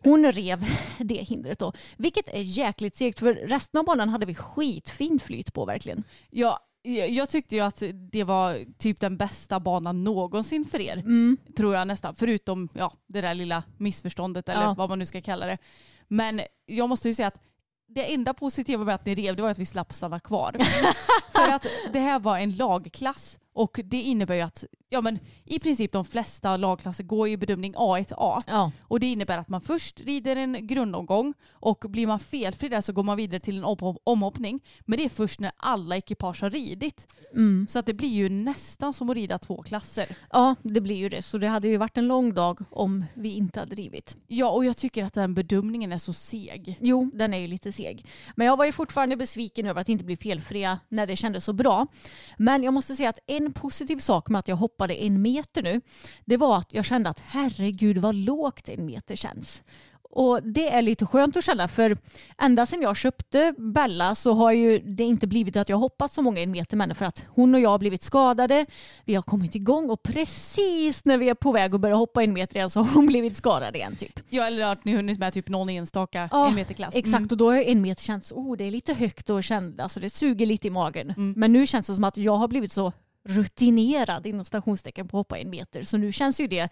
hon 0.04 0.32
rev 0.32 0.66
det 1.00 1.16
hindret 1.16 1.60
då. 1.60 1.74
Vilket 1.98 2.30
är 2.30 2.42
jäkligt 2.42 2.98
segt 2.98 3.20
för 3.20 3.34
resten 3.34 3.80
av 3.80 3.86
banan 3.86 4.10
hade 4.10 4.26
vi 4.26 4.36
skitfint 4.36 5.24
flyt 5.24 5.54
på 5.54 5.66
verkligen. 5.66 6.04
Ja, 6.30 6.60
jag 6.82 7.10
jag 7.10 7.30
tyckte 7.30 7.56
ju 7.56 7.62
att 7.62 7.84
det 8.12 8.24
var 8.24 8.60
typ 8.78 9.00
den 9.00 9.18
bästa 9.18 9.60
banan 9.60 10.04
någonsin 10.04 10.66
för 10.66 10.82
er. 10.82 10.98
Mm. 10.98 11.38
Tror 11.58 11.76
jag 11.76 11.88
nästan. 11.88 12.16
Förutom 12.16 12.70
ja, 12.74 12.94
det 13.08 13.22
där 13.22 13.34
lilla 13.34 13.64
missförståndet 13.78 14.50
eller 14.50 14.62
Ja. 14.62 14.74
vad 14.78 14.90
man 14.90 15.00
nu 15.00 15.06
ska 15.06 15.22
kalla 15.22 15.46
det. 15.46 15.58
Men 16.08 16.42
jag 16.66 16.90
måste 16.90 17.08
ju 17.08 17.14
säga 17.14 17.28
att 17.28 17.42
det 17.88 18.14
enda 18.14 18.34
positiva 18.34 18.84
med 18.84 18.96
att 18.96 19.06
ni 19.06 19.16
rev 19.16 19.36
det 19.36 19.42
var 19.42 19.50
att 19.50 19.58
vi 19.58 19.66
slapp 19.66 19.94
stanna 19.94 20.20
kvar. 20.20 20.56
för 21.32 21.52
att 21.52 21.66
det 21.94 22.00
här 22.00 22.20
var 22.20 22.38
en 22.38 22.56
lagklass 22.56 23.40
och 23.56 23.80
det 23.84 24.02
innebär 24.02 24.36
ju 24.36 24.42
att 24.42 24.66
ja, 24.90 25.02
men, 25.02 25.20
i 25.46 25.60
princip 25.60 25.92
de 25.92 26.06
flesta 26.06 26.58
lagklasser 26.58 27.04
går 27.04 27.28
i 27.28 27.38
bedömning 27.38 27.76
A1A. 27.76 28.44
Ja. 28.48 28.72
Och 28.82 29.00
det 29.00 29.12
innebär 29.12 29.38
att 29.38 29.50
man 29.50 29.62
först 29.62 30.02
rider 30.02 30.36
en 30.36 30.68
grundomgång 30.68 31.34
och 31.52 31.86
blir 31.90 32.08
man 32.08 32.20
felfri 32.20 32.70
där 32.70 32.82
så 32.82 32.94
går 32.94 33.04
man 33.04 33.18
vidare 33.18 33.40
till 33.40 33.58
en 33.58 33.64
om- 33.64 33.98
omhoppning. 34.04 34.60
Men 34.86 34.98
det 34.98 35.06
är 35.06 35.10
först 35.10 35.40
när 35.40 35.52
alla 35.58 35.98
ekipage 35.98 36.42
har 36.42 36.50
ridit. 36.50 37.08
Mm. 37.34 37.68
Så 37.70 37.80
att 37.80 37.86
det 37.86 37.94
blir 37.94 38.10
ju 38.10 38.30
nästan 38.30 38.94
som 38.94 39.10
att 39.10 39.16
rida 39.16 39.38
två 39.38 39.62
klasser. 39.62 40.18
ja, 40.32 40.56
det 40.62 40.82
blir 40.82 40.96
ju 40.96 41.10
det. 41.10 41.22
Så 41.22 41.38
det 41.38 41.48
hade 41.48 41.68
ju 41.68 41.78
varit 41.78 41.98
en 41.98 42.08
lång 42.08 42.34
dag 42.34 42.60
om 42.72 43.06
vi 43.14 43.34
inte 43.34 43.60
hade 43.60 43.76
drivit. 43.76 44.16
Ja, 44.28 44.50
och 44.52 44.66
jag 44.66 44.78
tycker 44.78 45.04
att 45.04 45.14
den 45.14 45.34
bedömningen 45.34 45.92
är 45.92 45.98
så 45.98 46.14
seg. 46.14 46.78
Jo, 46.82 47.12
den 47.14 47.34
är 47.34 47.38
ju 47.38 47.48
lite 47.48 47.72
seg. 47.72 48.06
Men 48.36 48.48
jag 48.48 48.58
var 48.58 48.66
ju 48.66 48.72
fortfarande 48.72 49.18
besviken 49.18 49.66
över 49.66 49.82
att 49.82 49.90
inte 49.90 50.06
bli 50.06 50.18
felfria 50.18 50.80
när 50.90 51.08
det 51.08 51.16
kändes 51.16 51.46
så 51.46 51.54
bra. 51.54 51.88
Men 52.38 52.64
jag 52.64 52.74
måste 52.74 52.96
säga 52.96 53.10
att 53.10 53.20
en 53.28 53.45
positiv 53.54 53.98
sak 53.98 54.30
med 54.30 54.40
att 54.40 54.48
jag 54.48 54.56
hoppade 54.56 54.94
en 55.04 55.22
meter 55.22 55.64
nu, 55.64 55.82
det 56.26 56.38
var 56.38 56.58
att 56.58 56.74
jag 56.74 56.86
kände 56.86 57.10
att 57.10 57.20
herregud 57.20 57.98
vad 57.98 58.16
lågt 58.16 58.70
en 58.70 58.86
meter 58.86 59.16
känns. 59.16 59.64
Och 60.18 60.44
det 60.44 60.74
är 60.74 60.82
lite 60.82 61.06
skönt 61.06 61.38
att 61.38 61.44
känna 61.44 61.68
för 61.68 61.98
ända 62.38 62.66
sedan 62.66 62.82
jag 62.82 62.98
köpte 62.98 63.54
Bella 63.58 64.16
så 64.16 64.34
har 64.34 64.52
ju 64.52 64.80
det 64.80 65.04
inte 65.04 65.28
blivit 65.28 65.56
att 65.56 65.70
jag 65.70 65.78
hoppat 65.78 66.12
så 66.14 66.22
många 66.22 66.42
en 66.42 66.52
meter 66.52 66.78
med 66.78 66.84
henne 66.84 66.94
för 66.96 67.06
att 67.06 67.26
hon 67.30 67.56
och 67.56 67.62
jag 67.62 67.70
har 67.70 67.80
blivit 67.80 68.04
skadade. 68.04 68.66
Vi 69.06 69.16
har 69.16 69.22
kommit 69.22 69.56
igång 69.56 69.90
och 69.90 70.04
precis 70.04 71.06
när 71.06 71.18
vi 71.18 71.30
är 71.30 71.34
på 71.34 71.52
väg 71.52 71.76
att 71.76 71.82
börja 71.82 71.96
hoppa 71.96 72.24
en 72.24 72.34
meter 72.34 72.56
igen 72.56 72.70
så 72.70 72.80
har 72.80 72.94
hon 72.94 73.06
blivit 73.06 73.36
skadad 73.36 73.76
igen 73.76 73.96
typ. 73.96 74.20
Ja, 74.30 74.48
eller 74.48 74.66
att 74.66 74.86
ni 74.86 74.96
hunnit 74.96 75.20
med 75.20 75.34
typ 75.34 75.50
någon 75.50 75.70
enstaka 75.70 76.30
Ja, 76.32 76.48
en 76.48 76.56
meter 76.56 76.74
klass. 76.74 76.96
Exakt, 76.96 77.16
Mm. 77.18 77.28
och 77.32 77.38
då 77.38 77.52
har 77.52 77.58
en 77.62 77.82
meter 77.82 78.04
känts, 78.04 78.32
oh 78.32 78.58
det 78.58 78.64
är 78.64 78.72
lite 78.72 78.94
högt 78.94 79.30
och 79.30 79.44
känd, 79.44 79.82
alltså 79.82 80.00
det 80.00 80.10
suger 80.10 80.46
lite 80.46 80.68
i 80.68 80.72
magen. 80.72 81.10
Mm. 81.18 81.34
Men 81.38 81.54
nu 81.54 81.68
känns 81.68 81.88
det 81.88 81.96
som 81.96 82.04
att 82.04 82.18
jag 82.18 82.36
har 82.36 82.48
blivit 82.48 82.72
så 82.72 82.92
rutinerad 83.26 84.26
inom 84.26 84.46
stationstecken 84.46 85.08
på 85.08 85.18
att 85.18 85.20
hoppa 85.20 85.38
en 85.38 85.50
meter. 85.50 85.84
Så 85.84 85.98
nu 85.98 86.12
känns 86.12 86.40
ju 86.40 86.48
det, 86.48 86.70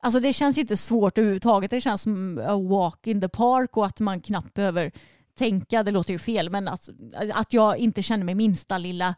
alltså 0.00 0.20
det 0.20 0.32
känns 0.32 0.58
inte 0.58 0.76
svårt 0.76 1.18
överhuvudtaget. 1.18 1.70
Det 1.70 1.80
känns 1.80 2.02
som 2.02 2.40
a 2.46 2.56
walk 2.56 3.06
in 3.06 3.20
the 3.20 3.28
park 3.28 3.76
och 3.76 3.86
att 3.86 4.00
man 4.00 4.20
knappt 4.20 4.54
behöver 4.54 4.92
tänka, 5.38 5.82
det 5.82 5.90
låter 5.90 6.12
ju 6.12 6.18
fel, 6.18 6.50
men 6.50 6.68
att, 6.68 6.88
att 7.32 7.52
jag 7.52 7.76
inte 7.76 8.02
känner 8.02 8.24
mig 8.24 8.34
minsta 8.34 8.78
lilla 8.78 9.14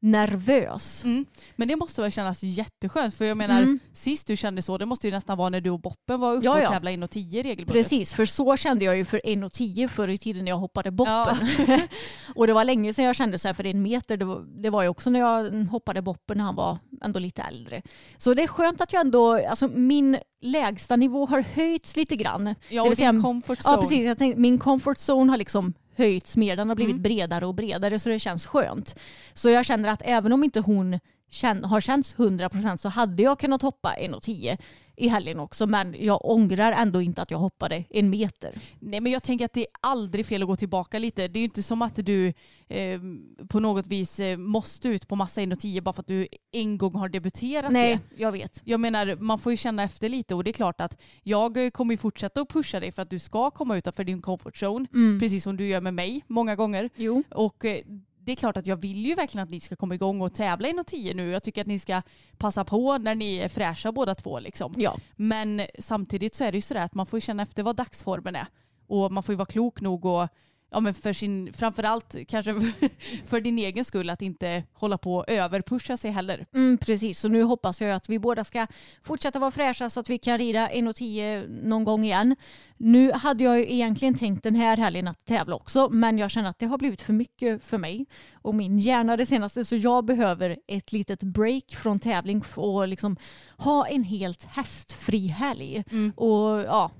nervös. 0.00 1.04
Mm. 1.04 1.26
Men 1.56 1.68
det 1.68 1.76
måste 1.76 2.02
väl 2.02 2.12
kännas 2.12 2.42
jätteskönt 2.42 3.14
för 3.14 3.24
jag 3.24 3.36
menar 3.36 3.58
Mm. 3.62 3.78
sist 3.92 4.26
du 4.26 4.36
kände 4.36 4.62
så 4.62 4.78
det 4.78 4.86
måste 4.86 5.06
ju 5.06 5.10
nästan 5.10 5.38
vara 5.38 5.48
när 5.48 5.60
du 5.60 5.70
och 5.70 5.80
Boppen 5.80 6.20
var 6.20 6.34
uppe 6.34 6.44
Ja, 6.46 6.52
och 6.52 6.60
ja. 6.60 6.68
tävlade 6.68 7.04
och 7.04 7.10
10 7.10 7.42
regelbundet. 7.42 7.72
Precis, 7.72 8.12
för 8.14 8.24
så 8.24 8.56
kände 8.56 8.84
jag 8.84 8.96
ju 8.96 9.04
för 9.04 9.20
1,10 9.24 9.88
förr 9.88 10.08
i 10.08 10.18
tiden 10.18 10.44
när 10.44 10.50
jag 10.52 10.58
hoppade 10.58 10.90
boppen. 10.90 11.36
Ja. 11.68 11.78
och 12.34 12.46
det 12.46 12.52
var 12.52 12.64
länge 12.64 12.94
sedan 12.94 13.04
jag 13.04 13.16
kände 13.16 13.38
så 13.38 13.48
här 13.48 13.54
för 13.54 13.66
en 13.66 13.82
meter. 13.82 14.16
Det 14.16 14.24
var, 14.24 14.62
det 14.62 14.70
var 14.70 14.82
ju 14.82 14.88
också 14.88 15.10
när 15.10 15.20
jag 15.20 15.52
hoppade 15.64 16.02
boppen 16.02 16.38
när 16.38 16.44
han 16.44 16.54
var 16.54 16.78
ändå 17.02 17.18
lite 17.20 17.42
äldre. 17.42 17.82
Så 18.18 18.34
det 18.34 18.42
är 18.42 18.46
skönt 18.48 18.80
att 18.80 18.92
jag 18.92 19.00
ändå, 19.00 19.46
alltså 19.48 19.68
min 19.68 20.18
lägsta 20.40 20.96
nivå 20.96 21.26
har 21.26 21.42
höjts 21.42 21.96
lite 21.96 22.16
grann. 22.16 22.46
Ja, 22.46 22.54
Det 22.68 22.80
och 22.80 22.86
vill 22.86 22.96
säga- 22.96 23.12
din 23.12 23.22
comfort 23.22 23.58
zone. 23.58 23.74
Ja 23.76 23.80
precis, 23.80 24.04
jag 24.06 24.18
tänkte, 24.18 24.40
min 24.40 24.58
comfort 24.58 24.96
zone 25.08 25.32
har 25.32 25.36
liksom 25.36 25.74
höjts 25.98 26.36
mer. 26.36 26.56
Den 26.56 26.68
har 26.68 26.76
blivit 26.76 26.92
Mm. 26.92 27.02
bredare 27.02 27.46
och 27.46 27.54
bredare 27.54 27.98
så 27.98 28.08
det 28.08 28.18
känns 28.18 28.46
skönt. 28.46 28.98
Så 29.34 29.50
jag 29.50 29.66
känner 29.66 29.88
att 29.88 30.02
även 30.04 30.32
om 30.32 30.44
inte 30.44 30.60
hon 30.60 31.00
känn, 31.30 31.64
har 31.64 31.80
känts 31.80 32.14
100% 32.16 32.76
så 32.76 32.88
hade 32.88 33.22
jag 33.22 33.38
kunnat 33.38 33.62
hoppa 33.62 33.94
1,10 34.00 34.58
i 34.98 35.08
helgen 35.08 35.40
också 35.40 35.66
men 35.66 35.96
jag 35.98 36.24
ångrar 36.24 36.72
ändå 36.72 37.02
inte 37.02 37.22
att 37.22 37.30
jag 37.30 37.38
hoppade 37.38 37.84
en 37.90 38.10
meter. 38.10 38.54
Nej 38.78 39.00
men 39.00 39.12
jag 39.12 39.22
tänker 39.22 39.44
att 39.44 39.52
det 39.52 39.60
är 39.60 39.66
aldrig 39.80 40.26
fel 40.26 40.42
att 40.42 40.48
gå 40.48 40.56
tillbaka 40.56 40.98
lite. 40.98 41.28
Det 41.28 41.38
är 41.38 41.40
ju 41.40 41.44
inte 41.44 41.62
som 41.62 41.82
att 41.82 42.06
du 42.06 42.32
eh, 42.68 43.00
på 43.48 43.60
något 43.60 43.86
vis 43.86 44.20
eh, 44.20 44.36
måste 44.36 44.88
ut 44.88 45.08
på 45.08 45.16
massa 45.16 45.42
1 45.42 45.52
och 45.52 45.58
10 45.58 45.80
bara 45.80 45.92
för 45.92 46.02
att 46.02 46.06
du 46.06 46.28
en 46.52 46.78
gång 46.78 46.94
har 46.94 47.08
debuterat 47.08 47.72
Nej, 47.72 47.98
det. 48.10 48.22
jag 48.22 48.32
vet. 48.32 48.60
Jag 48.64 48.80
menar 48.80 49.16
man 49.20 49.38
får 49.38 49.52
ju 49.52 49.56
känna 49.56 49.82
efter 49.82 50.08
lite 50.08 50.34
och 50.34 50.44
det 50.44 50.50
är 50.50 50.52
klart 50.52 50.80
att 50.80 51.00
jag 51.22 51.64
eh, 51.64 51.70
kommer 51.70 51.94
ju 51.94 51.98
fortsätta 51.98 52.40
att 52.40 52.48
pusha 52.48 52.80
dig 52.80 52.92
för 52.92 53.02
att 53.02 53.10
du 53.10 53.18
ska 53.18 53.50
komma 53.50 53.76
utanför 53.76 54.04
din 54.04 54.22
comfort 54.22 54.62
zone. 54.62 54.86
Mm. 54.94 55.20
Precis 55.20 55.44
som 55.44 55.56
du 55.56 55.68
gör 55.68 55.80
med 55.80 55.94
mig 55.94 56.24
många 56.26 56.56
gånger. 56.56 56.90
Jo. 56.96 57.22
Och 57.30 57.64
eh, 57.64 57.84
det 58.28 58.32
är 58.32 58.36
klart 58.36 58.56
att 58.56 58.66
jag 58.66 58.76
vill 58.76 59.06
ju 59.06 59.14
verkligen 59.14 59.44
att 59.44 59.50
ni 59.50 59.60
ska 59.60 59.76
komma 59.76 59.94
igång 59.94 60.20
och 60.20 60.34
tävla 60.34 60.68
i 60.68 60.74
10 60.86 61.14
nu. 61.14 61.30
Jag 61.30 61.42
tycker 61.42 61.60
att 61.60 61.66
ni 61.66 61.78
ska 61.78 62.02
passa 62.38 62.64
på 62.64 62.98
när 62.98 63.14
ni 63.14 63.36
är 63.36 63.48
fräscha 63.48 63.92
båda 63.92 64.14
två 64.14 64.40
liksom. 64.40 64.74
Ja. 64.76 64.96
Men 65.16 65.62
samtidigt 65.78 66.34
så 66.34 66.44
är 66.44 66.52
det 66.52 66.58
ju 66.58 66.62
sådär 66.62 66.80
att 66.80 66.94
man 66.94 67.06
får 67.06 67.20
känna 67.20 67.42
efter 67.42 67.62
vad 67.62 67.76
dagsformen 67.76 68.36
är. 68.36 68.46
Och 68.86 69.12
man 69.12 69.22
får 69.22 69.32
ju 69.32 69.36
vara 69.36 69.46
klok 69.46 69.80
nog 69.80 70.04
och 70.04 70.28
ja 70.70 70.80
men 70.80 70.94
för 70.94 71.12
sin, 71.12 71.52
framförallt 71.52 72.16
kanske 72.28 72.54
för 73.26 73.40
din 73.40 73.58
egen 73.58 73.84
skull 73.84 74.10
att 74.10 74.22
inte 74.22 74.64
hålla 74.72 74.98
på 74.98 75.16
och 75.16 75.30
överpusha 75.30 75.96
sig 75.96 76.10
heller. 76.10 76.46
Mm, 76.54 76.78
precis, 76.78 77.20
så 77.20 77.28
nu 77.28 77.42
hoppas 77.42 77.80
jag 77.80 77.90
att 77.90 78.08
vi 78.08 78.18
båda 78.18 78.44
ska 78.44 78.66
fortsätta 79.02 79.38
vara 79.38 79.50
fräscha 79.50 79.90
så 79.90 80.00
att 80.00 80.10
vi 80.10 80.18
kan 80.18 80.38
rida 80.38 80.68
1,10 80.68 81.68
någon 81.68 81.84
gång 81.84 82.04
igen. 82.04 82.36
Nu 82.76 83.12
hade 83.12 83.44
jag 83.44 83.58
ju 83.58 83.72
egentligen 83.72 84.14
tänkt 84.14 84.42
den 84.42 84.54
här 84.54 84.76
helgen 84.76 85.08
att 85.08 85.24
tävla 85.24 85.54
också 85.54 85.88
men 85.90 86.18
jag 86.18 86.30
känner 86.30 86.50
att 86.50 86.58
det 86.58 86.66
har 86.66 86.78
blivit 86.78 87.00
för 87.00 87.12
mycket 87.12 87.64
för 87.64 87.78
mig 87.78 88.06
och 88.32 88.54
min 88.54 88.78
hjärna 88.78 89.16
det 89.16 89.26
senaste 89.26 89.64
så 89.64 89.76
jag 89.76 90.04
behöver 90.04 90.56
ett 90.66 90.92
litet 90.92 91.22
break 91.22 91.74
från 91.74 91.98
tävling 91.98 92.42
och 92.54 92.88
liksom 92.88 93.16
ha 93.56 93.86
en 93.86 94.02
helt 94.02 94.44
hästfri 94.44 95.28
helg. 95.28 95.84
Mm. 95.90 96.12
Och 96.16 96.60
ja, 96.60 96.90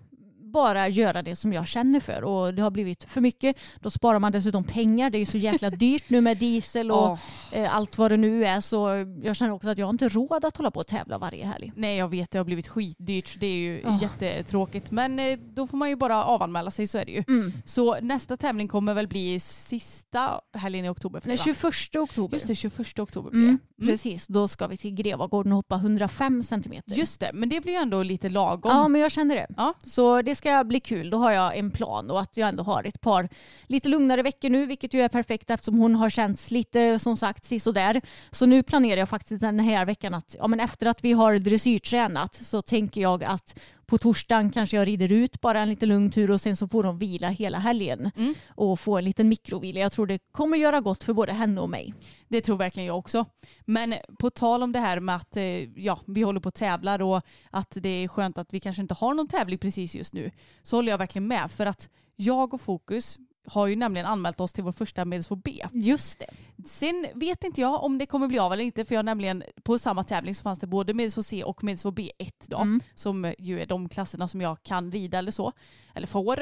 bara 0.52 0.88
göra 0.88 1.22
det 1.22 1.36
som 1.36 1.52
jag 1.52 1.66
känner 1.68 2.00
för 2.00 2.24
och 2.24 2.54
det 2.54 2.62
har 2.62 2.70
blivit 2.70 3.04
för 3.04 3.20
mycket. 3.20 3.56
Då 3.80 3.90
sparar 3.90 4.18
man 4.18 4.32
dessutom 4.32 4.64
pengar. 4.64 5.10
Det 5.10 5.16
är 5.18 5.20
ju 5.20 5.26
så 5.26 5.38
jäkla 5.38 5.70
dyrt 5.70 6.04
nu 6.10 6.20
med 6.20 6.38
diesel 6.38 6.90
och 6.90 7.18
eh, 7.52 7.76
allt 7.76 7.98
vad 7.98 8.10
det 8.10 8.16
nu 8.16 8.44
är 8.46 8.60
så 8.60 8.88
jag 9.22 9.36
känner 9.36 9.52
också 9.52 9.68
att 9.68 9.78
jag 9.78 9.86
har 9.86 9.90
inte 9.92 10.08
råd 10.08 10.44
att 10.44 10.56
hålla 10.56 10.70
på 10.70 10.80
och 10.80 10.86
tävla 10.86 11.18
varje 11.18 11.46
helg. 11.46 11.72
nej 11.76 11.96
jag 11.96 12.08
vet 12.08 12.30
det 12.30 12.38
har 12.38 12.44
blivit 12.44 12.68
skitdyrt 12.68 13.36
det 13.40 13.46
är 13.46 13.56
ju 13.56 13.82
Åh. 13.86 13.98
jättetråkigt. 14.02 14.90
Men 14.90 15.18
eh, 15.18 15.38
då 15.54 15.66
får 15.66 15.76
man 15.76 15.88
ju 15.88 15.96
bara 15.96 16.24
avanmäla 16.24 16.70
sig 16.70 16.86
så 16.86 16.98
är 16.98 17.04
det 17.04 17.12
ju. 17.12 17.24
Mm. 17.28 17.52
Så 17.64 17.96
nästa 18.00 18.36
tävling 18.36 18.68
kommer 18.68 18.94
väl 18.94 19.08
bli 19.08 19.40
sista 19.40 20.40
helgen 20.52 20.84
i 20.84 20.88
oktober 20.88 21.20
Den 21.20 21.28
dig, 21.28 21.36
va? 21.36 21.70
21 21.72 21.96
oktober. 21.96 22.34
Just 22.36 22.46
det, 22.46 22.54
21 22.54 22.98
oktober 22.98 23.30
blir 23.30 23.42
Mm, 23.42 23.58
det. 23.76 23.82
Mm. 23.82 23.92
Precis, 23.92 24.26
då 24.26 24.48
ska 24.48 24.66
vi 24.66 24.76
till 24.76 24.94
Grevagården 24.94 25.52
och 25.52 25.56
hoppa 25.56 25.74
105 25.76 26.42
centimeter. 26.42 26.94
Just 26.94 27.20
det, 27.20 27.30
men 27.34 27.48
det 27.48 27.60
blir 27.60 27.72
ju 27.72 27.78
ändå 27.78 28.02
lite 28.02 28.28
lagom. 28.28 28.72
Ja, 28.72 28.88
men 28.88 29.00
jag 29.00 29.10
känner 29.12 29.34
det. 29.34 29.46
Ja. 29.56 29.74
Så 29.84 30.22
det 30.22 30.34
ska 30.38 30.64
bli 30.64 30.80
kul. 30.80 31.10
Då 31.10 31.18
har 31.18 31.32
jag 31.32 31.56
en 31.56 31.70
plan 31.70 32.10
och 32.10 32.20
att 32.20 32.36
jag 32.36 32.48
ändå 32.48 32.62
har 32.62 32.84
ett 32.84 33.00
par 33.00 33.28
lite 33.66 33.88
lugnare 33.88 34.22
veckor 34.22 34.50
nu, 34.50 34.66
vilket 34.66 34.94
ju 34.94 35.00
är 35.00 35.08
perfekt 35.08 35.50
eftersom 35.50 35.78
hon 35.78 35.94
har 35.94 36.10
känts 36.10 36.50
lite 36.50 36.98
som 36.98 37.16
sagt 37.16 37.44
sisådär. 37.44 38.00
Så 38.30 38.46
nu 38.46 38.62
planerar 38.62 38.96
jag 38.96 39.08
faktiskt 39.08 39.40
den 39.40 39.60
här 39.60 39.86
veckan 39.86 40.14
att 40.14 40.36
ja, 40.38 40.48
men 40.48 40.60
efter 40.60 40.86
att 40.86 41.04
vi 41.04 41.12
har 41.12 41.38
dressyrtränat 41.38 42.34
så 42.34 42.62
tänker 42.62 43.00
jag 43.00 43.24
att 43.24 43.58
på 43.88 43.98
torsdagen 43.98 44.50
kanske 44.50 44.76
jag 44.76 44.86
rider 44.86 45.12
ut 45.12 45.40
bara 45.40 45.60
en 45.60 45.68
liten 45.68 45.88
lugn 45.88 46.10
tur 46.10 46.30
och 46.30 46.40
sen 46.40 46.56
så 46.56 46.68
får 46.68 46.82
de 46.82 46.98
vila 46.98 47.28
hela 47.28 47.58
helgen 47.58 48.10
Mm. 48.16 48.34
och 48.48 48.80
få 48.80 48.98
en 48.98 49.04
liten 49.04 49.28
mikrovila. 49.28 49.80
Jag 49.80 49.92
tror 49.92 50.06
det 50.06 50.18
kommer 50.32 50.56
göra 50.56 50.80
gott 50.80 51.04
för 51.04 51.12
både 51.12 51.32
henne 51.32 51.60
och 51.60 51.70
mig. 51.70 51.94
Det 52.28 52.40
tror 52.40 52.56
verkligen 52.56 52.86
jag 52.86 52.98
också. 52.98 53.24
Men 53.64 53.94
på 54.18 54.30
tal 54.30 54.62
om 54.62 54.72
det 54.72 54.78
här 54.78 55.00
med 55.00 55.16
att 55.16 55.36
eh, 55.36 55.44
ja, 55.84 56.00
vi 56.06 56.22
håller 56.22 56.40
på 56.40 56.46
och 56.46 56.54
tävlar 56.54 57.02
och 57.02 57.22
att 57.50 57.76
det 57.80 57.88
är 57.88 58.08
skönt 58.08 58.38
att 58.38 58.52
vi 58.54 58.60
kanske 58.60 58.82
inte 58.82 58.94
har 58.94 59.14
någon 59.14 59.28
tävling 59.28 59.58
precis 59.58 59.94
just 59.94 60.14
nu 60.14 60.30
så 60.62 60.76
håller 60.76 60.90
jag 60.92 60.98
verkligen 60.98 61.26
med 61.28 61.50
för 61.50 61.66
att 61.66 61.88
jag 62.16 62.54
och 62.54 62.60
Fokus 62.60 63.18
har 63.50 63.66
ju 63.66 63.76
nämligen 63.76 64.06
anmält 64.06 64.40
oss 64.40 64.52
till 64.52 64.64
vår 64.64 64.72
första 64.72 65.04
Medelsvår 65.04 65.36
B. 65.36 65.64
Just 65.72 66.18
det. 66.18 66.26
Sen 66.66 67.06
vet 67.14 67.44
inte 67.44 67.60
jag 67.60 67.84
om 67.84 67.98
det 67.98 68.06
kommer 68.06 68.28
bli 68.28 68.38
av 68.38 68.52
eller 68.52 68.64
inte 68.64 68.84
för 68.84 68.94
jag 68.94 69.04
nämligen 69.04 69.42
på 69.62 69.78
samma 69.78 70.04
tävling 70.04 70.34
så 70.34 70.42
fanns 70.42 70.58
det 70.58 70.66
både 70.66 70.94
Medelsvår 70.94 71.22
C 71.22 71.44
och 71.44 71.64
Medelsvår 71.64 71.92
B1 71.92 72.32
då. 72.46 72.58
Mm. 72.58 72.80
Som 72.94 73.34
ju 73.38 73.60
är 73.60 73.66
de 73.66 73.88
klasserna 73.88 74.28
som 74.28 74.40
jag 74.40 74.62
kan 74.62 74.92
rida 74.92 75.18
eller 75.18 75.32
så. 75.32 75.52
Eller 75.94 76.06
får. 76.06 76.38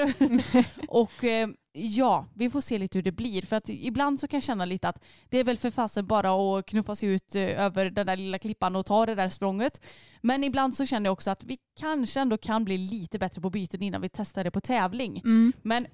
och 0.88 1.24
eh, 1.24 1.48
ja, 1.72 2.26
vi 2.34 2.50
får 2.50 2.60
se 2.60 2.78
lite 2.78 2.98
hur 2.98 3.02
det 3.02 3.12
blir. 3.12 3.42
För 3.42 3.56
att 3.56 3.68
ibland 3.68 4.20
så 4.20 4.28
kan 4.28 4.36
jag 4.36 4.44
känna 4.44 4.64
lite 4.64 4.88
att 4.88 5.04
det 5.28 5.38
är 5.38 5.44
väl 5.44 5.58
för 5.58 5.70
fasen 5.70 6.06
bara 6.06 6.58
att 6.58 6.66
knuffa 6.66 6.96
sig 6.96 7.08
ut 7.08 7.34
eh, 7.34 7.42
över 7.42 7.90
den 7.90 8.06
där 8.06 8.16
lilla 8.16 8.38
klippan 8.38 8.76
och 8.76 8.86
ta 8.86 9.06
det 9.06 9.14
där 9.14 9.28
språnget. 9.28 9.80
Men 10.20 10.44
ibland 10.44 10.76
så 10.76 10.86
känner 10.86 11.06
jag 11.06 11.12
också 11.12 11.30
att 11.30 11.44
vi 11.44 11.58
kanske 11.80 12.20
ändå 12.20 12.38
kan 12.38 12.64
bli 12.64 12.78
lite 12.78 13.18
bättre 13.18 13.40
på 13.40 13.50
byten 13.50 13.82
innan 13.82 14.00
vi 14.00 14.08
testar 14.08 14.44
det 14.44 14.50
på 14.50 14.60
tävling. 14.60 15.18
Mm. 15.24 15.52
Men 15.62 15.86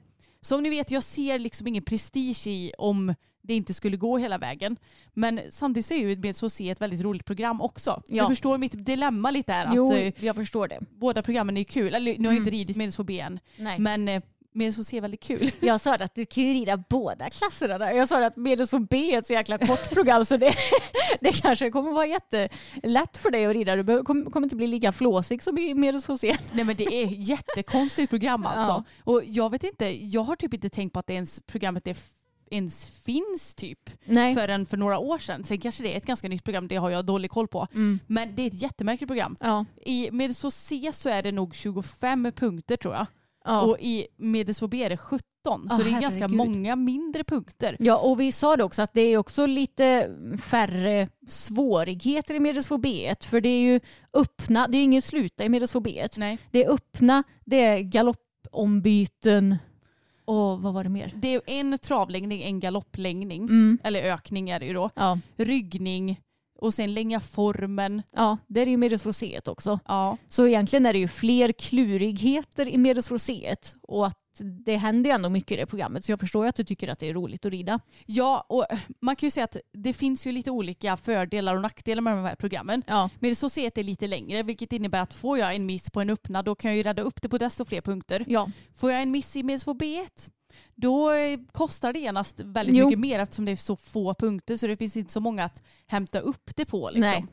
som 0.42 0.62
ni 0.62 0.70
vet, 0.70 0.90
jag 0.90 1.02
ser 1.02 1.38
liksom 1.38 1.66
ingen 1.66 1.82
prestige 1.82 2.46
i 2.46 2.72
om 2.78 3.14
det 3.44 3.54
inte 3.54 3.74
skulle 3.74 3.96
gå 3.96 4.18
hela 4.18 4.38
vägen. 4.38 4.76
Men 5.14 5.40
samtidigt 5.50 5.86
så 5.86 5.94
är 5.94 5.98
ju 5.98 6.16
med 6.16 6.36
så 6.36 6.50
se 6.50 6.70
ett 6.70 6.80
väldigt 6.80 7.00
roligt 7.00 7.24
program 7.24 7.60
också. 7.60 8.02
Ja. 8.08 8.22
Du 8.24 8.28
förstår 8.28 8.58
mitt 8.58 8.84
dilemma 8.86 9.30
lite 9.30 9.52
här. 9.52 9.66
Att, 9.66 9.74
Jo, 9.74 9.92
eh, 9.94 10.12
jag 10.18 10.36
förstår 10.36 10.68
det. 10.68 10.80
båda 10.90 11.22
programmen 11.22 11.56
är 11.56 11.64
kul. 11.64 11.94
Eller 11.94 12.12
nu 12.18 12.28
har 12.28 12.34
jag 12.34 12.36
Mm. 12.36 12.36
inte 12.36 12.50
ridit 12.50 12.76
Medelsvår 12.76 13.04
B 13.04 13.20
än. 13.20 13.38
Nej. 13.56 13.78
Men 13.78 14.22
Medelsvår 14.54 14.84
C 14.84 14.96
är 14.96 15.00
väldigt 15.00 15.22
kul. 15.22 15.50
Jag 15.60 15.80
sa 15.80 15.94
att 15.94 16.14
du 16.14 16.26
kan 16.26 16.44
ju 16.44 16.52
rida 16.52 16.76
båda 16.76 17.30
klasserna 17.30 17.78
där. 17.78 17.92
Jag 17.92 18.08
sa 18.08 18.26
att 18.26 18.36
Medelsvår 18.36 18.86
B 18.90 19.14
är 19.14 19.18
ett 19.18 19.26
så 19.26 19.32
jäkla 19.32 19.58
kort 19.58 19.90
program 19.90 20.24
så 20.24 20.36
det, 20.36 20.54
det 21.20 21.32
kanske 21.42 21.70
kommer 21.70 21.92
vara 21.92 22.06
jättelätt 22.06 23.16
för 23.16 23.30
dig 23.30 23.46
att 23.46 23.54
rida. 23.54 23.76
Du 23.76 24.04
kommer 24.04 24.42
inte 24.42 24.56
bli 24.56 24.66
lika 24.66 24.92
flåsig 24.92 25.42
som 25.42 25.58
i 25.58 25.74
Medelsvår 25.74 26.16
C. 26.16 26.36
Nej 26.52 26.64
men 26.64 26.76
det 26.76 26.94
är 26.94 27.04
ett 27.06 27.28
jättekonstigt 27.28 28.10
program 28.10 28.46
alltså. 28.46 28.84
Och 29.04 29.22
jag 29.24 29.50
vet 29.50 29.64
inte, 29.64 30.04
jag 30.06 30.22
har 30.22 30.36
typ 30.36 30.54
inte 30.54 30.68
tänkt 30.70 30.92
på 30.92 30.98
att 30.98 31.06
det 31.06 31.14
ens 31.14 31.40
programmet 31.46 31.86
är 31.86 31.96
ens 32.50 32.86
finns 32.86 33.54
typ 33.54 33.90
Nej. 34.04 34.34
förrän 34.34 34.66
för 34.66 34.76
några 34.76 34.98
år 34.98 35.18
sedan. 35.18 35.44
Sen 35.44 35.60
kanske 35.60 35.82
det 35.82 35.92
är 35.92 35.96
ett 35.96 36.06
ganska 36.06 36.28
nytt 36.28 36.44
program, 36.44 36.68
det 36.68 36.76
har 36.76 36.90
jag 36.90 37.04
dålig 37.04 37.30
koll 37.30 37.48
på. 37.48 37.66
Mm. 37.74 38.00
Men 38.06 38.34
det 38.34 38.42
är 38.42 38.46
ett 38.46 38.62
jättemärkligt 38.62 39.08
program. 39.08 39.36
Ja. 39.40 39.64
I 39.84 40.10
Medelsvår 40.10 40.50
C 40.50 40.90
så 40.92 41.08
är 41.08 41.22
det 41.22 41.32
nog 41.32 41.54
25 41.54 42.32
punkter 42.36 42.76
tror 42.76 42.94
jag. 42.94 43.06
Ja. 43.44 43.62
Och 43.62 43.80
i 43.80 44.06
B 44.20 44.84
är 44.84 44.88
det 44.88 44.96
17. 44.96 45.22
Så 45.44 45.66
Ja, 45.68 45.76
det 45.84 45.90
är 45.90 46.00
ganska 46.00 46.20
herregud. 46.20 46.36
många 46.36 46.76
mindre 46.76 47.24
punkter. 47.24 47.76
ja, 47.78 47.96
och 47.98 48.20
vi 48.20 48.32
sa 48.32 48.56
det 48.56 48.64
också 48.64 48.82
att 48.82 48.94
det 48.94 49.00
är 49.00 49.18
också 49.18 49.46
lite 49.46 50.10
färre 50.42 51.08
svårigheter 51.28 52.34
i 52.34 52.40
Medelsvår 52.40 52.78
B1. 52.78 53.26
För 53.26 53.40
det 53.40 53.48
är 53.48 53.60
ju 53.60 53.80
öppna, 54.12 54.68
det 54.68 54.78
är 54.78 54.84
ingen 54.84 55.02
sluta 55.02 55.44
i 55.44 55.48
Medelsvår 55.48 55.80
B1. 55.80 56.14
Nej. 56.16 56.38
Det 56.50 56.64
är 56.64 56.70
öppna, 56.70 57.22
det 57.44 57.60
är 57.64 57.78
galoppombyten 57.78 59.56
och 60.24 60.62
vad 60.62 60.74
var 60.74 60.84
det 60.84 60.90
mer? 60.90 61.12
Det 61.16 61.34
är 61.34 61.40
en 61.46 61.78
travlängning, 61.78 62.42
en 62.42 62.60
galopplängning. 62.60 63.42
Mm. 63.42 63.78
Eller 63.84 64.02
ökning 64.02 64.50
är 64.50 64.60
det 64.60 64.66
ju 64.66 64.72
då. 64.74 64.90
Ja. 64.94 65.18
Ryggning 65.36 66.20
och 66.62 66.74
sen 66.74 66.94
länga 66.94 67.20
formen. 67.20 68.02
ja, 68.12 68.38
det 68.46 68.60
är 68.60 68.66
ju 68.66 68.76
Medelsvår 68.76 69.12
C1 69.12 69.48
också. 69.48 69.78
Ja. 69.86 70.16
Så 70.28 70.46
egentligen 70.46 70.86
är 70.86 70.92
det 70.92 70.98
ju 70.98 71.08
fler 71.08 71.52
klurigheter 71.52 72.68
i 72.68 72.78
Medelsvår 72.78 73.18
C1 73.18 73.74
och 73.82 74.06
att 74.06 74.18
det 74.64 74.76
händer 74.76 75.10
ju 75.10 75.14
ändå 75.14 75.28
mycket 75.28 75.50
i 75.52 75.56
det 75.56 75.66
programmet 75.66 76.04
så 76.04 76.12
jag 76.12 76.20
förstår 76.20 76.44
ju 76.44 76.48
att 76.48 76.56
du 76.56 76.64
tycker 76.64 76.88
att 76.88 76.98
det 76.98 77.08
är 77.08 77.14
roligt 77.14 77.44
att 77.46 77.50
rida. 77.52 77.80
ja, 78.06 78.46
och 78.48 78.66
man 79.00 79.16
kan 79.16 79.26
ju 79.26 79.30
säga 79.30 79.44
att 79.44 79.56
det 79.72 79.92
finns 79.92 80.26
ju 80.26 80.32
lite 80.32 80.50
olika 80.50 80.96
fördelar 80.96 81.54
och 81.56 81.62
nackdelar 81.62 82.02
med 82.02 82.16
de 82.16 82.24
här 82.24 82.34
programmen. 82.34 82.82
Ja, 82.86 83.10
Men 83.18 83.36
så 83.36 83.48
C1 83.48 83.70
är 83.74 83.82
lite 83.82 84.06
längre 84.06 84.42
vilket 84.42 84.72
innebär 84.72 85.00
att 85.00 85.14
får 85.14 85.38
jag 85.38 85.54
en 85.54 85.66
miss 85.66 85.90
på 85.90 86.00
en 86.00 86.10
öppnad 86.10 86.44
då 86.44 86.54
kan 86.54 86.70
jag 86.70 86.76
ju 86.76 86.82
rädda 86.82 87.02
upp 87.02 87.22
det 87.22 87.28
på 87.28 87.38
desto 87.38 87.64
fler 87.64 87.80
punkter. 87.80 88.24
ja. 88.28 88.50
Får 88.76 88.92
jag 88.92 89.02
en 89.02 89.10
miss 89.10 89.36
i 89.36 89.42
Medelsvår 89.42 89.74
B1 89.74 90.30
då 90.74 91.12
eh, 91.12 91.40
kostar 91.52 91.92
det 91.92 91.98
genast 91.98 92.40
väldigt 92.40 92.76
Jo. 92.76 92.84
mycket 92.86 92.98
mer 92.98 93.18
eftersom 93.18 93.44
det 93.44 93.52
är 93.52 93.56
så 93.56 93.76
få 93.76 94.14
punkter 94.14 94.56
så 94.56 94.66
det 94.66 94.76
finns 94.76 94.96
inte 94.96 95.12
så 95.12 95.20
många 95.20 95.44
att 95.44 95.62
hämta 95.86 96.20
upp 96.20 96.50
det 96.56 96.64
på. 96.64 96.90
Liksom. 96.90 97.28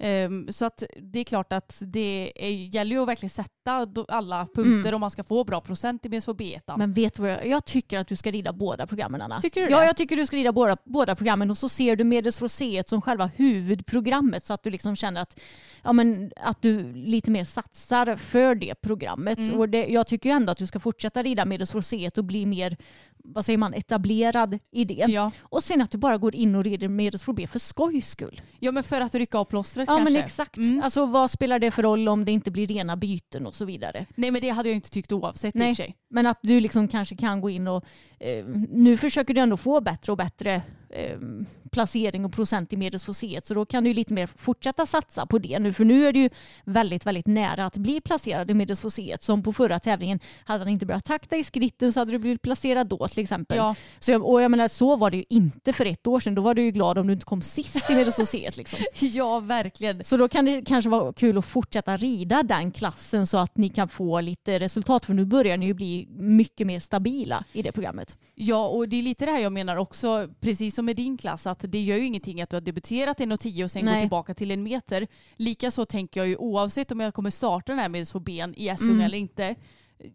Ehm, 0.00 0.46
så 0.52 0.64
att 0.64 0.82
det 1.02 1.18
är 1.20 1.24
klart 1.24 1.52
att 1.52 1.82
det 1.86 2.32
är, 2.36 2.50
gäller 2.50 2.96
ju 2.96 3.02
att 3.02 3.08
verkligen 3.08 3.30
sätta 3.30 3.86
alla 4.08 4.46
punkter 4.54 4.80
Mm. 4.88 4.94
om 4.94 5.00
man 5.00 5.10
ska 5.10 5.24
få 5.24 5.44
bra 5.44 5.60
procent 5.60 6.06
i 6.06 6.08
Medelsvår 6.08 6.34
B1. 6.34 6.74
Men 6.78 6.92
vet 6.92 7.14
du 7.14 7.22
vad 7.22 7.30
jag, 7.30 7.46
jag 7.46 7.64
tycker 7.64 7.98
att 7.98 8.06
du 8.08 8.16
ska 8.16 8.30
rida 8.30 8.52
båda 8.52 8.86
programmen 8.86 9.22
Anna. 9.22 9.40
Tycker 9.40 9.60
du 9.60 9.68
Ja, 9.70 9.80
det? 9.80 9.86
jag 9.86 9.96
tycker 9.96 10.16
du 10.16 10.26
ska 10.26 10.36
rida 10.36 10.52
båda, 10.52 10.76
båda 10.84 11.14
programmen 11.16 11.50
och 11.50 11.58
så 11.58 11.68
ser 11.68 11.96
du 11.96 12.04
Medelsvår 12.04 12.48
C1 12.48 12.88
som 12.88 13.02
själva 13.02 13.30
huvudprogrammet 13.36 14.44
så 14.44 14.52
att 14.52 14.62
du 14.62 14.70
liksom 14.70 14.96
känner 14.96 15.22
att, 15.22 15.40
ja, 15.84 15.92
men, 15.92 16.30
att 16.36 16.62
du 16.62 16.92
lite 16.92 17.30
mer 17.30 17.44
satsar 17.44 18.16
för 18.16 18.54
det 18.54 18.74
programmet. 18.74 19.38
Mm. 19.38 19.58
Och 19.60 19.68
det, 19.68 19.86
jag 19.86 20.06
tycker 20.06 20.28
ju 20.30 20.36
ändå 20.36 20.52
att 20.52 20.58
du 20.58 20.66
ska 20.66 20.80
fortsätta 20.80 21.22
rida 21.22 21.44
Medelsvår 21.44 21.80
C1 21.80 22.18
och 22.18 22.24
bli 22.24 22.46
mer 22.46 22.76
vad 23.24 23.44
säger 23.44 23.58
man, 23.58 23.74
etablerad 23.74 24.58
i 24.72 24.84
det. 24.84 25.04
Ja. 25.08 25.30
Och 25.40 25.64
sen 25.64 25.82
att 25.82 25.90
du 25.90 25.98
bara 25.98 26.18
går 26.18 26.34
in 26.34 26.54
och 26.54 26.64
rider 26.64 26.88
Medelsvår 26.88 27.34
B 27.34 27.46
för 27.46 27.58
skojs 27.58 28.10
skull. 28.10 28.40
ja, 28.58 28.72
men 28.72 28.82
för 28.82 29.00
att 29.00 29.14
rycka 29.14 29.38
av 29.38 29.44
plåstret 29.44 29.88
Ja 29.90 29.96
kanske. 29.96 30.12
men 30.12 30.24
exakt. 30.24 30.56
Mm. 30.56 30.82
Alltså 30.82 31.06
vad 31.06 31.30
spelar 31.30 31.58
det 31.58 31.70
för 31.70 31.82
roll 31.82 32.08
om 32.08 32.24
det 32.24 32.32
inte 32.32 32.50
blir 32.50 32.66
rena 32.66 32.96
byten 32.96 33.46
och 33.46 33.54
så 33.54 33.64
vidare. 33.64 34.06
Nej 34.14 34.30
men 34.30 34.40
det 34.40 34.48
hade 34.48 34.68
jag 34.68 34.76
inte 34.76 34.90
tyckt 34.90 35.12
oavsett 35.12 35.56
i 35.56 35.58
Nej. 35.58 35.70
och 35.70 35.76
för 35.76 35.84
sig. 35.84 35.96
Men 36.10 36.26
att 36.26 36.38
du 36.42 36.60
liksom 36.60 36.88
kanske 36.88 37.16
kan 37.16 37.40
gå 37.40 37.50
in 37.50 37.68
och 37.68 37.84
eh, 38.18 38.44
nu 38.68 38.96
försöker 38.96 39.34
du 39.34 39.40
ändå 39.40 39.56
få 39.56 39.80
bättre 39.80 40.12
och 40.12 40.18
bättre 40.18 40.62
eh, 40.90 41.18
placering 41.70 42.24
och 42.24 42.32
procent 42.32 42.72
i 42.72 42.76
C1 42.76 43.40
så 43.44 43.54
då 43.54 43.66
kan 43.66 43.84
du 43.84 43.94
lite 43.94 44.14
mer 44.14 44.26
fortsätta 44.26 44.86
satsa 44.86 45.26
på 45.26 45.38
det 45.38 45.58
nu 45.58 45.72
för 45.72 45.84
nu 45.84 46.06
är 46.06 46.12
du 46.12 46.20
ju 46.20 46.30
väldigt 46.64 47.06
väldigt 47.06 47.26
nära 47.26 47.66
att 47.66 47.76
bli 47.76 48.00
placerad 48.00 48.50
i 48.50 48.54
C1 48.54 49.16
som 49.20 49.42
på 49.42 49.52
förra 49.52 49.80
tävlingen 49.80 50.20
hade 50.44 50.60
han 50.60 50.68
inte 50.68 50.86
börjat 50.86 51.04
takta 51.04 51.36
i 51.36 51.44
skritten 51.44 51.92
så 51.92 52.00
hade 52.00 52.12
du 52.12 52.18
blivit 52.18 52.42
placerad 52.42 52.86
då 52.86 53.08
till 53.08 53.22
exempel. 53.22 53.56
Ja. 53.56 53.74
Så 53.98 54.10
jag, 54.10 54.24
och 54.24 54.42
jag 54.42 54.50
menar 54.50 54.68
så 54.68 54.96
var 54.96 55.10
det 55.10 55.16
ju 55.16 55.24
inte 55.28 55.72
för 55.72 55.86
ett 55.86 56.06
år 56.06 56.20
sedan 56.20 56.34
då 56.34 56.42
var 56.42 56.54
du 56.54 56.62
ju 56.62 56.70
glad 56.70 56.98
om 56.98 57.06
du 57.06 57.12
inte 57.12 57.24
kom 57.24 57.42
sist 57.42 57.76
i 57.76 57.94
C1 57.94 58.56
liksom. 58.56 58.78
ja, 58.98 59.40
verkligen. 59.40 60.04
Så 60.04 60.16
då 60.16 60.28
kan 60.28 60.44
det 60.44 60.62
kanske 60.62 60.90
vara 60.90 61.12
kul 61.12 61.38
att 61.38 61.44
fortsätta 61.44 61.96
rida 61.96 62.42
den 62.42 62.72
klassen 62.72 63.26
så 63.26 63.38
att 63.38 63.56
ni 63.56 63.68
kan 63.68 63.88
få 63.88 64.20
lite 64.20 64.58
resultat 64.58 65.06
för 65.06 65.14
nu 65.14 65.24
börjar 65.24 65.56
ni 65.56 65.66
ju 65.66 65.74
bli 65.74 65.99
mycket 66.08 66.66
mer 66.66 66.80
stabila 66.80 67.44
i 67.52 67.62
det 67.62 67.72
programmet. 67.72 68.16
Ja, 68.34 68.68
och 68.68 68.88
det 68.88 68.96
är 68.96 69.02
lite 69.02 69.24
det 69.24 69.30
här 69.30 69.38
jag 69.40 69.52
menar 69.52 69.76
också, 69.76 70.28
precis 70.40 70.74
som 70.74 70.84
med 70.84 70.96
din 70.96 71.18
klass, 71.18 71.46
att 71.46 71.64
det 71.68 71.80
gör 71.80 71.96
ju 71.96 72.04
ingenting 72.06 72.42
att 72.42 72.50
du 72.50 72.56
har 72.56 72.60
debuterat 72.60 73.18
1,10 73.18 73.64
och 73.64 73.70
sen 73.70 73.84
Nej. 73.84 73.94
går 73.94 74.00
tillbaka 74.00 74.34
till 74.34 74.50
en 74.50 74.62
meter. 74.62 75.06
Likaså 75.36 75.84
tänker 75.84 76.20
jag 76.20 76.28
ju 76.28 76.36
oavsett 76.36 76.92
om 76.92 77.00
jag 77.00 77.14
kommer 77.14 77.30
starta 77.30 77.72
den 77.72 77.78
här 77.78 77.88
med 77.88 78.06
ben 78.20 78.54
i 78.56 78.68
S 78.68 78.80
Mm. 78.82 79.00
eller 79.00 79.18
inte. 79.18 79.54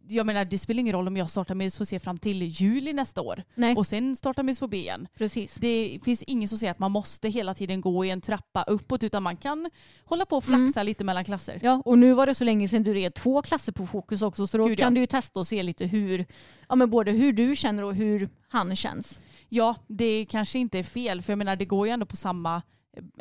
Jag 0.08 0.26
menar 0.26 0.46
det 0.46 0.58
spelar 0.58 0.80
ingen 0.80 0.94
roll 0.94 1.08
om 1.08 1.18
jag 1.18 1.30
startar 1.30 1.56
med 1.56 1.74
se 1.74 2.00
fram 2.00 2.18
till 2.18 2.42
juli 2.42 2.94
nästa 2.94 3.22
år 3.22 3.44
Nej, 3.56 3.76
och 3.76 3.88
sen 3.88 4.16
startar 4.16 4.44
med 4.44 4.58
B 4.70 4.78
igen. 4.78 5.08
precis. 5.18 5.56
Det 5.56 6.00
finns 6.04 6.24
ingen 6.24 6.50
som 6.50 6.58
säger 6.58 6.72
att 6.72 6.80
man 6.80 6.92
måste 6.92 7.30
hela 7.30 7.54
tiden 7.54 7.82
gå 7.82 8.06
i 8.06 8.10
en 8.10 8.22
trappa 8.22 8.64
uppåt 8.64 9.04
utan 9.04 9.24
man 9.24 9.38
kan 9.38 9.70
hålla 10.06 10.26
på 10.26 10.38
och 10.38 10.44
flaxa 10.44 10.84
lite 10.84 11.04
mellan 11.04 11.26
klasser. 11.26 11.54
Mm. 11.54 11.66
Ja, 11.66 11.82
och 11.86 11.98
nu 11.98 12.14
var 12.14 12.26
det 12.26 12.36
så 12.36 12.44
länge 12.44 12.68
sedan 12.68 12.84
du 12.84 12.94
red 12.94 13.14
två 13.14 13.42
klasser 13.42 13.72
på 13.72 13.88
fokus 13.88 14.22
också 14.22 14.48
så 14.48 14.58
då 14.58 14.66
Gud, 14.66 14.80
ja. 14.80 14.84
kan 14.84 14.94
du 14.94 15.02
ju 15.02 15.08
testa 15.08 15.40
och 15.40 15.48
se 15.48 15.64
lite 15.64 15.86
hur, 15.86 16.26
ja 16.70 16.76
men 16.76 16.90
både 16.90 17.12
hur 17.12 17.34
du 17.34 17.56
känner 17.56 17.84
och 17.84 17.96
hur 17.96 18.30
han 18.48 18.76
känns. 18.76 19.20
Ja, 19.50 19.76
det 19.88 20.26
kanske 20.30 20.60
inte 20.60 20.80
är 20.80 20.84
fel 20.84 21.22
för 21.22 21.32
jag 21.32 21.38
menar 21.38 21.56
det 21.56 21.66
går 21.66 21.88
ju 21.88 21.94
ändå 21.94 22.06
på 22.06 22.16
samma 22.16 22.62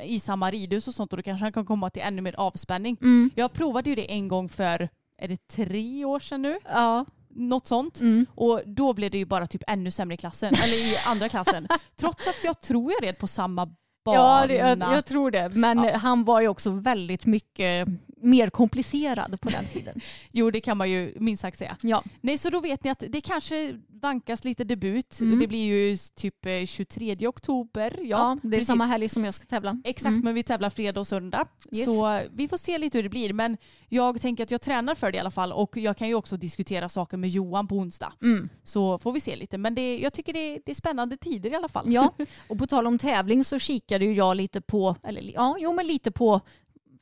i 0.02 0.20
samma 0.20 0.50
ridhus 0.50 0.88
och 0.88 0.94
sånt 0.94 1.12
och 1.12 1.16
då 1.16 1.22
kanske 1.22 1.44
han 1.44 1.52
kan 1.52 1.66
komma 1.66 1.90
till 1.90 2.02
ännu 2.02 2.22
mer 2.22 2.34
avspänning. 2.36 2.96
Mm. 3.00 3.30
Jag 3.34 3.52
provade 3.52 3.90
ju 3.90 3.96
det 3.96 4.12
en 4.12 4.28
gång 4.28 4.48
för, 4.48 4.88
är 5.24 5.28
det 5.28 5.48
tre 5.48 6.04
år 6.04 6.20
sedan 6.20 6.42
nu? 6.42 6.58
Ja. 6.64 7.04
Något 7.36 7.66
sånt. 7.66 8.00
Mm. 8.00 8.26
Och 8.34 8.60
då 8.66 8.92
blev 8.92 9.10
det 9.10 9.18
ju 9.18 9.24
bara 9.24 9.46
typ 9.46 9.62
ännu 9.66 9.90
sämre 9.90 10.14
i 10.14 10.16
klassen, 10.16 10.54
eller 10.54 10.74
i 10.76 10.96
andra 11.06 11.28
klassen. 11.28 11.68
Trots 11.96 12.26
att 12.26 12.44
jag 12.44 12.60
tror 12.60 12.92
jag 12.92 13.08
red 13.08 13.18
på 13.18 13.26
samma 13.26 13.66
bana. 14.04 14.18
Ja, 14.18 14.46
det, 14.46 14.54
jag, 14.54 14.78
jag 14.78 15.04
tror 15.04 15.30
det. 15.30 15.48
Men 15.48 15.84
Ja. 15.84 15.96
han 15.96 16.24
var 16.24 16.40
ju 16.40 16.48
också 16.48 16.70
väldigt 16.70 17.26
mycket 17.26 17.88
mer 18.24 18.50
komplicerad 18.50 19.40
på 19.40 19.48
den 19.50 19.64
tiden. 19.64 20.00
Jo, 20.32 20.50
det 20.50 20.60
kan 20.60 20.76
man 20.76 20.90
ju 20.90 21.14
minst 21.20 21.40
sagt 21.40 21.58
säga. 21.58 21.76
Ja. 21.80 22.02
Nej, 22.20 22.38
så 22.38 22.50
då 22.50 22.60
vet 22.60 22.84
ni 22.84 22.90
att 22.90 23.04
det 23.08 23.20
kanske 23.20 23.80
vankas 24.02 24.44
lite 24.44 24.64
debut. 24.64 25.20
Mm. 25.20 25.38
Det 25.40 25.46
blir 25.46 25.64
ju 25.64 25.96
typ 26.14 26.46
eh, 26.46 26.64
23 26.66 27.26
oktober. 27.28 27.98
Ja, 28.02 28.06
Ja, 28.08 28.38
det 28.42 28.48
är 28.48 28.50
precis. 28.50 28.66
samma 28.66 28.84
helg 28.84 29.08
som 29.08 29.24
jag 29.24 29.34
ska 29.34 29.44
tävla. 29.44 29.80
Exakt, 29.84 30.08
Mm. 30.10 30.20
men 30.24 30.34
vi 30.34 30.42
tävlar 30.42 30.70
fredag 30.70 31.00
och 31.00 31.06
söndag. 31.06 31.46
Yes. 31.72 31.84
Så 31.84 32.20
vi 32.32 32.48
får 32.48 32.56
se 32.56 32.78
lite 32.78 32.98
hur 32.98 33.02
det 33.02 33.08
blir. 33.08 33.32
Men 33.32 33.56
jag 33.88 34.20
tänker 34.20 34.44
att 34.44 34.50
jag 34.50 34.60
tränar 34.60 34.94
för 34.94 35.12
det 35.12 35.16
i 35.16 35.20
alla 35.20 35.30
fall 35.30 35.52
och 35.52 35.76
jag 35.76 35.96
kan 35.96 36.08
ju 36.08 36.14
också 36.14 36.36
diskutera 36.36 36.88
saker 36.88 37.16
med 37.16 37.30
Johan 37.30 37.68
på 37.68 37.74
onsdag. 37.76 38.12
Mm. 38.22 38.48
Så 38.64 38.98
får 38.98 39.12
vi 39.12 39.20
se 39.20 39.36
lite. 39.36 39.58
Men 39.58 39.74
det, 39.74 39.98
jag 39.98 40.12
tycker 40.12 40.32
det, 40.32 40.58
det 40.64 40.70
är 40.70 40.74
spännande 40.74 41.16
tider 41.16 41.50
i 41.50 41.54
alla 41.54 41.68
fall. 41.68 41.92
Ja, 41.92 42.14
och 42.48 42.58
på 42.58 42.66
tal 42.66 42.86
om 42.86 42.98
tävling 42.98 43.44
så 43.44 43.58
kikade 43.58 44.04
ju 44.04 44.12
jag 44.14 44.36
lite 44.36 44.60
på, 44.60 44.96
eller 45.02 45.22
ja, 45.34 45.56
jo 45.60 45.72
men 45.72 45.86
lite 45.86 46.10
på 46.10 46.40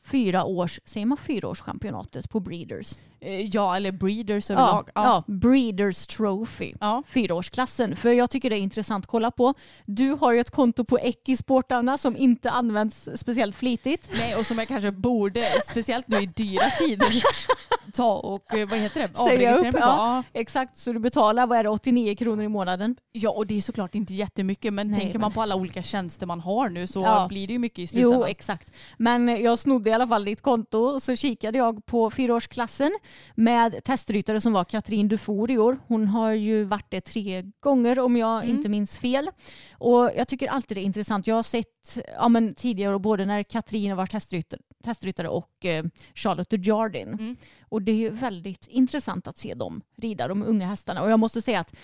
fyra 0.04 0.44
års, 0.44 0.80
säger 0.84 1.06
man 1.06 1.18
fyraårschampionatet 1.18 2.30
på 2.30 2.40
Breeders? 2.40 2.92
Eh, 3.20 3.40
Ja, 3.40 3.76
eller 3.76 3.92
breeders 3.92 4.50
Ja, 4.50 4.54
överlag. 4.56 4.88
ja, 4.94 5.24
Breeders 5.26 6.06
Trophy. 6.06 6.72
Ja. 6.80 7.02
Fyraårsklassen. 7.08 7.96
För 7.96 8.12
jag 8.12 8.30
tycker 8.30 8.50
det 8.50 8.56
är 8.56 8.60
intressant 8.60 9.04
att 9.04 9.10
kolla 9.10 9.30
på. 9.30 9.54
Du 9.86 10.10
har 10.10 10.32
ju 10.32 10.40
ett 10.40 10.50
konto 10.50 10.84
på 10.84 10.98
Ekisport 10.98 11.72
Anna 11.72 11.98
som 11.98 12.16
inte 12.16 12.50
används 12.50 13.08
speciellt 13.16 13.56
flitigt. 13.56 14.08
Nej, 14.18 14.36
och 14.36 14.46
som 14.46 14.58
jag 14.58 14.68
kanske 14.68 14.90
borde, 14.92 15.44
speciellt 15.70 16.08
nu 16.08 16.16
i 16.22 16.26
dyra 16.26 16.70
tider, 16.78 17.08
ta 17.92 18.12
och 18.14 18.54
eh, 18.54 18.68
vad 18.68 18.78
heter 18.78 19.08
det? 19.08 19.14
Säga 19.18 19.50
Avregistrera 19.50 19.68
upp, 19.68 19.74
ja. 19.80 20.22
Exakt, 20.32 20.78
så 20.78 20.92
du 20.92 20.98
betalar 20.98 21.46
vad 21.46 21.58
är 21.58 21.62
det, 21.62 21.68
89 21.70 22.16
kronor 22.16 22.44
i 22.44 22.48
månaden. 22.48 22.96
ja, 23.12 23.30
och 23.30 23.46
det 23.46 23.56
är 23.56 23.60
såklart 23.62 23.94
inte 23.94 24.14
jättemycket 24.14 24.72
men 24.72 24.88
Nej, 24.88 25.00
tänker 25.00 25.14
men- 25.14 25.20
man 25.20 25.32
på 25.32 25.42
alla 25.42 25.56
olika 25.56 25.82
tjänster 25.82 26.26
man 26.26 26.40
har 26.40 26.68
nu 26.68 26.86
så 26.86 27.00
Ja. 27.00 27.26
blir 27.28 27.46
det 27.46 27.52
ju 27.52 27.58
mycket 27.58 27.78
i 27.78 27.86
slutändan. 27.86 28.20
Jo, 28.20 28.26
exakt. 28.26 28.72
Men 28.98 29.28
jag 29.42 29.58
snodde 29.58 29.90
i 29.90 29.92
alla 29.92 30.08
fall 30.08 30.24
ditt 30.24 30.40
konto 30.42 31.00
så 31.00 31.16
kikade 31.16 31.58
jag 31.58 31.86
på 31.86 32.10
fyraårsklassen 32.10 32.90
med 33.34 33.84
testryttare 33.84 34.40
som 34.40 34.52
var 34.52 34.64
Katrin 34.64 35.08
Dufour 35.08 35.50
i 35.50 35.58
år. 35.58 35.78
Hon 35.86 36.08
har 36.08 36.30
ju 36.32 36.64
varit 36.64 36.90
det 36.90 37.00
tre 37.00 37.42
gånger 37.60 37.98
om 37.98 38.16
jag 38.16 38.44
Mm. 38.44 38.56
inte 38.56 38.68
minns 38.68 38.96
fel. 38.96 39.30
Och 39.78 40.10
jag 40.16 40.28
tycker 40.28 40.48
alltid 40.48 40.76
det 40.76 40.80
är 40.80 40.84
intressant. 40.84 41.26
Jag 41.26 41.34
har 41.34 41.42
sett 41.42 41.98
ja, 42.16 42.28
men 42.28 42.54
tidigare 42.54 42.98
både 42.98 43.24
när 43.24 43.42
Katrin 43.42 43.90
har 43.90 43.96
varit 43.96 44.10
testryttare, 44.10 44.60
testryttare 44.84 45.28
och 45.28 45.64
eh, 45.64 45.84
Charlotte 46.14 46.50
Dujardin. 46.50 47.08
Mm. 47.08 47.36
Och 47.72 47.82
det 47.82 48.06
är 48.06 48.10
väldigt 48.10 48.66
intressant 48.68 49.26
att 49.26 49.38
se 49.38 49.54
dem 49.54 49.82
rida, 49.96 50.28
de 50.28 50.42
unga 50.42 50.66
hästarna. 50.66 51.02
Och 51.02 51.10
jag 51.10 51.18
måste 51.20 51.42
säga 51.42 51.60
att 51.60 51.74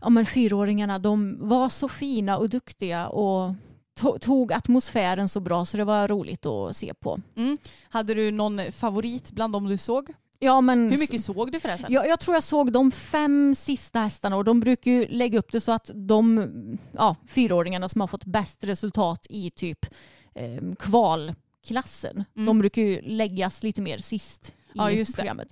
ja, 0.00 0.08
men 0.10 0.26
fyraåringarna 0.26 0.98
de 0.98 1.48
var 1.48 1.68
så 1.68 1.88
fina 1.88 2.36
och 2.38 2.48
duktiga 2.50 3.08
och 3.08 3.54
to- 4.00 4.18
tog 4.18 4.52
atmosfären 4.52 5.28
så 5.28 5.40
bra 5.40 5.64
så 5.64 5.76
det 5.76 5.84
var 5.84 6.08
roligt 6.08 6.46
att 6.46 6.76
se 6.76 6.94
på. 6.94 7.20
Mm. 7.36 7.58
Hade 7.88 8.14
du 8.14 8.30
någon 8.30 8.72
favorit 8.72 9.30
bland 9.32 9.52
dem 9.52 9.68
du 9.68 9.76
såg? 9.78 10.12
Ja, 10.42 10.60
men 10.60 10.90
Hur 10.90 10.98
mycket 10.98 11.24
såg 11.24 11.52
du 11.52 11.60
förresten? 11.60 11.92
jag, 11.92 12.08
jag 12.08 12.20
tror 12.20 12.36
jag 12.36 12.42
såg 12.42 12.72
de 12.72 12.90
fem 12.90 13.54
sista 13.54 14.00
hästarna 14.00 14.36
och 14.36 14.44
de 14.44 14.60
brukar 14.60 14.90
ju 14.90 15.06
lägga 15.06 15.38
upp 15.38 15.52
det 15.52 15.60
så 15.60 15.72
att 15.72 15.90
de 15.94 16.48
ja, 16.92 17.16
fyraåringarna 17.28 17.88
som 17.88 18.00
har 18.00 18.08
fått 18.08 18.24
bäst 18.24 18.64
resultat 18.64 19.26
i 19.30 19.50
typ 19.50 19.86
eh, 20.34 20.60
kvalklassen, 20.78 22.24
Mm. 22.36 22.46
de 22.46 22.58
brukar 22.58 22.82
ju 22.82 23.00
läggas 23.02 23.62
lite 23.62 23.82
mer 23.82 23.98
sist 23.98 24.54
Ja, 24.74 24.90
just 24.90 25.12
det. 25.16 25.22
programmet. 25.22 25.48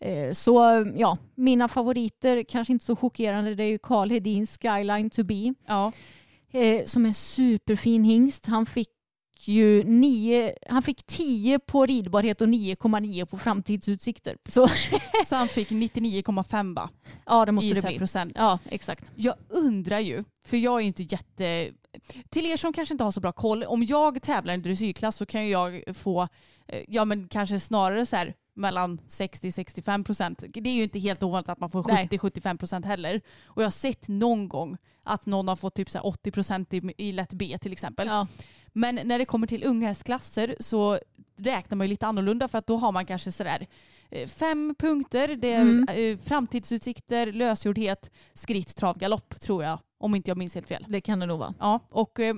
Eh, 0.00 0.32
Så 0.32 0.54
ja, 0.96 1.18
mina 1.34 1.68
favoriter, 1.68 2.42
kanske 2.48 2.72
inte 2.72 2.84
så 2.84 2.96
chockerande, 2.96 3.54
det 3.54 3.64
är 3.64 3.68
ju 3.68 3.78
Carl 3.78 4.10
Hedins 4.10 4.58
Skyline 4.58 5.10
to 5.10 5.24
be 5.24 5.54
Ja. 5.66 5.92
eh, 6.52 6.84
som 6.84 7.06
är 7.06 7.12
superfin 7.12 8.04
hingst. 8.04 8.46
Han 8.46 8.66
fick 8.66 8.88
ju 9.42 9.84
nio, 9.84 10.54
han 10.68 10.82
fick 10.82 11.06
10 11.06 11.58
på 11.58 11.86
ridbarhet 11.86 12.40
och 12.40 12.48
9,9 12.48 13.24
på 13.26 13.38
framtidsutsikter. 13.38 14.36
Så 14.48 14.68
Så 15.26 15.36
han 15.36 15.48
fick 15.48 15.70
99,5 15.70 16.74
va? 16.74 16.90
ja, 17.26 17.44
det 17.44 17.52
måste 17.52 17.70
i 17.70 17.72
det 17.72 17.86
bli. 17.86 17.98
procent. 17.98 18.32
Ja, 18.36 18.58
exakt. 18.68 19.10
Jag 19.14 19.34
undrar 19.48 19.98
ju, 19.98 20.24
för 20.46 20.56
jag 20.56 20.76
är 20.76 20.80
ju 20.80 20.86
inte 20.86 21.02
jätte... 21.02 21.70
Till 22.30 22.46
er 22.46 22.56
som 22.56 22.72
kanske 22.72 22.94
inte 22.94 23.04
har 23.04 23.10
så 23.12 23.20
bra 23.20 23.32
koll, 23.32 23.64
om 23.64 23.82
jag 23.84 24.22
tävlar 24.22 24.54
i 24.54 24.56
dressyrklass 24.56 25.16
så 25.16 25.26
kan 25.26 25.48
jag 25.48 25.82
få, 25.94 26.28
eh, 26.68 26.84
ja 26.88 27.04
men 27.04 27.28
kanske 27.28 27.60
snarare 27.60 28.06
så 28.06 28.16
här 28.16 28.34
mellan 28.60 28.98
60-65 29.08 30.04
procent. 30.04 30.44
Det 30.54 30.70
är 30.70 30.74
ju 30.74 30.82
inte 30.82 30.98
helt 30.98 31.22
ovanligt 31.22 31.48
att 31.48 31.60
man 31.60 31.70
får 31.70 31.84
Nej. 31.88 32.08
70-75 32.10 32.58
procent 32.58 32.86
heller. 32.86 33.20
Och 33.46 33.62
jag 33.62 33.66
har 33.66 33.70
sett 33.70 34.08
någon 34.08 34.48
gång 34.48 34.76
att 35.02 35.26
någon 35.26 35.48
har 35.48 35.56
fått 35.56 35.74
typ 35.74 35.90
så 35.90 35.98
här 35.98 36.06
80 36.06 36.30
procent 36.30 36.74
i, 36.74 36.94
i 36.98 37.12
lätt 37.12 37.32
B 37.32 37.58
till 37.60 37.72
exempel. 37.72 38.06
Ja. 38.08 38.26
Men 38.72 38.94
när 39.04 39.18
det 39.18 39.24
kommer 39.24 39.46
till 39.46 39.64
unghästklasser 39.64 40.56
så 40.60 40.98
räknar 41.36 41.76
man 41.76 41.86
ju 41.86 41.88
lite 41.88 42.06
annorlunda 42.06 42.48
för 42.48 42.58
att 42.58 42.66
då 42.66 42.76
har 42.76 42.92
man 42.92 43.06
kanske 43.06 43.32
sådär 43.32 43.66
eh, 44.10 44.28
fem 44.28 44.74
punkter. 44.78 45.28
Det 45.36 45.52
är 45.52 45.60
Mm. 45.62 45.88
eh, 45.88 46.18
framtidsutsikter, 46.18 47.32
lösgjordhet, 47.32 48.10
skritt, 48.34 48.76
trav, 48.76 48.98
galopp 48.98 49.40
tror 49.40 49.64
jag. 49.64 49.78
Om 50.00 50.14
inte 50.14 50.30
jag 50.30 50.38
minns 50.38 50.54
helt 50.54 50.68
fel. 50.68 50.84
Det 50.88 51.00
kan 51.00 51.20
det 51.20 51.26
nog 51.26 51.38
vara. 51.38 51.54
Ja, 51.58 51.80
och 51.90 52.20
eh, 52.20 52.34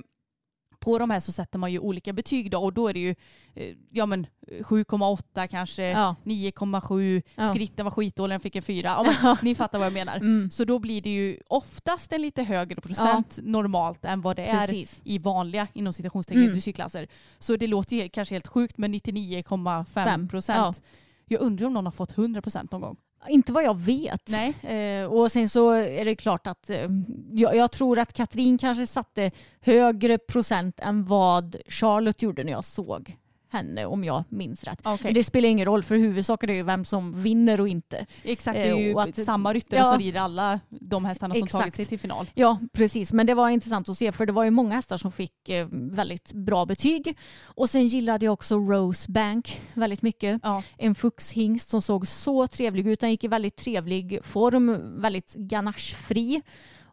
på 0.83 0.99
de 0.99 1.09
här 1.09 1.19
så 1.19 1.31
sätter 1.31 1.59
man 1.59 1.71
ju 1.71 1.79
olika 1.79 2.13
betyg 2.13 2.51
då 2.51 2.63
och 2.63 2.73
då 2.73 2.87
är 2.87 2.93
det 2.93 2.99
ju 2.99 3.15
eh, 3.55 3.75
ja, 3.89 4.05
men 4.05 4.27
7,8 4.47 5.47
kanske, 5.47 5.83
Ja. 5.89 6.15
9,7, 6.23 7.21
Ja. 7.35 7.49
skritten 7.49 7.85
var 7.85 7.91
skitdålig, 7.91 8.33
den 8.33 8.39
fick 8.39 8.55
en 8.55 8.61
4. 8.61 8.87
Ja, 8.87 9.03
men, 9.23 9.37
ni 9.41 9.55
fattar 9.55 9.79
vad 9.79 9.85
jag 9.85 9.93
menar. 9.93 10.15
Mm. 10.15 10.49
Så 10.51 10.65
då 10.65 10.79
blir 10.79 11.01
det 11.01 11.09
ju 11.09 11.37
oftast 11.47 12.13
en 12.13 12.21
lite 12.21 12.43
högre 12.43 12.81
procent 12.81 13.39
normalt 13.41 14.05
än 14.05 14.21
vad 14.21 14.35
det 14.35 14.45
är 14.45 14.67
Precis. 14.67 15.01
i 15.03 15.17
vanliga 15.17 15.67
inom 15.73 15.93
citationstecken 15.93 16.41
Mm. 16.41 16.53
dressyrklasser. 16.53 17.07
Så 17.39 17.55
det 17.55 17.67
låter 17.67 17.95
ju 17.95 18.09
kanske 18.09 18.35
helt 18.35 18.47
sjukt 18.47 18.77
med 18.77 18.89
99,5 18.91 19.85
Fem, 19.85 20.27
procent. 20.27 20.81
Jag 21.27 21.41
undrar 21.41 21.67
om 21.67 21.73
någon 21.73 21.85
har 21.85 21.91
fått 21.91 22.17
100 22.17 22.41
procent 22.41 22.71
någon 22.71 22.81
gång. 22.81 22.97
Inte 23.27 23.53
vad 23.53 23.63
jag 23.63 23.79
vet. 23.79 24.29
Nej. 24.29 24.53
Eh, 24.61 25.05
och 25.05 25.31
sen 25.31 25.49
så 25.49 25.69
är 25.71 26.05
det 26.05 26.15
klart 26.15 26.47
att 26.47 26.69
eh, 26.69 26.89
jag, 27.31 27.55
jag 27.55 27.71
tror 27.71 27.99
att 27.99 28.13
Katrin 28.13 28.57
kanske 28.57 28.87
satte 28.87 29.31
högre 29.61 30.17
procent 30.17 30.79
än 30.79 31.05
vad 31.05 31.55
Charlotte 31.67 32.21
gjorde 32.21 32.43
när 32.43 32.51
jag 32.51 32.65
såg 32.65 33.17
henne 33.53 33.85
om 33.85 34.03
jag 34.03 34.23
minns 34.29 34.63
rätt. 34.63 34.79
Okej. 34.83 34.99
Men 35.03 35.13
det 35.13 35.23
spelar 35.23 35.49
ingen 35.49 35.65
roll 35.65 35.83
för 35.83 35.95
huvudsaken 35.97 36.49
är 36.49 36.53
ju 36.53 36.63
vem 36.63 36.85
som 36.85 37.23
vinner 37.23 37.61
och 37.61 37.67
inte. 37.67 38.05
Exakt, 38.23 38.55
det 38.57 38.63
är 38.69 38.75
ju 38.75 38.89
Eh, 38.89 38.95
och 38.95 39.03
att- 39.03 39.15
samma 39.25 39.53
ryttare 39.53 39.79
ja. 39.79 39.89
som 39.91 39.99
rider 39.99 40.19
alla 40.19 40.59
de 40.69 41.05
hästarna 41.05 41.33
som 41.35 41.43
Exakt. 41.43 41.61
tagit 41.61 41.75
sig 41.75 41.85
till 41.85 41.99
final. 41.99 42.29
Ja, 42.33 42.59
precis. 42.73 43.13
Men 43.13 43.25
det 43.27 43.33
var 43.33 43.49
intressant 43.49 43.89
att 43.89 43.97
se 43.97 44.11
för 44.11 44.25
det 44.25 44.31
var 44.33 44.43
ju 44.43 44.49
många 44.51 44.75
hästar 44.75 44.97
som 44.97 45.11
fick 45.11 45.49
eh, 45.49 45.67
väldigt 45.71 46.33
bra 46.33 46.65
betyg. 46.65 47.17
Och 47.43 47.69
sen 47.69 47.87
gillade 47.87 48.25
jag 48.25 48.33
också 48.33 48.55
Rosebank 48.55 49.61
väldigt 49.73 50.01
mycket. 50.01 50.39
Ja. 50.43 50.63
En 50.77 50.95
fuxhingst 50.95 51.69
som 51.69 51.81
såg 51.81 52.07
så 52.07 52.47
trevlig 52.47 52.87
ut. 52.87 52.99
Den 52.99 53.09
gick 53.11 53.23
i 53.23 53.27
väldigt 53.27 53.55
trevlig 53.55 54.19
form, 54.23 55.01
väldigt 55.01 55.33
ganachefri 55.33 56.41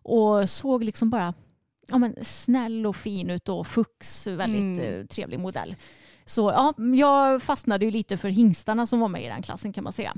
och 0.03 0.51
såg 0.51 0.85
liksom 0.85 1.11
bara 1.11 1.35
ja, 1.89 1.99
men 1.99 2.15
snäll 2.23 2.87
och 2.87 2.97
fin 2.97 3.31
ut 3.31 3.49
och 3.49 3.67
fux, 3.67 4.27
väldigt 4.27 4.61
Mm. 4.61 5.01
eh, 5.01 5.07
trevlig 5.07 5.41
modell. 5.41 5.75
Så 6.31 6.51
ja, 6.51 6.75
jag 6.97 7.43
fastnade 7.43 7.85
ju 7.85 7.91
lite 7.91 8.17
för 8.17 8.29
hingstarna 8.29 8.87
som 8.87 9.01
var 9.01 9.09
med 9.09 9.25
i 9.25 9.29
den 9.29 9.43
klassen 9.43 9.73
kan 9.73 9.85
man 9.85 9.93
säga. 9.93 10.15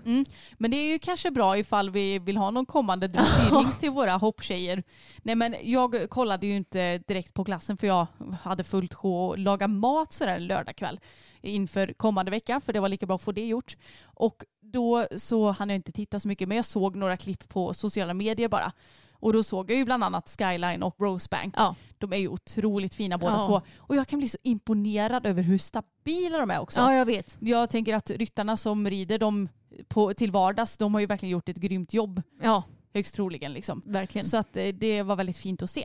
Men 0.58 0.70
det 0.70 0.76
är 0.76 0.92
ju 0.92 0.98
kanske 0.98 1.30
bra 1.30 1.58
ifall 1.58 1.90
vi 1.90 2.18
vill 2.18 2.36
ha 2.36 2.50
någon 2.50 2.66
kommande 2.66 3.08
dressyrhingst 3.08 3.80
till 3.80 3.90
våra 3.90 4.12
hopptjejer. 4.12 4.82
Nej 5.22 5.34
men 5.34 5.54
jag 5.62 6.10
kollade 6.10 6.46
ju 6.46 6.56
inte 6.56 6.98
direkt 6.98 7.34
på 7.34 7.44
klassen 7.44 7.76
för 7.76 7.86
jag 7.86 8.06
hade 8.42 8.64
fullt 8.64 8.94
sjå 8.94 9.32
att 9.32 9.38
laga 9.38 9.68
mat 9.68 10.12
sådär 10.12 10.36
en 10.36 10.46
lördagkväll 10.46 11.00
inför 11.40 11.92
kommande 11.92 12.30
vecka 12.30 12.60
för 12.60 12.72
det 12.72 12.80
var 12.80 12.88
lika 12.88 13.06
bra 13.06 13.16
att 13.16 13.22
få 13.22 13.32
det 13.32 13.46
gjort. 13.46 13.76
Och 14.02 14.44
då 14.60 15.06
så 15.16 15.50
hann 15.50 15.68
jag 15.68 15.76
inte 15.76 15.92
titta 15.92 16.20
så 16.20 16.28
mycket 16.28 16.48
men 16.48 16.56
jag 16.56 16.66
såg 16.66 16.96
några 16.96 17.16
klipp 17.16 17.48
på 17.48 17.74
sociala 17.74 18.14
medier 18.14 18.48
bara. 18.48 18.72
Och 19.22 19.32
då 19.32 19.42
såg 19.42 19.70
jag 19.70 19.78
ju 19.78 19.84
bland 19.84 20.04
annat 20.04 20.36
Skyline 20.38 20.82
och 20.82 20.96
Rosebank. 21.00 21.54
Ja. 21.56 21.74
De 21.98 22.12
är 22.12 22.16
ju 22.16 22.28
otroligt 22.28 22.94
fina 22.94 23.18
båda 23.18 23.32
Ja. 23.36 23.46
två. 23.46 23.62
Och 23.78 23.96
jag 23.96 24.06
kan 24.08 24.18
bli 24.18 24.28
så 24.28 24.38
imponerad 24.42 25.26
över 25.26 25.42
hur 25.42 25.58
stabila 25.58 26.38
de 26.38 26.50
är 26.50 26.60
också. 26.60 26.80
Ja, 26.80 26.94
jag 26.94 27.06
vet. 27.06 27.36
Jag 27.40 27.70
tänker 27.70 27.94
att 27.94 28.10
ryttarna 28.10 28.56
som 28.56 28.90
rider 28.90 29.18
dem 29.18 29.48
på, 29.88 30.14
till 30.14 30.30
vardags, 30.30 30.76
de 30.78 30.94
har 30.94 31.00
ju 31.00 31.06
verkligen 31.06 31.30
gjort 31.32 31.48
ett 31.48 31.56
grymt 31.56 31.92
jobb. 31.92 32.22
Ja, 32.42 32.62
Högst 32.94 33.14
troligen 33.14 33.52
liksom. 33.52 33.82
verkligen. 33.84 34.24
Så 34.24 34.36
att 34.36 34.56
eh, 34.56 34.66
det 34.68 35.02
var 35.02 35.16
väldigt 35.16 35.36
fint 35.36 35.62
att 35.62 35.70
se. 35.70 35.84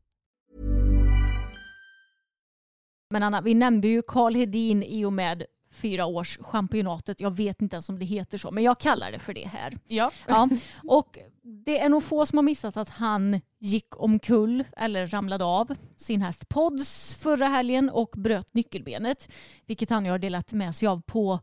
Men 3.11 3.23
Anna, 3.23 3.41
vi 3.41 3.53
nämnde 3.53 3.87
ju 3.87 4.01
Karl 4.01 4.35
Hedin 4.35 4.83
i 4.83 5.05
och 5.05 5.13
med 5.13 5.43
fyra 5.71 6.05
års 6.05 6.37
championatet. 6.37 7.19
Jag 7.19 7.35
vet 7.35 7.61
inte 7.61 7.75
ens 7.75 7.89
om 7.89 7.99
det 7.99 8.05
heter 8.05 8.37
så, 8.37 8.51
men 8.51 8.63
jag 8.63 8.79
kallar 8.79 9.11
det 9.11 9.19
för 9.19 9.33
det 9.33 9.47
här. 9.47 9.77
Ja. 9.87 10.11
Ja, 10.27 10.49
och 10.83 11.17
det 11.43 11.79
är 11.79 11.89
nog 11.89 12.03
få 12.03 12.25
som 12.25 12.37
har 12.37 12.43
missat 12.43 12.77
att 12.77 12.89
han 12.89 13.41
gick 13.59 14.01
omkull 14.01 14.63
eller 14.77 15.07
ramlade 15.07 15.45
av 15.45 15.75
sin 15.97 16.21
häst 16.21 16.49
Pods 16.49 17.15
förra 17.15 17.45
helgen 17.45 17.89
och 17.89 18.13
bröt 18.17 18.53
nyckelbenet. 18.53 19.29
Vilket 19.65 19.89
han 19.89 20.05
har 20.05 20.19
delat 20.19 20.53
med 20.53 20.75
sig 20.75 20.87
av 20.87 21.01
på 21.01 21.39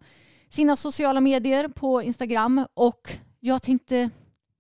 sina 0.51 0.77
sociala 0.77 1.21
medier, 1.21 1.69
på 1.69 2.03
Instagram. 2.03 2.67
Och 2.75 3.13
jag 3.41 3.63
tänkte 3.63 4.11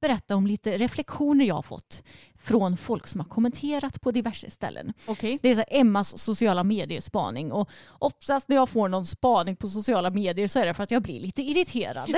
berätta 0.00 0.36
om 0.36 0.46
lite 0.46 0.78
reflektioner 0.78 1.44
jag 1.44 1.54
har 1.54 1.62
fått 1.62 2.02
från 2.40 2.76
folk 2.76 3.06
som 3.06 3.20
har 3.20 3.28
kommenterat 3.28 4.00
på 4.00 4.10
diverse 4.10 4.50
ställen. 4.50 4.92
Okej. 5.06 5.38
Det 5.42 5.48
är 5.48 5.54
så 5.54 5.64
Emmas 5.68 6.18
sociala 6.18 6.64
medier-spaning 6.64 7.52
och 7.52 7.70
oftast 7.98 8.48
när 8.48 8.56
jag 8.56 8.68
får 8.68 8.88
någon 8.88 9.06
spaning 9.06 9.56
på 9.56 9.68
sociala 9.68 10.10
medier 10.10 10.48
så 10.48 10.58
är 10.58 10.66
det 10.66 10.74
för 10.74 10.82
att 10.82 10.90
jag 10.90 11.02
blir 11.02 11.20
lite 11.20 11.42
irriterad. 11.42 12.10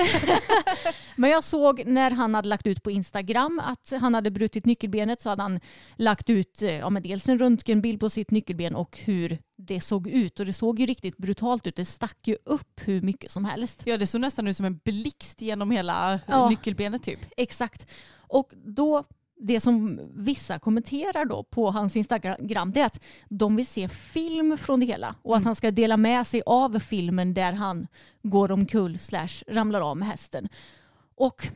Men 1.15 1.29
jag 1.29 1.43
såg 1.43 1.85
när 1.85 2.11
han 2.11 2.35
hade 2.35 2.47
lagt 2.47 2.67
ut 2.67 2.83
på 2.83 2.91
Instagram 2.91 3.61
att 3.63 3.93
han 4.01 4.13
hade 4.15 4.31
brutit 4.31 4.65
nyckelbenet 4.65 5.21
så 5.21 5.29
hade 5.29 5.41
han 5.41 5.59
lagt 5.95 6.29
ut 6.29 6.61
eh, 6.61 6.77
ja, 6.77 6.89
men 6.89 7.03
dels 7.03 7.29
en 7.29 7.37
röntgenbild 7.39 7.99
på 7.99 8.09
sitt 8.09 8.31
nyckelben 8.31 8.75
och 8.75 8.99
hur 9.05 9.37
det 9.57 9.81
såg 9.81 10.07
ut 10.07 10.39
och 10.39 10.45
det 10.45 10.53
såg 10.53 10.79
ju 10.79 10.85
riktigt 10.85 11.17
brutalt 11.17 11.67
ut. 11.67 11.75
Det 11.75 11.85
stack 11.85 12.17
ju 12.27 12.37
upp 12.45 12.81
hur 12.85 13.01
mycket 13.01 13.31
som 13.31 13.45
helst. 13.45 13.81
Ja 13.85 13.97
det 13.97 14.07
såg 14.07 14.21
nästan 14.21 14.47
ut 14.47 14.57
som 14.57 14.65
en 14.65 14.79
blixt 14.85 15.41
genom 15.41 15.71
hela 15.71 16.19
Ja. 16.27 16.49
nyckelbenet 16.49 17.03
typ. 17.03 17.19
Exakt. 17.37 17.85
Och 18.27 18.51
då, 18.65 19.03
det 19.41 19.59
som 19.59 19.99
vissa 20.13 20.59
kommenterar 20.59 21.25
då 21.25 21.43
på 21.43 21.71
hans 21.71 21.95
Instagram 21.95 22.71
det 22.71 22.79
är 22.79 22.85
att 22.85 22.99
de 23.29 23.55
vill 23.55 23.67
se 23.67 23.89
film 23.89 24.57
från 24.57 24.79
det 24.79 24.85
hela 24.85 25.15
och 25.21 25.37
att 25.37 25.43
han 25.43 25.55
ska 25.55 25.71
dela 25.71 25.97
med 25.97 26.27
sig 26.27 26.41
av 26.45 26.79
filmen 26.79 27.33
där 27.33 27.53
han 27.53 27.87
går 28.23 28.51
omkull 28.51 28.99
slash 28.99 29.43
ramlar 29.47 29.81
av 29.81 29.97
med 29.97 30.07
hästen. 30.07 30.49
Och 31.15 31.47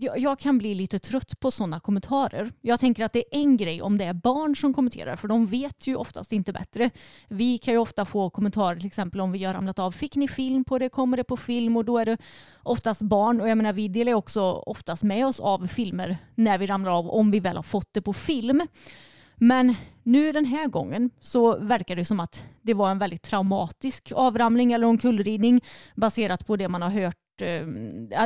jag, 0.00 0.18
jag 0.18 0.38
kan 0.38 0.58
bli 0.58 0.74
lite 0.74 0.98
trött 0.98 1.40
på 1.40 1.50
sådana 1.50 1.80
kommentarer. 1.80 2.52
Jag 2.60 2.80
tänker 2.80 3.04
att 3.04 3.12
det 3.12 3.18
är 3.18 3.40
en 3.40 3.56
grej 3.56 3.82
om 3.82 3.98
det 3.98 4.04
är 4.04 4.14
barn 4.14 4.56
som 4.56 4.74
kommenterar 4.74 5.16
för 5.16 5.28
de 5.28 5.46
vet 5.46 5.86
ju 5.86 5.96
oftast 5.96 6.32
inte 6.32 6.52
bättre. 6.52 6.90
Vi 7.28 7.58
kan 7.58 7.74
ju 7.74 7.78
ofta 7.78 8.04
få 8.04 8.30
kommentarer 8.30 8.76
till 8.76 8.86
exempel 8.86 9.20
om 9.20 9.32
vi 9.32 9.44
har 9.44 9.54
ramlat 9.54 9.78
av. 9.78 9.92
Fick 9.92 10.16
ni 10.16 10.28
film 10.28 10.64
på 10.64 10.78
det? 10.78 10.88
Kommer 10.88 11.16
det 11.16 11.24
på 11.24 11.36
film? 11.36 11.76
Och 11.76 11.84
då 11.84 11.98
är 11.98 12.06
det 12.06 12.18
oftast 12.62 13.02
barn 13.02 13.40
och 13.40 13.48
jag 13.48 13.58
menar 13.58 13.72
vi 13.72 13.88
delar 13.88 14.10
ju 14.10 14.16
också 14.16 14.42
oftast 14.52 15.02
med 15.02 15.26
oss 15.26 15.40
av 15.40 15.66
filmer 15.66 16.16
när 16.34 16.58
vi 16.58 16.66
ramlar 16.66 16.98
av 16.98 17.10
om 17.10 17.30
vi 17.30 17.40
väl 17.40 17.56
har 17.56 17.62
fått 17.62 17.94
det 17.94 18.02
på 18.02 18.12
film. 18.12 18.62
Men 19.38 19.74
nu 20.02 20.32
den 20.32 20.44
här 20.44 20.66
gången 20.66 21.10
så 21.20 21.58
verkar 21.58 21.96
det 21.96 22.04
som 22.04 22.20
att 22.20 22.44
det 22.62 22.74
var 22.74 22.90
en 22.90 22.98
väldigt 22.98 23.22
traumatisk 23.22 24.12
avramling 24.14 24.72
eller 24.72 24.86
omkullridning 24.86 25.60
baserat 25.94 26.46
på 26.46 26.56
det 26.56 26.68
man 26.68 26.82
har 26.82 26.90
hört. 26.90 27.42
Eh, 27.42 27.64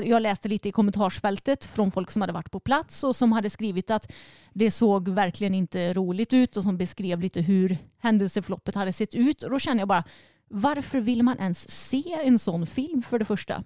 jag 0.04 0.22
läste 0.22 0.48
lite 0.48 0.68
i 0.68 0.72
kommentarsfältet 0.72 1.64
från 1.64 1.92
folk 1.92 2.10
som 2.10 2.20
hade 2.20 2.32
varit 2.32 2.50
på 2.50 2.60
plats 2.60 3.04
och 3.04 3.16
som 3.16 3.32
hade 3.32 3.50
skrivit 3.50 3.90
att 3.90 4.12
det 4.52 4.70
såg 4.70 5.08
verkligen 5.08 5.54
inte 5.54 5.92
roligt 5.92 6.32
ut 6.32 6.56
och 6.56 6.62
som 6.62 6.76
beskrev 6.76 7.20
lite 7.20 7.40
hur 7.40 7.76
händelseförloppet 7.98 8.74
hade 8.74 8.92
sett 8.92 9.14
ut. 9.14 9.42
Och 9.42 9.50
då 9.50 9.58
känner 9.58 9.80
jag 9.80 9.88
bara, 9.88 10.04
varför 10.52 11.00
vill 11.00 11.22
man 11.22 11.38
ens 11.38 11.70
se 11.88 12.12
en 12.24 12.38
sån 12.38 12.66
film 12.66 13.02
för 13.02 13.18
det 13.18 13.24
första? 13.24 13.64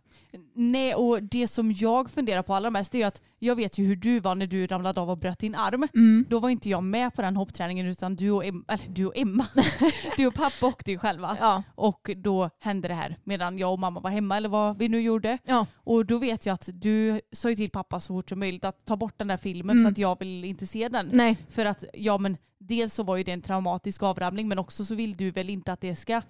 Nej 0.54 0.94
och 0.94 1.22
det 1.22 1.48
som 1.48 1.72
jag 1.72 2.10
funderar 2.10 2.42
på 2.42 2.54
allra 2.54 2.70
mest 2.70 2.94
är 2.94 3.06
att 3.06 3.22
jag 3.38 3.56
vet 3.56 3.78
ju 3.78 3.84
hur 3.86 3.96
du 3.96 4.20
var 4.20 4.34
när 4.34 4.46
du 4.46 4.66
ramlade 4.66 5.00
av 5.00 5.10
och 5.10 5.18
bröt 5.18 5.38
din 5.38 5.54
arm. 5.54 5.88
Då 6.28 6.38
var 6.38 6.48
inte 6.50 6.68
jag 6.68 6.82
med 6.82 7.14
på 7.14 7.22
den 7.22 7.36
hoppträningen 7.36 7.86
utan 7.86 8.16
du 8.16 8.30
och, 8.30 8.44
em- 8.44 8.64
eller, 8.68 8.88
du 8.88 9.06
och 9.06 9.16
Emma, 9.16 9.46
du 10.16 10.26
och 10.26 10.34
pappa 10.34 10.66
åkte 10.66 10.90
ju 10.90 10.98
själva. 10.98 11.36
Ja. 11.40 11.62
Och 11.74 12.10
då 12.16 12.50
hände 12.60 12.88
det 12.88 12.94
här 12.94 13.16
medan 13.24 13.58
jag 13.58 13.72
och 13.72 13.78
mamma 13.78 14.00
var 14.00 14.10
hemma 14.10 14.36
eller 14.36 14.48
vad 14.48 14.78
vi 14.78 14.88
nu 14.88 15.00
gjorde. 15.00 15.38
Ja. 15.44 15.66
Och 15.74 16.06
då 16.06 16.18
vet 16.18 16.46
jag 16.46 16.54
att 16.54 16.68
du 16.72 17.20
sa 17.32 17.50
ju 17.50 17.56
till 17.56 17.70
pappa 17.70 18.00
så 18.00 18.14
fort 18.14 18.28
som 18.28 18.38
möjligt 18.38 18.64
att 18.64 18.84
ta 18.84 18.96
bort 18.96 19.14
den 19.18 19.28
där 19.28 19.36
filmen 19.36 19.82
för 19.84 19.90
att 19.90 19.98
jag 19.98 20.18
vill 20.18 20.44
inte 20.44 20.66
se 20.66 20.88
den. 20.88 21.08
Nej, 21.12 21.36
För 21.50 21.64
att 21.64 21.84
ja 21.94 22.18
men 22.18 22.36
dels 22.58 22.94
så 22.94 23.02
var 23.02 23.16
ju 23.16 23.22
det 23.24 23.32
en 23.32 23.42
traumatisk 23.42 24.02
avramling 24.02 24.48
men 24.48 24.58
också 24.58 24.84
så 24.84 24.94
vill 24.94 25.14
du 25.16 25.30
väl 25.30 25.50
inte 25.50 25.72
att 25.72 25.80
det 25.80 25.96
ska 25.96 26.22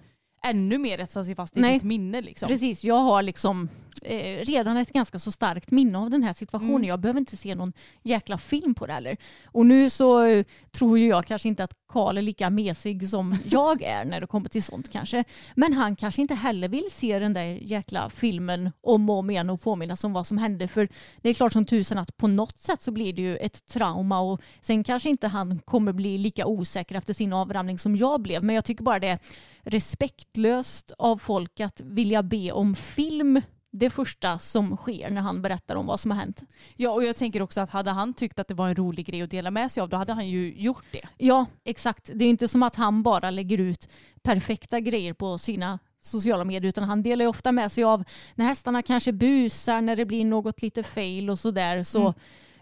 ännu 0.43 0.77
mer 0.77 0.99
etsa 0.99 1.23
sig 1.25 1.35
fast 1.35 1.57
i 1.57 1.59
Nej. 1.59 1.73
ditt 1.73 1.83
minne 1.83 2.21
liksom. 2.21 2.47
Precis, 2.47 2.83
jag 2.83 2.97
har 2.97 3.21
liksom 3.21 3.69
eh, 4.01 4.45
redan 4.45 4.77
ett 4.77 4.93
ganska 4.93 5.19
så 5.19 5.31
starkt 5.31 5.71
minne 5.71 5.97
av 5.97 6.09
den 6.09 6.23
här 6.23 6.33
situationen. 6.33 6.75
Mm. 6.75 6.87
Jag 6.87 6.99
behöver 6.99 7.19
inte 7.19 7.37
se 7.37 7.55
någon 7.55 7.73
jäkla 8.03 8.37
film 8.37 8.75
på 8.75 8.87
det 8.87 8.93
heller. 8.93 9.17
Och 9.45 9.65
nu 9.65 9.89
så 9.89 10.23
eh, 10.23 10.45
tror 10.71 10.99
ju 10.99 11.07
jag 11.07 11.25
kanske 11.25 11.47
inte 11.47 11.63
att 11.63 11.73
Karl 11.89 12.17
är 12.17 12.21
lika 12.21 12.49
mesig 12.49 13.09
som 13.09 13.37
jag 13.45 13.83
är 13.83 14.05
när 14.05 14.21
det 14.21 14.27
kommer 14.27 14.49
till 14.49 14.63
sånt 14.63 14.91
kanske. 14.91 15.23
Men 15.55 15.73
han 15.73 15.95
kanske 15.95 16.21
inte 16.21 16.35
heller 16.35 16.67
vill 16.67 16.91
se 16.91 17.19
den 17.19 17.33
där 17.33 17.59
jäkla 17.61 18.09
filmen 18.09 18.71
om 18.81 19.09
och 19.09 19.15
om 19.15 19.29
igen 19.29 19.49
och 19.49 19.61
påminnas 19.61 20.03
om 20.03 20.13
vad 20.13 20.27
som 20.27 20.37
hände. 20.37 20.67
För 20.67 20.89
det 21.21 21.29
är 21.29 21.33
klart 21.33 21.53
som 21.53 21.65
tusen 21.65 21.97
att 21.97 22.17
på 22.17 22.27
något 22.27 22.59
sätt 22.59 22.81
så 22.81 22.91
blir 22.91 23.13
det 23.13 23.21
ju 23.21 23.37
ett 23.37 23.65
trauma 23.65 24.19
och 24.19 24.41
sen 24.61 24.83
kanske 24.83 25.09
inte 25.09 25.27
han 25.27 25.59
kommer 25.59 25.93
bli 25.93 26.17
lika 26.17 26.45
osäker 26.45 26.95
efter 26.95 27.13
sin 27.13 27.33
avramling 27.33 27.79
som 27.79 27.95
jag 27.95 28.21
blev. 28.21 28.43
Men 28.43 28.55
jag 28.55 28.65
tycker 28.65 28.83
bara 28.83 28.99
det 28.99 29.07
är 29.07 29.19
respektlöst 29.61 30.91
av 30.97 31.17
folk 31.17 31.59
att 31.59 31.81
vilja 31.83 32.23
be 32.23 32.51
om 32.51 32.75
film 32.75 33.41
det 33.79 33.89
första 33.89 34.39
som 34.39 34.77
sker 34.77 35.09
när 35.09 35.21
han 35.21 35.41
berättar 35.41 35.75
om 35.75 35.85
vad 35.85 35.99
som 35.99 36.11
har 36.11 36.17
hänt. 36.17 36.43
Ja 36.75 36.91
och 36.91 37.03
jag 37.03 37.15
tänker 37.15 37.41
också 37.41 37.61
att 37.61 37.69
hade 37.69 37.91
han 37.91 38.13
tyckt 38.13 38.39
att 38.39 38.47
det 38.47 38.53
var 38.53 38.67
en 38.69 38.75
rolig 38.75 39.05
grej 39.05 39.21
att 39.21 39.29
dela 39.29 39.51
med 39.51 39.71
sig 39.71 39.81
av 39.81 39.89
då 39.89 39.97
hade 39.97 40.13
han 40.13 40.27
ju 40.29 40.53
gjort 40.57 40.85
det. 40.91 41.07
Ja, 41.17 41.45
exakt. 41.63 42.09
Det 42.13 42.25
är 42.25 42.29
inte 42.29 42.47
som 42.47 42.63
att 42.63 42.75
han 42.75 43.03
bara 43.03 43.31
lägger 43.31 43.57
ut 43.57 43.89
perfekta 44.21 44.79
grejer 44.79 45.13
på 45.13 45.37
sina 45.37 45.79
sociala 46.01 46.43
medier 46.43 46.69
utan 46.69 46.83
han 46.83 47.03
delar 47.03 47.25
ju 47.25 47.29
ofta 47.29 47.51
med 47.51 47.71
sig 47.71 47.83
av 47.83 48.03
när 48.35 48.45
hästarna 48.45 48.81
kanske 48.81 49.11
busar, 49.11 49.81
när 49.81 49.95
det 49.95 50.05
blir 50.05 50.25
något 50.25 50.61
lite 50.61 50.83
fail 50.83 51.29
och 51.29 51.39
sådär. 51.39 51.83
Så 51.83 52.01
Mm. 52.01 52.13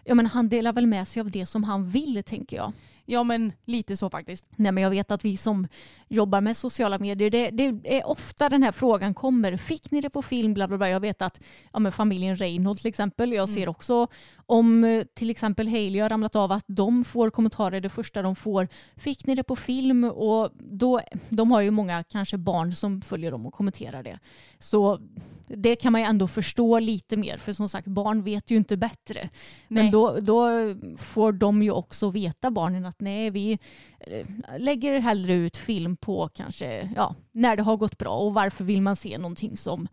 ja, 0.04 0.14
men 0.14 0.26
han 0.26 0.48
delar 0.48 0.72
väl 0.72 0.86
med 0.86 1.08
sig 1.08 1.20
av 1.20 1.30
det 1.30 1.46
som 1.46 1.64
han 1.64 1.88
vill 1.88 2.22
tänker 2.26 2.56
jag. 2.56 2.72
Ja 3.06 3.24
men 3.24 3.52
lite 3.64 3.96
så 3.96 4.10
faktiskt. 4.10 4.46
Nej, 4.56 4.72
men 4.72 4.82
jag 4.82 4.90
vet 4.90 5.10
att 5.10 5.24
vi 5.24 5.36
som 5.36 5.68
jobbar 6.08 6.40
med 6.40 6.56
sociala 6.56 6.98
medier, 6.98 7.30
det, 7.30 7.50
det 7.50 7.96
är 7.98 8.06
ofta 8.06 8.48
den 8.48 8.62
här 8.62 8.72
frågan 8.72 9.14
kommer. 9.14 9.56
Fick 9.56 9.90
ni 9.90 10.00
det 10.00 10.10
på 10.10 10.22
film? 10.22 10.54
Bla, 10.54 10.68
bla, 10.68 10.78
bla. 10.78 10.88
Jag 10.88 11.00
vet 11.00 11.22
att 11.22 11.40
ja, 11.72 11.78
men 11.78 11.92
familjen 11.92 12.36
Reinhold 12.36 12.78
till 12.78 12.86
exempel, 12.86 13.32
jag 13.32 13.48
ser 13.48 13.68
också 13.68 14.08
om 14.46 14.84
eh, 14.84 15.04
till 15.14 15.30
exempel 15.30 15.68
Hailey 15.68 16.00
har 16.00 16.08
ramlat 16.08 16.36
av 16.36 16.52
att 16.52 16.64
de 16.66 17.04
får 17.04 17.30
kommentarer 17.30 17.80
det 17.80 17.88
första 17.88 18.22
de 18.22 18.36
får. 18.36 18.68
Fick 18.96 19.26
ni 19.26 19.34
det 19.34 19.42
på 19.42 19.56
film? 19.56 20.04
Och 20.04 20.50
då, 20.58 21.00
de 21.28 21.50
har 21.50 21.60
ju 21.60 21.70
många 21.70 22.04
kanske 22.04 22.38
barn 22.38 22.74
som 22.74 23.00
följer 23.00 23.30
dem 23.30 23.46
och 23.46 23.54
kommenterar 23.54 24.02
det. 24.02 24.18
Så 24.58 24.98
det 25.48 25.76
kan 25.76 25.92
man 25.92 26.00
ju 26.00 26.06
ändå 26.06 26.28
förstå 26.28 26.78
lite 26.78 27.16
mer 27.16 27.38
för 27.38 27.52
som 27.52 27.68
sagt 27.68 27.86
barn 27.86 28.22
vet 28.22 28.50
ju 28.50 28.56
inte 28.56 28.76
bättre. 28.76 29.28
Men 29.68 29.84
Nej. 29.84 29.92
då, 29.92 30.20
då 30.20 30.48
får 30.98 31.32
de 31.32 31.62
ju 31.62 31.70
också 31.70 32.10
veta 32.10 32.50
barnen 32.50 32.86
att 32.86 33.00
nej 33.00 33.30
vi 33.30 33.58
eh, 34.00 34.26
lägger 34.58 34.98
hellre 34.98 35.34
ut 35.34 35.56
film 35.56 35.96
på 35.96 36.28
kanske 36.28 36.90
ja, 36.96 37.14
när 37.32 37.56
det 37.56 37.62
har 37.62 37.76
gått 37.76 37.98
bra 37.98 38.16
och 38.16 38.34
varför 38.34 38.64
vill 38.64 38.82
man 38.82 38.96
se 38.96 39.18
någonting 39.18 39.56
som 39.56 39.88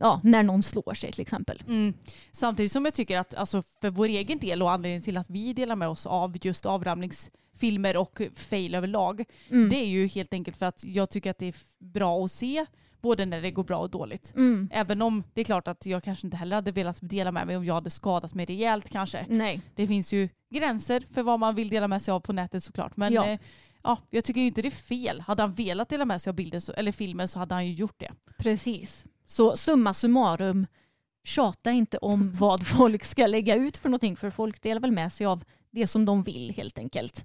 ja, 0.00 0.20
när 0.24 0.42
någon 0.42 0.62
slår 0.62 0.94
sig 0.94 1.12
till 1.12 1.20
exempel. 1.20 1.62
Mm. 1.66 1.94
Samtidigt 2.32 2.72
som 2.72 2.84
jag 2.84 2.94
tycker 2.94 3.18
att 3.18 3.34
alltså, 3.34 3.62
för 3.80 3.90
vår 3.90 4.06
egen 4.06 4.38
del 4.38 4.62
och 4.62 4.70
anledningen 4.70 5.02
till 5.02 5.16
att 5.16 5.30
vi 5.30 5.52
delar 5.52 5.76
med 5.76 5.88
oss 5.88 6.06
av 6.06 6.36
just 6.42 6.66
avramlingsfilmer 6.66 7.96
och 7.96 8.22
fail 8.34 8.74
överlag. 8.74 9.24
Mm. 9.50 9.70
Det 9.70 9.76
är 9.76 9.86
ju 9.86 10.06
helt 10.06 10.32
enkelt 10.32 10.56
för 10.56 10.66
att 10.66 10.84
jag 10.84 11.10
tycker 11.10 11.30
att 11.30 11.38
det 11.38 11.46
är 11.46 11.54
bra 11.78 12.24
att 12.24 12.32
se 12.32 12.66
både 13.00 13.26
när 13.26 13.42
det 13.42 13.50
går 13.50 13.64
bra 13.64 13.78
och 13.78 13.90
dåligt. 13.90 14.32
Mm. 14.36 14.68
Även 14.72 15.02
om 15.02 15.24
det 15.34 15.40
är 15.40 15.44
klart 15.44 15.68
att 15.68 15.86
jag 15.86 16.04
kanske 16.04 16.26
inte 16.26 16.36
heller 16.36 16.56
hade 16.56 16.72
velat 16.72 16.98
dela 17.00 17.32
med 17.32 17.46
mig 17.46 17.56
om 17.56 17.64
jag 17.64 17.74
hade 17.74 17.90
skadat 17.90 18.34
mig 18.34 18.46
rejält 18.46 18.90
kanske. 18.90 19.26
Nej. 19.28 19.60
Det 19.74 19.86
finns 19.86 20.12
ju 20.12 20.28
gränser 20.50 21.04
för 21.12 21.22
vad 21.22 21.40
man 21.40 21.54
vill 21.54 21.68
dela 21.68 21.88
med 21.88 22.02
sig 22.02 22.12
av 22.12 22.20
på 22.20 22.32
nätet 22.32 22.64
såklart. 22.64 22.96
Men 22.96 23.12
Ja. 23.12 23.30
ja. 23.30 23.38
ja, 23.82 23.98
jag 24.10 24.24
tycker 24.24 24.40
inte 24.40 24.62
det 24.62 24.68
är 24.68 24.70
fel. 24.70 25.20
Hade 25.20 25.42
han 25.42 25.54
velat 25.54 25.88
dela 25.88 26.04
med 26.04 26.20
sig 26.22 26.30
av 26.30 26.34
bilden 26.34 26.60
så, 26.60 26.72
eller 26.72 26.92
filmen 26.92 27.28
så 27.28 27.38
hade 27.38 27.54
han 27.54 27.66
ju 27.66 27.72
gjort 27.72 27.98
det. 27.98 28.12
Precis. 28.38 29.04
Så 29.30 29.56
summa 29.56 29.94
summarum, 29.94 30.66
tjata 31.24 31.70
inte 31.70 31.98
om 31.98 32.32
vad 32.38 32.66
folk 32.66 33.04
ska 33.04 33.26
lägga 33.26 33.54
ut 33.54 33.76
för 33.76 33.88
någonting 33.88 34.16
för 34.16 34.30
folk 34.30 34.62
delar 34.62 34.80
väl 34.80 34.90
med 34.92 35.12
sig 35.12 35.26
av 35.26 35.44
det 35.70 35.86
som 35.86 36.04
de 36.04 36.22
vill 36.22 36.52
helt 36.56 36.78
enkelt. 36.78 37.24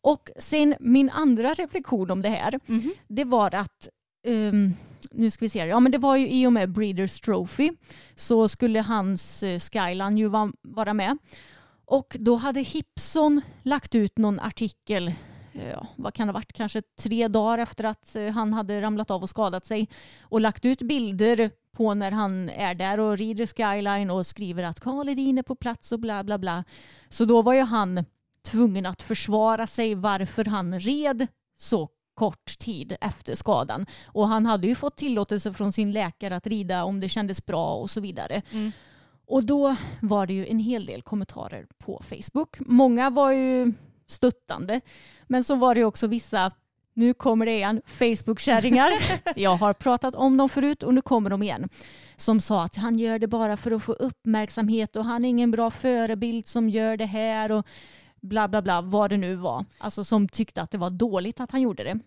Och 0.00 0.30
sen 0.38 0.74
min 0.80 1.10
andra 1.10 1.54
reflektion 1.54 2.10
om 2.10 2.22
det 2.22 2.28
här, 2.28 2.60
det 3.08 3.24
var 3.24 3.54
att 3.54 3.88
ehm, 4.26 4.74
nu 5.10 5.30
ska 5.30 5.44
vi 5.44 5.48
se, 5.50 5.58
ja 5.66 5.80
men 5.80 5.92
det 5.92 5.98
var 5.98 6.16
ju 6.16 6.28
i 6.28 6.46
och 6.46 6.52
med 6.52 6.72
Breeders 6.72 7.20
Trophy 7.20 7.70
så 8.16 8.48
skulle 8.48 8.80
hans 8.80 9.42
eh, 9.42 9.58
Skyline 9.60 10.18
ju 10.18 10.28
va- 10.28 10.52
vara 10.62 10.94
med. 10.94 11.18
Och 11.84 12.16
då 12.20 12.36
hade 12.36 12.60
Hipson 12.60 13.40
lagt 13.62 13.94
ut 13.94 14.18
någon 14.18 14.40
artikel, 14.40 15.12
ja, 15.72 15.86
vad 15.96 16.14
kan 16.14 16.26
det 16.26 16.32
ha 16.32 16.38
varit, 16.38 16.52
kanske 16.52 16.82
tre 16.82 17.28
dagar 17.28 17.58
efter 17.58 17.84
att 17.84 18.16
eh, 18.16 18.28
han 18.28 18.52
hade 18.52 18.80
ramlat 18.80 19.10
av 19.10 19.22
och 19.22 19.30
skadat 19.30 19.66
sig 19.66 19.88
och 20.20 20.40
lagt 20.40 20.64
ut 20.64 20.82
bilder 20.82 21.50
på 21.76 21.94
när 21.94 22.10
han 22.10 22.48
är 22.48 22.74
där 22.74 23.00
och 23.00 23.18
rider 23.18 23.46
Skyline 23.46 24.10
och 24.10 24.26
skriver 24.26 24.62
att 24.62 24.80
Karl 24.80 25.08
Edin 25.08 25.38
är 25.38 25.42
på 25.42 25.54
plats 25.54 25.92
och 25.92 26.00
bla 26.00 26.24
bla 26.24 26.38
bla. 26.38 26.64
Så 27.08 27.24
då 27.24 27.42
var 27.42 27.52
ju 27.52 27.60
han 27.60 28.04
tvungen 28.42 28.86
att 28.86 29.02
försvara 29.02 29.66
sig 29.66 29.94
varför 29.94 30.44
han 30.44 30.80
red 30.80 31.26
så 31.56 31.88
kort 32.14 32.58
tid 32.58 32.96
efter 33.00 33.34
skadan. 33.34 33.86
Och 34.06 34.28
han 34.28 34.46
hade 34.46 34.66
ju 34.66 34.74
fått 34.74 34.96
tillåtelse 34.96 35.52
från 35.52 35.72
sin 35.72 35.92
läkare 35.92 36.36
att 36.36 36.46
rida 36.46 36.84
om 36.84 37.00
det 37.00 37.08
kändes 37.08 37.46
bra 37.46 37.74
och 37.74 37.90
så 37.90 38.00
vidare. 38.00 38.42
Mm. 38.50 38.72
Och 39.26 39.44
då 39.44 39.76
var 40.02 40.26
det 40.26 40.32
ju 40.32 40.46
en 40.46 40.58
hel 40.58 40.86
del 40.86 41.02
kommentarer 41.02 41.66
på 41.78 42.02
Facebook. 42.08 42.56
Många 42.60 43.10
var 43.10 43.32
ju 43.32 43.72
stöttande. 44.08 44.80
Men 45.26 45.44
så 45.44 45.54
var 45.54 45.74
det 45.74 45.84
också 45.84 46.06
vissa, 46.06 46.52
nu 46.94 47.14
kommer 47.14 47.46
det 47.46 47.52
igen, 47.52 47.82
Facebook-kärringar. 47.86 48.90
Jag 49.36 49.56
har 49.56 49.72
pratat 49.72 50.14
om 50.14 50.36
dem 50.36 50.48
förut 50.48 50.82
och 50.82 50.94
nu 50.94 51.02
kommer 51.02 51.30
de 51.30 51.42
igen. 51.42 51.68
Som 52.16 52.40
sa 52.40 52.64
att 52.64 52.76
han 52.76 52.98
gör 52.98 53.18
det 53.18 53.26
bara 53.26 53.56
för 53.56 53.70
att 53.70 53.82
få 53.82 53.92
uppmärksamhet 53.92 54.96
och 54.96 55.04
han 55.04 55.24
är 55.24 55.28
ingen 55.28 55.50
bra 55.50 55.70
förebild 55.70 56.46
som 56.46 56.68
gör 56.68 56.96
det 56.96 57.06
här 57.06 57.52
och 57.52 57.66
bla 58.20 58.48
bla 58.48 58.62
bla, 58.62 58.80
vad 58.80 59.10
det 59.10 59.16
nu 59.16 59.36
var. 59.36 59.64
Alltså 59.78 60.04
som 60.04 60.28
tyckte 60.28 60.62
att 60.62 60.70
det 60.70 60.78
var 60.78 60.90
dåligt 60.90 61.40
att 61.40 61.50
han 61.50 61.62
gjorde 61.62 61.84
det. 61.84 61.98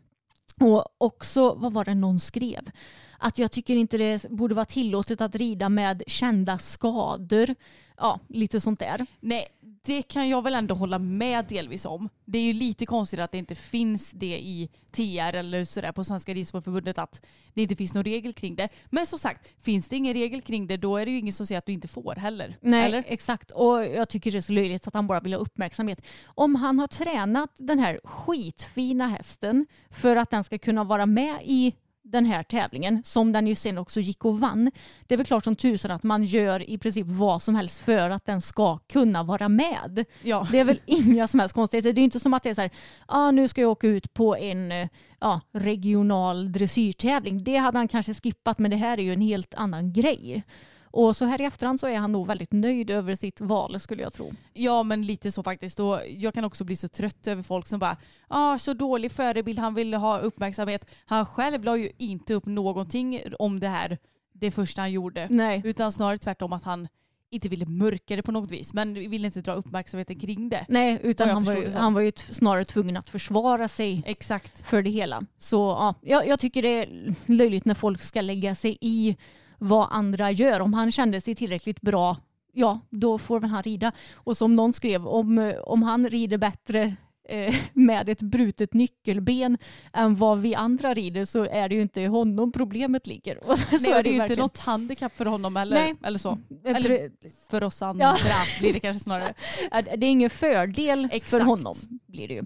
Och 0.59 0.85
också, 0.97 1.55
vad 1.55 1.73
var 1.73 1.85
det 1.85 1.95
någon 1.95 2.19
skrev? 2.19 2.71
Att 3.17 3.39
jag 3.39 3.51
tycker 3.51 3.75
inte 3.75 3.97
det 3.97 4.29
borde 4.29 4.55
vara 4.55 4.65
tillåtet 4.65 5.21
att 5.21 5.35
rida 5.35 5.69
med 5.69 6.03
kända 6.07 6.57
skador. 6.57 7.55
Ja, 7.97 8.19
lite 8.27 8.61
sånt 8.61 8.79
där. 8.79 9.05
Nej, 9.19 9.47
det 9.83 10.01
kan 10.01 10.29
jag 10.29 10.41
väl 10.41 10.53
ändå 10.53 10.75
hålla 10.75 10.99
med 10.99 11.45
delvis 11.45 11.85
om. 11.85 12.09
Det 12.25 12.37
är 12.37 12.43
ju 12.43 12.53
lite 12.53 12.85
konstigt 12.85 13.19
att 13.19 13.31
det 13.31 13.37
inte 13.37 13.55
finns 13.55 14.11
det 14.11 14.39
i 14.39 14.69
TR 14.91 15.35
eller 15.35 15.65
sådär 15.65 15.91
på 15.91 16.03
Svenska 16.03 16.33
Ridsportförbundet 16.33 16.97
att 16.97 17.25
det 17.53 17.61
inte 17.61 17.75
finns 17.75 17.93
någon 17.93 18.03
regel 18.03 18.33
kring 18.33 18.55
det. 18.55 18.69
Men 18.89 19.05
som 19.05 19.19
sagt, 19.19 19.49
finns 19.61 19.89
det 19.89 19.95
ingen 19.95 20.13
regel 20.13 20.41
kring 20.41 20.67
det 20.67 20.77
då 20.77 20.97
är 20.97 21.05
det 21.05 21.11
ju 21.11 21.17
ingen 21.17 21.33
som 21.33 21.47
säger 21.47 21.59
att 21.59 21.65
du 21.65 21.71
inte 21.73 21.87
får 21.87 22.15
heller. 22.15 22.57
Nej, 22.61 22.85
Eller? 22.85 23.03
exakt. 23.07 23.51
Och 23.51 23.85
jag 23.85 24.09
tycker 24.09 24.31
det 24.31 24.37
är 24.37 24.41
så 24.41 24.53
löjligt 24.53 24.87
att 24.87 24.93
han 24.93 25.07
bara 25.07 25.19
vill 25.19 25.33
ha 25.33 25.39
uppmärksamhet. 25.39 26.01
Om 26.25 26.55
han 26.55 26.79
har 26.79 26.87
tränat 26.87 27.49
den 27.57 27.79
här 27.79 27.99
skitfina 28.03 29.07
hästen 29.07 29.65
för 29.89 30.15
att 30.15 30.29
den 30.29 30.43
ska 30.43 30.57
kunna 30.57 30.83
vara 30.83 31.05
med 31.05 31.39
i 31.43 31.73
den 32.11 32.25
här 32.25 32.43
tävlingen 32.43 33.03
som 33.03 33.31
den 33.31 33.47
ju 33.47 33.55
sen 33.55 33.77
också 33.77 33.99
gick 33.99 34.25
och 34.25 34.39
vann. 34.39 34.71
Det 35.07 35.15
är 35.15 35.17
väl 35.17 35.25
klart 35.25 35.43
som 35.43 35.55
tusan 35.55 35.91
att 35.91 36.03
man 36.03 36.23
gör 36.23 36.69
i 36.69 36.77
princip 36.77 37.07
vad 37.07 37.41
som 37.41 37.55
helst 37.55 37.79
för 37.79 38.09
att 38.09 38.25
den 38.25 38.41
ska 38.41 38.77
kunna 38.77 39.23
vara 39.23 39.49
med. 39.49 40.05
Ja. 40.23 40.47
Det 40.51 40.59
är 40.59 40.63
väl 40.63 40.81
inga 40.85 41.27
som 41.27 41.39
helst 41.39 41.55
konstigheter. 41.55 41.93
Det 41.93 42.01
är 42.01 42.03
inte 42.03 42.19
som 42.19 42.33
att 42.33 42.43
det 42.43 42.49
är 42.49 42.53
så 42.53 42.61
här, 42.61 42.71
ah, 43.05 43.31
nu 43.31 43.47
ska 43.47 43.61
jag 43.61 43.71
åka 43.71 43.87
ut 43.87 44.13
på 44.13 44.37
en 44.37 44.71
eh, 44.71 44.87
ja, 45.19 45.41
regional 45.51 46.51
dressyrtävling. 46.51 47.43
Det 47.43 47.57
hade 47.57 47.77
han 47.77 47.87
kanske 47.87 48.13
skippat 48.13 48.59
men 48.59 48.71
det 48.71 48.77
här 48.77 48.97
är 48.97 49.03
ju 49.03 49.13
en 49.13 49.21
helt 49.21 49.53
annan 49.53 49.93
grej. 49.93 50.43
Och 50.91 51.15
så 51.15 51.25
här 51.25 51.41
i 51.41 51.45
efterhand 51.45 51.79
så 51.79 51.87
är 51.87 51.95
han 51.95 52.11
nog 52.11 52.27
väldigt 52.27 52.51
nöjd 52.51 52.89
över 52.89 53.15
sitt 53.15 53.41
val 53.41 53.79
skulle 53.79 54.03
jag 54.03 54.13
tro. 54.13 54.31
Ja 54.53 54.83
men 54.83 55.05
lite 55.05 55.31
så 55.31 55.43
faktiskt. 55.43 55.79
Och 55.79 55.99
jag 56.07 56.33
kan 56.33 56.45
också 56.45 56.63
bli 56.63 56.75
så 56.75 56.87
trött 56.87 57.27
över 57.27 57.43
folk 57.43 57.67
som 57.67 57.79
bara 57.79 57.97
ah, 58.27 58.57
så 58.57 58.73
dålig 58.73 59.11
förebild, 59.11 59.59
han 59.59 59.73
ville 59.73 59.97
ha 59.97 60.19
uppmärksamhet. 60.19 60.89
Han 61.05 61.25
själv 61.25 61.63
la 61.63 61.77
ju 61.77 61.91
inte 61.97 62.33
upp 62.33 62.45
någonting 62.45 63.21
om 63.39 63.59
det 63.59 63.67
här 63.67 63.97
det 64.33 64.51
första 64.51 64.81
han 64.81 64.91
gjorde. 64.91 65.27
Nej. 65.29 65.61
Utan 65.63 65.91
snarare 65.91 66.17
tvärtom 66.17 66.53
att 66.53 66.63
han 66.63 66.87
inte 67.29 67.49
ville 67.49 67.65
mörka 67.65 68.15
det 68.15 68.21
på 68.21 68.31
något 68.31 68.51
vis. 68.51 68.73
Men 68.73 68.93
ville 68.93 69.27
inte 69.27 69.41
dra 69.41 69.53
uppmärksamheten 69.53 70.19
kring 70.19 70.49
det. 70.49 70.65
Nej, 70.69 70.99
utan 71.03 71.29
han 71.29 71.43
var, 71.43 71.55
ju, 71.55 71.71
han 71.71 71.93
var 71.93 72.01
ju 72.01 72.11
snarare 72.15 72.65
tvungen 72.65 72.97
att 72.97 73.09
försvara 73.09 73.67
sig 73.67 74.03
Exakt. 74.05 74.67
för 74.67 74.81
det 74.81 74.89
hela. 74.89 75.23
Så 75.37 75.55
ja, 75.55 75.95
jag, 76.01 76.27
jag 76.27 76.39
tycker 76.39 76.61
det 76.61 76.83
är 76.83 77.15
löjligt 77.25 77.65
när 77.65 77.73
folk 77.73 78.01
ska 78.01 78.21
lägga 78.21 78.55
sig 78.55 78.77
i 78.81 79.17
vad 79.63 79.87
andra 79.91 80.31
gör. 80.31 80.59
Om 80.59 80.73
han 80.73 80.91
kände 80.91 81.21
sig 81.21 81.35
tillräckligt 81.35 81.81
bra, 81.81 82.17
ja 82.53 82.79
då 82.89 83.17
får 83.17 83.39
väl 83.39 83.49
han 83.49 83.63
rida. 83.63 83.91
Och 84.15 84.37
som 84.37 84.55
någon 84.55 84.73
skrev, 84.73 85.07
om, 85.07 85.37
eh, 85.39 85.55
om 85.59 85.83
han 85.83 86.09
rider 86.09 86.37
bättre 86.37 86.95
eh, 87.29 87.55
med 87.73 88.09
ett 88.09 88.21
brutet 88.21 88.73
nyckelben 88.73 89.57
än 89.93 90.15
vad 90.15 90.39
vi 90.39 90.55
andra 90.55 90.93
rider 90.93 91.25
så 91.25 91.43
är 91.45 91.69
det 91.69 91.75
ju 91.75 91.81
inte 91.81 92.01
honom 92.05 92.51
problemet 92.51 93.07
ligger. 93.07 93.43
Och 93.49 93.59
så, 93.59 93.77
så 93.77 93.89
Nej, 93.89 93.97
och 93.97 94.03
det 94.03 94.09
är 94.09 94.11
ju 94.11 94.11
inte 94.11 94.19
verkligen. 94.19 94.39
något 94.41 94.57
handikapp 94.59 95.17
för 95.17 95.25
honom 95.25 95.57
eller, 95.57 95.81
Nej. 95.83 95.95
eller 96.03 96.19
så. 96.19 96.37
Eh, 96.65 96.75
Eller 96.75 97.11
för 97.49 97.63
oss 97.63 97.81
andra 97.81 98.13
blir 98.59 98.73
det 98.73 98.79
kanske 98.79 99.03
snarare. 99.03 99.33
Ja, 99.71 99.81
Det 99.81 100.05
är 100.05 100.11
ingen 100.11 100.29
fördel 100.29 101.07
för 101.09 101.15
Exakt. 101.15 101.45
honom. 101.45 101.75
blir 102.07 102.27
det 102.27 102.33
ju. 102.33 102.43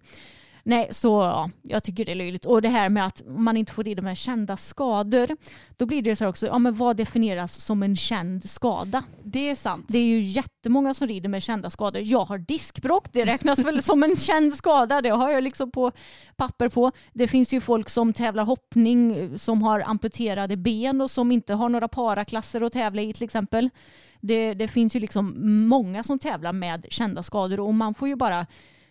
Nej, 0.68 0.88
så 0.92 1.08
ja, 1.08 1.50
jag 1.62 1.84
tycker 1.84 2.06
det 2.06 2.12
är 2.12 2.16
löjligt. 2.16 2.46
Och 2.46 2.62
det 2.62 2.70
här 2.70 2.90
med 2.90 3.06
att 3.06 3.22
man 3.26 3.58
inte 3.58 3.74
får 3.74 3.84
rida 3.84 4.02
med 4.02 4.18
kända 4.18 4.58
skador. 4.58 5.30
Då 5.78 5.86
blir 5.86 6.02
det 6.02 6.16
så 6.16 6.24
här 6.24 6.30
också, 6.30 6.48
ja 6.48 6.60
men 6.60 6.74
vad 6.76 6.98
definieras 6.98 7.62
som 7.62 7.84
en 7.84 7.96
känd 7.96 8.50
skada? 8.50 9.04
Det 9.24 9.50
är 9.50 9.56
sant. 9.56 9.86
Det 9.88 9.98
är 9.98 10.04
ju 10.04 10.20
jättemånga 10.20 10.94
som 10.94 11.08
rider 11.08 11.30
med 11.30 11.44
kända 11.44 11.70
skador. 11.70 12.02
Jag 12.02 12.26
har 12.26 12.38
diskbråck, 12.38 13.14
det 13.14 13.26
räknas 13.26 13.60
väl 13.60 13.84
som 13.84 14.04
en 14.04 14.16
känd 14.16 14.54
skada. 14.54 15.02
Det 15.02 15.10
har 15.10 15.30
jag 15.30 15.44
liksom 15.44 15.72
på 15.72 15.92
papper 16.36 16.70
på. 16.70 16.92
Det 17.14 17.28
finns 17.28 17.54
ju 17.54 17.62
folk 17.62 17.90
som 17.90 18.14
tävlar 18.14 18.44
hoppning 18.44 19.30
som 19.38 19.62
har 19.62 19.84
amputerade 19.86 20.58
ben 20.58 21.02
och 21.02 21.12
som 21.12 21.32
inte 21.32 21.54
har 21.54 21.70
några 21.70 21.88
paraklasser 21.88 22.62
att 22.62 22.74
tävla 22.74 23.02
i 23.02 23.14
till 23.14 23.24
exempel. 23.24 23.70
Det, 24.22 24.54
det 24.54 24.68
finns 24.68 24.96
ju 24.96 25.00
liksom 25.00 25.34
många 25.68 26.04
som 26.04 26.20
tävlar 26.20 26.54
med 26.54 26.86
kända 26.90 27.24
skador 27.24 27.60
och 27.60 27.74
man 27.74 27.94
får 27.94 28.08
ju 28.08 28.16
bara 28.16 28.46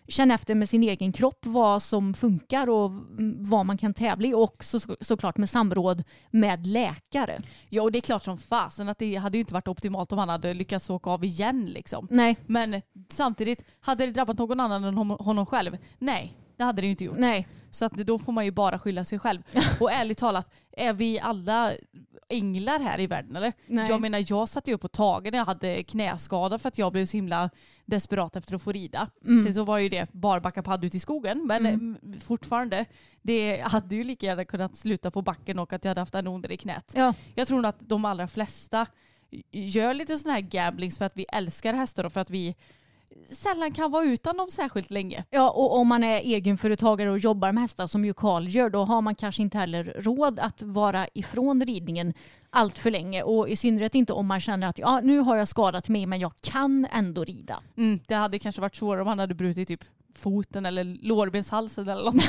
känna 0.07 0.33
efter 0.33 0.55
med 0.55 0.69
sin 0.69 0.83
egen 0.83 1.11
kropp 1.11 1.45
vad 1.45 1.83
som 1.83 2.13
funkar 2.13 2.69
och 2.69 2.85
mm, 2.89 3.35
vad 3.49 3.65
man 3.65 3.77
kan 3.77 3.93
tävla 3.93 4.27
i 4.27 4.33
och 4.33 4.63
så, 4.63 4.79
såklart 5.01 5.37
med 5.37 5.49
samråd 5.49 6.03
med 6.31 6.67
läkare. 6.67 7.41
Ja 7.69 7.81
och 7.81 7.91
det 7.91 7.99
är 7.99 8.01
klart 8.01 8.23
som 8.23 8.37
fasen 8.37 8.89
att 8.89 8.97
det 8.97 9.15
hade 9.15 9.37
ju 9.37 9.39
inte 9.39 9.53
varit 9.53 9.67
optimalt 9.67 10.11
om 10.11 10.17
han 10.17 10.29
hade 10.29 10.53
lyckats 10.53 10.89
åka 10.89 11.09
av 11.09 11.25
igen 11.25 11.65
liksom. 11.65 12.07
Nej, 12.11 12.37
Men 12.47 12.81
samtidigt, 13.09 13.65
hade 13.79 14.05
det 14.05 14.11
drabbat 14.11 14.37
någon 14.37 14.59
annan 14.59 14.83
än 14.83 14.97
hon- 14.97 15.09
honom 15.19 15.45
själv? 15.45 15.77
Nej, 15.99 16.37
det 16.57 16.63
hade 16.63 16.81
det 16.81 16.85
ju 16.85 16.91
inte 16.91 17.03
gjort. 17.03 17.17
nej. 17.17 17.47
Så 17.71 17.85
att 17.85 17.91
då 17.93 18.19
får 18.19 18.31
man 18.31 18.45
ju 18.45 18.51
bara 18.51 18.79
skylla 18.79 19.03
sig 19.03 19.19
själv. 19.19 19.41
Och 19.79 19.91
ärligt 19.91 20.17
talat, 20.17 20.51
är 20.71 20.93
vi 20.93 21.19
alla 21.19 21.71
änglar 22.29 22.79
här 22.79 22.99
i 22.99 23.07
världen 23.07 23.35
eller? 23.35 23.53
Nej. 23.67 23.85
Jag 23.89 24.01
menar 24.01 24.25
jag 24.27 24.49
satt 24.49 24.67
ju 24.67 24.73
upp 24.73 24.81
på 24.81 24.87
tagen 24.87 25.31
när 25.31 25.37
jag 25.37 25.45
hade 25.45 25.83
knäskada 25.83 26.57
för 26.57 26.67
att 26.67 26.77
jag 26.77 26.91
blev 26.91 27.05
så 27.05 27.17
himla 27.17 27.49
desperat 27.85 28.35
efter 28.35 28.55
att 28.55 28.61
få 28.61 28.71
rida. 28.71 29.09
Mm. 29.25 29.43
Sen 29.43 29.53
så 29.53 29.63
var 29.63 29.77
ju 29.77 29.89
det 29.89 30.13
barbacka 30.13 30.63
padd 30.63 30.85
ut 30.85 30.95
i 30.95 30.99
skogen 30.99 31.47
men 31.47 31.65
mm. 31.65 32.19
fortfarande, 32.19 32.85
det 33.21 33.61
hade 33.61 33.95
ju 33.95 34.03
lika 34.03 34.25
gärna 34.25 34.45
kunnat 34.45 34.75
sluta 34.75 35.11
på 35.11 35.21
backen 35.21 35.59
och 35.59 35.73
att 35.73 35.85
jag 35.85 35.89
hade 35.89 36.01
haft 36.01 36.15
en 36.15 36.27
onder 36.27 36.51
i 36.51 36.57
knät. 36.57 36.91
Ja, 36.95 37.13
Jag 37.35 37.47
tror 37.47 37.57
nog 37.57 37.69
att 37.69 37.89
de 37.89 38.05
allra 38.05 38.27
flesta 38.27 38.87
gör 39.51 39.93
lite 39.93 40.17
sådana 40.17 40.33
här 40.33 40.41
gamblings 40.41 40.97
för 40.97 41.05
att 41.05 41.17
vi 41.17 41.25
älskar 41.33 41.73
hästar 41.73 42.03
och 42.03 42.13
för 42.13 42.21
att 42.21 42.29
vi 42.29 42.55
sällan 43.29 43.71
kan 43.71 43.91
vara 43.91 44.05
utan 44.05 44.37
dem 44.37 44.49
särskilt 44.49 44.89
länge. 44.89 45.23
Ja, 45.29 45.49
och 45.49 45.77
om 45.77 45.87
man 45.87 46.03
är 46.03 46.19
egenföretagare 46.19 47.11
och 47.11 47.19
jobbar 47.19 47.51
med 47.51 47.61
hästar 47.61 47.87
som 47.87 48.05
ju 48.05 48.13
Karl 48.13 48.47
gör, 48.47 48.69
då 48.69 48.83
har 48.85 49.01
man 49.01 49.15
kanske 49.15 49.41
inte 49.41 49.57
heller 49.57 49.83
råd 49.83 50.39
att 50.39 50.61
vara 50.61 51.07
ifrån 51.13 51.65
ridningen 51.65 52.13
allt 52.49 52.77
för 52.77 52.91
länge. 52.91 53.23
Och 53.23 53.49
i 53.49 53.55
synnerhet 53.55 53.95
inte 53.95 54.13
om 54.13 54.27
man 54.27 54.41
känner 54.41 54.67
att 54.67 54.79
ja, 54.79 54.99
nu 55.03 55.19
har 55.19 55.35
jag 55.35 55.47
skadat 55.47 55.89
mig 55.89 56.05
men 56.05 56.19
jag 56.19 56.33
kan 56.41 56.87
ändå 56.91 57.23
rida. 57.23 57.63
Mm, 57.77 57.99
det 58.07 58.15
hade 58.15 58.39
kanske 58.39 58.61
varit 58.61 58.75
svårare 58.75 59.01
om 59.01 59.07
han 59.07 59.19
hade 59.19 59.35
brutit 59.35 59.67
typ 59.67 59.83
foten 60.15 60.65
eller 60.65 60.83
lårbenshalsen 60.83 61.89
eller 61.89 62.03
något. 62.03 62.15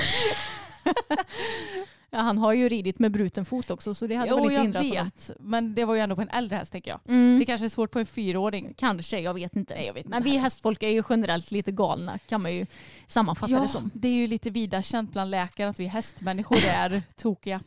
Ja, 2.17 2.23
han 2.23 2.39
har 2.39 2.53
ju 2.53 2.69
ridit 2.69 2.99
med 2.99 3.13
bruten 3.13 3.45
fot 3.45 3.71
också 3.71 3.95
så 3.95 4.07
det 4.07 4.15
hade 4.15 4.31
väl 4.31 4.39
Jo, 4.39 4.45
inte 4.45 4.55
jag 4.55 4.63
hindrat 4.63 4.83
honom. 4.89 5.05
vet. 5.05 5.31
Men 5.41 5.75
det 5.75 5.85
var 5.85 5.95
ju 5.95 6.01
ändå 6.01 6.17
på 6.17 6.23
en 6.23 6.29
äldre 6.29 6.57
häst 6.57 6.73
tänker 6.73 6.91
jag. 6.91 7.01
Mm. 7.09 7.39
Det 7.39 7.45
kanske 7.45 7.65
är 7.67 7.69
svårt 7.69 7.91
på 7.91 7.99
en 7.99 8.07
fyraåring. 8.07 8.75
Kanske, 8.77 9.21
jag 9.21 9.35
vet 9.35 9.57
inte. 9.57 9.75
Nej, 9.75 9.87
jag 9.87 9.95
vet 9.95 10.01
inte 10.07 10.11
men 10.11 10.23
vi 10.23 10.37
hästfolk 10.37 10.83
är 10.83 10.89
ju 10.89 11.03
generellt 11.09 11.51
lite 11.51 11.73
galna 11.73 12.19
kan 12.29 12.43
man 12.43 12.55
ju 12.55 12.67
sammanfatta 13.07 13.53
Ja, 13.53 13.61
det 13.61 13.69
som. 13.69 13.91
det 13.95 14.09
är 14.09 14.13
ju 14.15 14.27
lite 14.27 14.51
vida 14.51 14.83
känt 14.83 15.13
bland 15.13 15.31
läkare 15.31 15.69
att 15.69 15.81
vi 15.81 15.87
hästmänniskor 15.87 16.59
är 16.69 17.03
tokiga. 17.17 17.61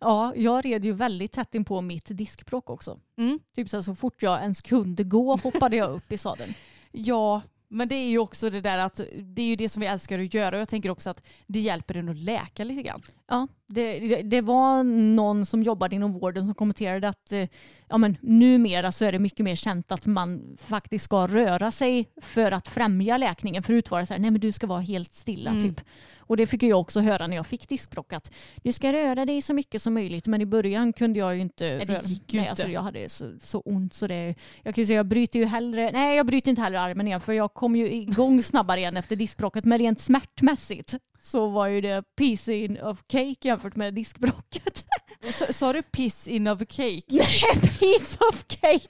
Ja, 0.00 0.32
jag 0.36 0.64
red 0.64 0.84
ju 0.84 0.92
väldigt 0.92 1.32
tätt 1.32 1.54
in 1.54 1.64
på 1.64 1.80
mitt 1.80 2.06
diskbråck 2.08 2.70
också. 2.70 2.98
Mm. 3.18 3.38
Typ 3.56 3.68
så, 3.68 3.82
så 3.82 3.94
fort 3.94 4.22
jag 4.22 4.40
ens 4.42 4.62
kunde 4.62 5.04
gå 5.04 5.36
hoppade 5.36 5.76
jag 5.76 5.90
upp 5.90 6.12
i 6.12 6.18
sadeln. 6.18 6.54
Ja, 6.98 7.42
men 7.68 7.88
det 7.88 7.94
är 7.94 8.08
ju 8.08 8.18
också 8.18 8.50
det 8.50 8.60
där 8.60 8.78
att 8.78 9.00
det 9.22 9.42
är 9.42 9.46
ju 9.46 9.56
det 9.56 9.68
som 9.68 9.80
vi 9.80 9.86
älskar 9.86 10.18
att 10.18 10.34
göra 10.34 10.56
och 10.56 10.60
jag 10.60 10.68
tänker 10.68 10.90
också 10.90 11.10
att 11.10 11.22
det 11.46 11.60
hjälper 11.60 11.96
en 11.96 12.08
att 12.08 12.16
läka 12.16 12.64
lite 12.64 12.82
grann. 12.82 13.02
Ja, 13.28 13.48
det, 13.66 14.22
det, 14.22 14.40
var 14.40 14.82
någon 14.84 15.46
som 15.46 15.62
jobbade 15.62 15.94
inom 15.94 16.12
vården 16.12 16.44
som 16.44 16.54
kommenterade 16.54 17.08
att 17.08 17.32
eh, 17.32 17.48
ja, 17.88 17.98
men, 17.98 18.16
numera 18.20 18.92
så 18.92 19.04
är 19.04 19.12
det 19.12 19.18
mycket 19.18 19.44
mer 19.44 19.56
känt 19.56 19.92
att 19.92 20.06
man 20.06 20.56
faktiskt 20.60 21.04
ska 21.04 21.26
röra 21.26 21.70
sig 21.70 22.08
för 22.22 22.52
att 22.52 22.68
främja 22.68 23.16
läkningen. 23.16 23.62
Förut 23.62 23.90
var 23.90 24.00
det 24.00 24.06
så 24.06 24.12
här, 24.12 24.20
nej 24.20 24.30
men 24.30 24.40
du 24.40 24.52
ska 24.52 24.66
vara 24.66 24.80
helt 24.80 25.14
stilla 25.14 25.50
Mm. 25.50 25.62
typ. 25.62 25.80
Och 26.18 26.36
det 26.36 26.46
fick 26.46 26.62
jag 26.62 26.80
också 26.80 27.00
höra 27.00 27.26
när 27.26 27.36
jag 27.36 27.46
fick 27.46 27.68
diskbråck 27.68 28.12
att 28.12 28.32
du 28.62 28.72
ska 28.72 28.92
röra 28.92 29.24
dig 29.24 29.42
så 29.42 29.54
mycket 29.54 29.82
som 29.82 29.94
möjligt. 29.94 30.26
Men 30.26 30.40
i 30.40 30.46
början 30.46 30.92
kunde 30.92 31.18
jag 31.18 31.34
ju 31.34 31.40
inte 31.40 31.64
Nej, 31.76 31.86
det 31.86 31.92
röra 31.92 32.02
nej, 32.04 32.20
inte. 32.38 32.50
Alltså, 32.50 32.68
jag 32.68 32.80
hade 32.80 33.08
så, 33.08 33.32
så 33.40 33.60
ont 33.60 33.94
så 33.94 34.06
det, 34.06 34.34
jag 34.62 34.74
kan 34.74 34.82
ju 34.82 34.86
säga 34.86 34.96
jag 34.96 35.06
bryter 35.06 35.38
ju 35.38 35.44
hellre, 35.44 35.90
nej 35.92 36.16
jag 36.16 36.26
bryter 36.26 36.50
inte 36.50 36.62
heller 36.62 36.78
armen 36.78 37.06
igen 37.06 37.20
för 37.20 37.32
jag 37.32 37.54
kom 37.54 37.76
ju 37.76 37.92
igång 37.92 38.42
snabbare 38.42 38.80
igen 38.80 38.96
efter 38.96 39.16
diskbråcket. 39.16 39.64
Men 39.64 39.78
rent 39.78 40.00
smärtmässigt 40.00 40.94
så 41.26 41.46
var 41.48 41.66
ju 41.66 41.80
det 41.80 42.04
piece 42.16 42.54
in 42.54 42.80
of 42.80 43.02
cake 43.06 43.36
jämfört 43.40 43.76
med 43.76 43.94
diskbråcket. 43.94 44.84
Så- 45.32 45.52
Sa 45.52 45.72
du 45.72 45.82
piss 45.82 46.28
in 46.28 46.48
of 46.48 46.58
cake? 46.58 47.02
piece 47.80 48.18
of 48.30 48.44
cake! 48.48 48.88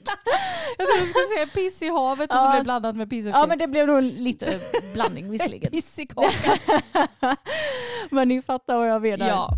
Jag 0.78 0.88
trodde 0.88 1.00
du 1.00 1.06
skulle 1.06 1.26
säga 1.36 1.46
piss 1.54 1.82
i 1.82 1.88
havet 1.88 2.30
och 2.30 2.36
så 2.36 2.42
Ja. 2.44 2.50
blev 2.50 2.60
det 2.60 2.64
blandat 2.64 2.96
med 2.96 3.10
piss 3.10 3.26
of 3.26 3.30
Ja 3.30 3.34
cake. 3.34 3.46
men 3.48 3.58
det 3.58 3.66
blev 3.68 3.86
nog 3.86 4.02
lite 4.02 4.60
blandning 4.92 5.30
visserligen. 5.30 5.70
Piss 5.72 5.98
i 5.98 6.06
kakan. 6.06 6.58
Men 8.10 8.28
ni 8.28 8.42
fattar 8.42 8.76
vad 8.76 8.88
jag 8.88 9.02
menar. 9.02 9.28
Ja. 9.28 9.50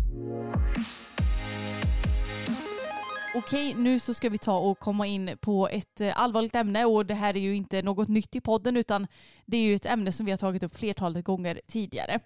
Okej, 3.35 3.73
nu 3.77 3.99
så 3.99 4.13
ska 4.13 4.29
vi 4.29 4.37
ta 4.37 4.57
och 4.57 4.79
komma 4.79 5.07
in 5.07 5.37
på 5.41 5.67
ett 5.67 6.01
eh, 6.01 6.21
allvarligt 6.21 6.55
ämne 6.55 6.85
och 6.85 7.05
det 7.05 7.13
här 7.13 7.35
är 7.37 7.39
ju 7.41 7.55
inte 7.55 7.81
något 7.81 8.07
nytt 8.07 8.35
i 8.35 8.41
podden 8.41 8.77
utan 8.77 9.07
det 9.45 9.57
är 9.57 9.61
ju 9.61 9.75
ett 9.75 9.85
ämne 9.85 10.11
som 10.11 10.25
vi 10.25 10.31
har 10.31 10.37
tagit 10.37 10.63
upp 10.63 10.75
flertalet 10.77 11.25
gånger 11.25 11.61
tidigare. 11.67 12.19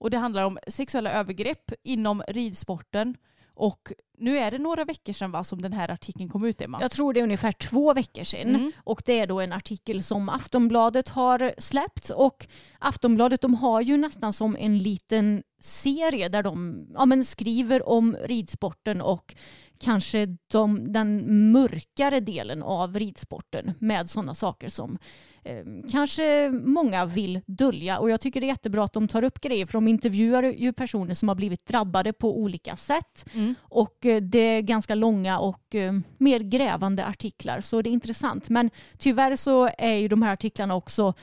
Och 0.00 0.10
det 0.10 0.18
handlar 0.18 0.44
om 0.44 0.58
sexuella 0.66 1.12
övergrepp 1.12 1.72
inom 1.82 2.22
ridsporten 2.28 3.16
och 3.54 3.92
nu 4.18 4.38
är 4.38 4.50
det 4.50 4.58
några 4.58 4.84
veckor 4.84 5.12
sedan 5.12 5.30
va, 5.30 5.44
som 5.44 5.62
den 5.62 5.72
här 5.72 5.90
artikeln 5.90 6.28
kom 6.28 6.44
ut 6.44 6.60
Emma. 6.60 6.78
Jag 6.80 6.90
tror 6.90 7.12
det 7.12 7.20
är 7.20 7.24
ungefär 7.24 7.52
två 7.52 7.94
veckor 7.94 8.24
sedan. 8.24 8.54
Mm. 8.54 8.72
Och 8.84 9.02
det 9.06 9.18
är 9.18 9.26
då 9.26 9.40
en 9.40 9.52
artikel 9.52 10.02
som 10.02 10.28
Aftonbladet 10.28 11.08
har 11.08 11.52
släppt. 11.58 12.10
Och 12.10 12.46
Aftonbladet 12.78 13.40
de 13.40 13.54
har 13.54 13.80
ju 13.80 13.96
nästan 13.96 14.32
som 14.32 14.56
en 14.56 14.78
liten 14.78 15.42
serie 15.60 16.28
där 16.28 16.42
de 16.42 16.86
ja, 16.94 17.06
men 17.06 17.24
skriver 17.24 17.88
om 17.88 18.16
ridsporten 18.24 19.00
och 19.02 19.34
kanske 19.80 20.26
de, 20.46 20.92
den 20.92 21.52
mörkare 21.52 22.20
delen 22.20 22.62
av 22.62 22.98
ridsporten 22.98 23.72
med 23.78 24.10
sådana 24.10 24.34
saker 24.34 24.68
som 24.68 24.98
eh, 25.44 25.64
kanske 25.90 26.50
många 26.50 27.04
vill 27.04 27.40
dölja. 27.46 27.98
Och 27.98 28.10
jag 28.10 28.20
tycker 28.20 28.40
det 28.40 28.46
är 28.46 28.48
jättebra 28.48 28.84
att 28.84 28.92
de 28.92 29.08
tar 29.08 29.24
upp 29.24 29.40
grejer 29.40 29.66
för 29.66 29.72
de 29.72 29.88
intervjuar 29.88 30.42
ju 30.42 30.72
personer 30.72 31.14
som 31.14 31.28
har 31.28 31.34
blivit 31.34 31.66
drabbade 31.66 32.12
på 32.12 32.38
olika 32.38 32.76
sätt. 32.76 33.26
Mm. 33.34 33.54
Och 33.60 34.06
eh, 34.06 34.22
det 34.22 34.38
är 34.38 34.60
ganska 34.60 34.94
långa 34.94 35.38
och 35.38 35.74
eh, 35.74 35.92
mer 36.18 36.40
grävande 36.40 37.06
artiklar 37.06 37.60
så 37.60 37.82
det 37.82 37.90
är 37.90 37.92
intressant. 37.92 38.48
Men 38.48 38.70
tyvärr 38.98 39.36
så 39.36 39.70
är 39.78 39.94
ju 39.94 40.08
de 40.08 40.22
här 40.22 40.32
artiklarna 40.32 40.74
också 40.74 41.14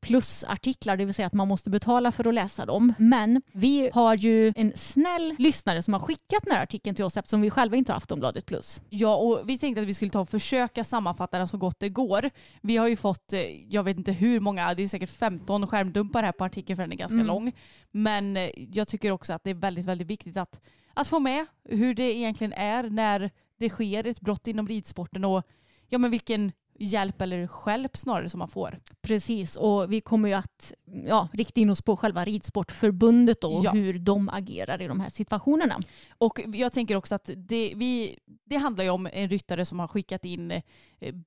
plusartiklar, 0.00 0.96
det 0.96 1.04
vill 1.04 1.14
säga 1.14 1.26
att 1.26 1.32
man 1.32 1.48
måste 1.48 1.70
betala 1.70 2.12
för 2.12 2.28
att 2.28 2.34
läsa 2.34 2.66
dem. 2.66 2.92
Men 2.98 3.42
vi 3.52 3.90
har 3.94 4.14
ju 4.16 4.52
en 4.56 4.72
snäll 4.76 5.34
lyssnare 5.38 5.82
som 5.82 5.92
har 5.92 6.00
skickat 6.00 6.42
den 6.44 6.52
här 6.54 6.62
artikeln 6.62 6.96
till 6.96 7.04
oss 7.04 7.16
eftersom 7.16 7.40
vi 7.40 7.50
själva 7.50 7.76
inte 7.76 7.92
har 7.92 7.96
Aftonbladet 7.96 8.46
plus. 8.46 8.82
Ja, 8.90 9.16
och 9.16 9.48
vi 9.48 9.58
tänkte 9.58 9.80
att 9.82 9.86
vi 9.88 9.94
skulle 9.94 10.10
ta 10.10 10.20
och 10.20 10.28
försöka 10.28 10.84
sammanfatta 10.84 11.38
den 11.38 11.48
så 11.48 11.56
gott 11.58 11.80
det 11.80 11.88
går. 11.88 12.30
Vi 12.60 12.76
har 12.76 12.88
ju 12.88 12.96
fått, 12.96 13.32
eh, 13.32 13.40
jag 13.74 13.82
vet 13.82 13.98
inte 13.98 14.12
hur 14.12 14.40
många, 14.40 14.74
det 14.74 14.82
är 14.82 14.88
säkert 14.88 15.10
15 15.10 15.66
skärmdumpar 15.66 16.22
här 16.22 16.32
på 16.32 16.44
artikeln 16.44 16.76
för 16.76 16.82
den 16.82 16.92
är 16.92 16.96
ganska 16.96 17.14
Mm. 17.14 17.26
lång. 17.26 17.52
Men 17.90 18.36
eh, 18.36 18.50
jag 18.72 18.88
tycker 18.88 19.10
också 19.10 19.32
att 19.32 19.44
det 19.44 19.50
är 19.50 19.54
väldigt, 19.54 19.84
väldigt 19.86 20.06
viktigt 20.08 20.36
att, 20.36 20.60
att 20.94 21.06
få 21.06 21.18
med 21.18 21.46
hur 21.68 21.94
det 21.94 22.16
egentligen 22.16 22.52
är 22.52 22.82
när 22.90 23.30
det 23.58 23.68
sker 23.70 24.06
ett 24.06 24.20
brott 24.20 24.46
inom 24.46 24.68
ridsporten 24.68 25.24
och 25.24 25.42
ja, 25.88 25.98
men 25.98 26.10
vilken 26.10 26.52
hjälp 26.78 27.20
eller 27.22 27.48
hjälp 27.66 27.96
snarare 27.96 28.28
som 28.28 28.38
man 28.38 28.48
får. 28.48 28.78
Precis, 29.02 29.56
och 29.56 29.92
vi 29.92 30.00
kommer 30.00 30.28
ju 30.28 30.34
att 30.34 30.72
ja, 31.06 31.28
rikta 31.32 31.60
in 31.60 31.70
oss 31.70 31.82
på 31.82 31.96
själva 31.96 32.24
ridsportförbundet 32.24 33.44
och 33.44 33.60
Ja. 33.64 33.70
hur 33.72 33.98
de 33.98 34.28
agerar 34.28 34.82
i 34.82 34.86
de 34.86 35.00
här 35.00 35.08
situationerna. 35.10 35.80
Och 36.18 36.40
jag 36.54 36.72
tänker 36.72 36.96
också 36.96 37.14
att 37.14 37.30
det, 37.36 37.72
vi, 37.76 38.18
det 38.44 38.56
handlar 38.56 38.84
ju 38.84 38.90
om 38.90 39.08
en 39.12 39.28
ryttare 39.28 39.64
som 39.64 39.78
har 39.78 39.88
skickat 39.88 40.24
in 40.24 40.50
eh, 40.50 40.62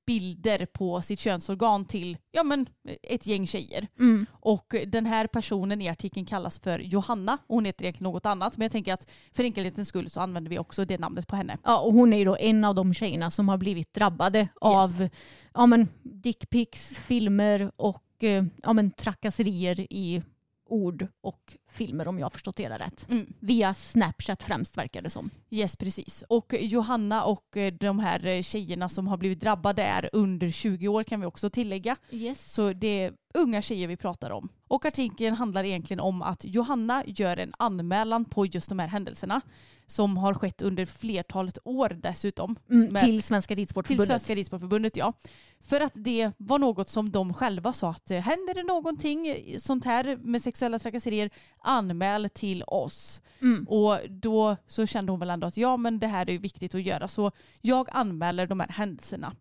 bilder 0.05 0.65
på 0.65 1.01
sitt 1.01 1.19
könsorgan 1.19 1.85
till 1.85 2.17
ja, 2.31 2.43
men 2.43 2.69
ett 3.03 3.27
gäng 3.27 3.47
tjejer. 3.47 3.87
Mm. 3.99 4.25
Och 4.31 4.75
den 4.87 5.05
här 5.05 5.27
personen 5.27 5.81
i 5.81 5.89
artikeln 5.89 6.25
kallas 6.25 6.59
för 6.59 6.79
Johanna. 6.79 7.37
Hon 7.47 7.65
heter 7.65 7.83
egentligen 7.83 8.11
något 8.11 8.25
annat 8.25 8.57
men 8.57 8.65
jag 8.65 8.71
tänker 8.71 8.93
att 8.93 9.07
för 9.33 9.43
enkelhetens 9.43 9.87
skull 9.87 10.09
så 10.09 10.19
använder 10.21 10.49
vi 10.49 10.59
också 10.59 10.85
det 10.85 10.97
namnet 10.97 11.27
på 11.27 11.35
henne. 11.35 11.57
Ja, 11.63 11.79
och 11.79 11.93
hon 11.93 12.13
är 12.13 12.17
ju 12.17 12.25
då 12.25 12.37
en 12.37 12.63
av 12.63 12.75
de 12.75 12.93
tjejerna 12.93 13.31
som 13.31 13.49
har 13.49 13.57
blivit 13.57 13.93
drabbade 13.93 14.47
av 14.61 15.09
ja, 15.53 15.65
men 15.65 15.87
dickpics, 16.03 16.95
filmer 16.95 17.71
och 17.75 18.23
eh, 18.23 18.45
ja, 18.63 18.73
men 18.73 18.91
trakasserier 18.91 19.79
i 19.79 20.21
ord 20.69 21.07
och 21.21 21.57
filmer 21.71 22.07
om 22.07 22.19
jag 22.19 22.25
har 22.25 22.29
förstått 22.29 22.55
det 22.55 22.63
hela 22.63 22.77
rätt. 22.77 23.05
Mm. 23.09 23.33
Via 23.39 23.73
Snapchat 23.73 24.43
främst 24.43 24.77
verkar 24.77 25.01
det 25.01 25.09
som. 25.09 25.29
Yes, 25.49 25.75
precis. 25.75 26.23
Och 26.29 26.53
Johanna 26.59 27.23
och 27.23 27.57
eh, 27.57 27.73
de 27.73 27.99
här 27.99 28.25
eh, 28.25 28.41
tjejerna 28.41 28.89
som 28.89 29.07
har 29.07 29.17
blivit 29.17 29.39
drabbade 29.39 29.83
är 29.83 30.09
under 30.13 30.49
20 30.49 30.87
år 30.87 31.03
kan 31.03 31.19
vi 31.19 31.25
också 31.25 31.49
tillägga. 31.49 31.95
Yes. 32.11 32.53
Så 32.53 32.73
det 32.73 32.87
är 32.87 33.13
unga 33.33 33.61
tjejer 33.61 33.87
vi 33.87 33.97
pratar 33.97 34.29
om. 34.31 34.49
Och 34.67 34.85
artikeln 34.85 35.35
handlar 35.35 35.63
egentligen 35.63 35.99
om 35.99 36.21
att 36.21 36.45
Johanna 36.45 37.03
gör 37.05 37.37
en 37.37 37.53
anmälan 37.59 38.25
på 38.25 38.45
just 38.45 38.69
de 38.69 38.79
här 38.79 38.87
händelserna 38.87 39.41
som 39.85 40.17
har 40.17 40.33
skett 40.33 40.61
under 40.61 40.85
flertalet 40.85 41.57
år 41.63 41.89
dessutom. 41.89 42.55
Mm, 42.69 42.93
med- 42.93 43.03
till 43.03 43.23
Svenska 43.23 43.55
Till 43.55 43.61
Ridsportförbundet. 43.61 44.07
Svenska 44.07 44.35
Ridsportförbundet 44.35 44.97
ja. 44.97 45.13
För 45.59 45.81
att 45.81 45.91
det 45.95 46.31
var 46.37 46.59
något 46.59 46.89
som 46.89 47.11
de 47.11 47.33
själva 47.33 47.73
sa 47.73 47.89
att 47.89 48.11
eh, 48.11 48.19
händer 48.19 48.53
det 48.53 48.63
någonting 48.63 49.35
sånt 49.59 49.85
här 49.85 50.17
med 50.21 50.41
sexuella 50.41 50.79
trakasserier 50.79 51.29
anmäl 51.59 52.29
till 52.29 52.63
oss. 52.63 53.21
Mm. 53.41 53.67
Och 53.67 53.97
då 54.09 54.57
så 54.67 54.85
kände 54.85 55.11
hon 55.11 55.19
väl 55.19 55.29
ändå 55.29 55.47
att 55.47 55.57
ja 55.57 55.77
men 55.77 55.99
det 55.99 56.07
här 56.07 56.29
är 56.29 56.37
viktigt 56.37 56.75
att 56.75 56.81
göra 56.83 57.07
så 57.07 57.31
jag 57.61 57.87
anmäler 57.91 58.47
de 58.47 58.59
här 58.59 58.69
händelserna. 58.69 59.35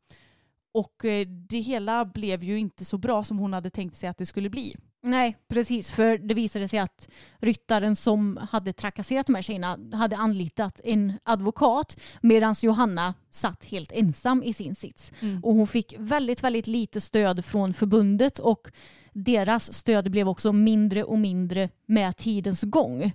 Och 0.72 1.04
eh, 1.04 1.26
det 1.26 1.60
hela 1.60 2.04
blev 2.04 2.42
ju 2.44 2.58
inte 2.58 2.84
så 2.84 2.98
bra 2.98 3.24
som 3.24 3.38
hon 3.38 3.52
hade 3.52 3.70
tänkt 3.70 3.96
sig 3.96 4.08
att 4.08 4.18
det 4.18 4.26
skulle 4.26 4.50
bli. 4.50 4.76
Nej, 5.06 5.36
precis. 5.48 5.90
För 5.90 6.18
det 6.18 6.34
visade 6.34 6.68
sig 6.68 6.78
att 6.78 7.08
ryttaren 7.38 7.96
som 7.96 8.38
hade 8.50 8.72
trakasserat 8.72 9.26
de 9.26 9.34
här 9.34 9.42
tjejerna 9.42 9.78
hade 9.92 10.16
anlitat 10.16 10.80
en 10.84 11.12
advokat 11.24 11.96
medan 12.20 12.54
Johanna 12.62 13.14
satt 13.30 13.64
helt 13.64 13.92
ensam 13.92 14.42
i 14.42 14.52
sin 14.52 14.74
sits. 14.74 15.12
Mm. 15.20 15.44
Och 15.44 15.54
hon 15.54 15.66
fick 15.66 15.94
väldigt, 15.98 16.44
väldigt 16.44 16.66
lite 16.66 17.00
stöd 17.00 17.44
från 17.44 17.74
förbundet 17.74 18.38
och 18.38 18.68
deras 19.12 19.72
stöd 19.72 20.10
blev 20.10 20.28
också 20.28 20.52
mindre 20.52 21.04
och 21.04 21.18
mindre 21.18 21.68
med 21.86 22.16
tidens 22.16 22.62
gång. 22.62 23.12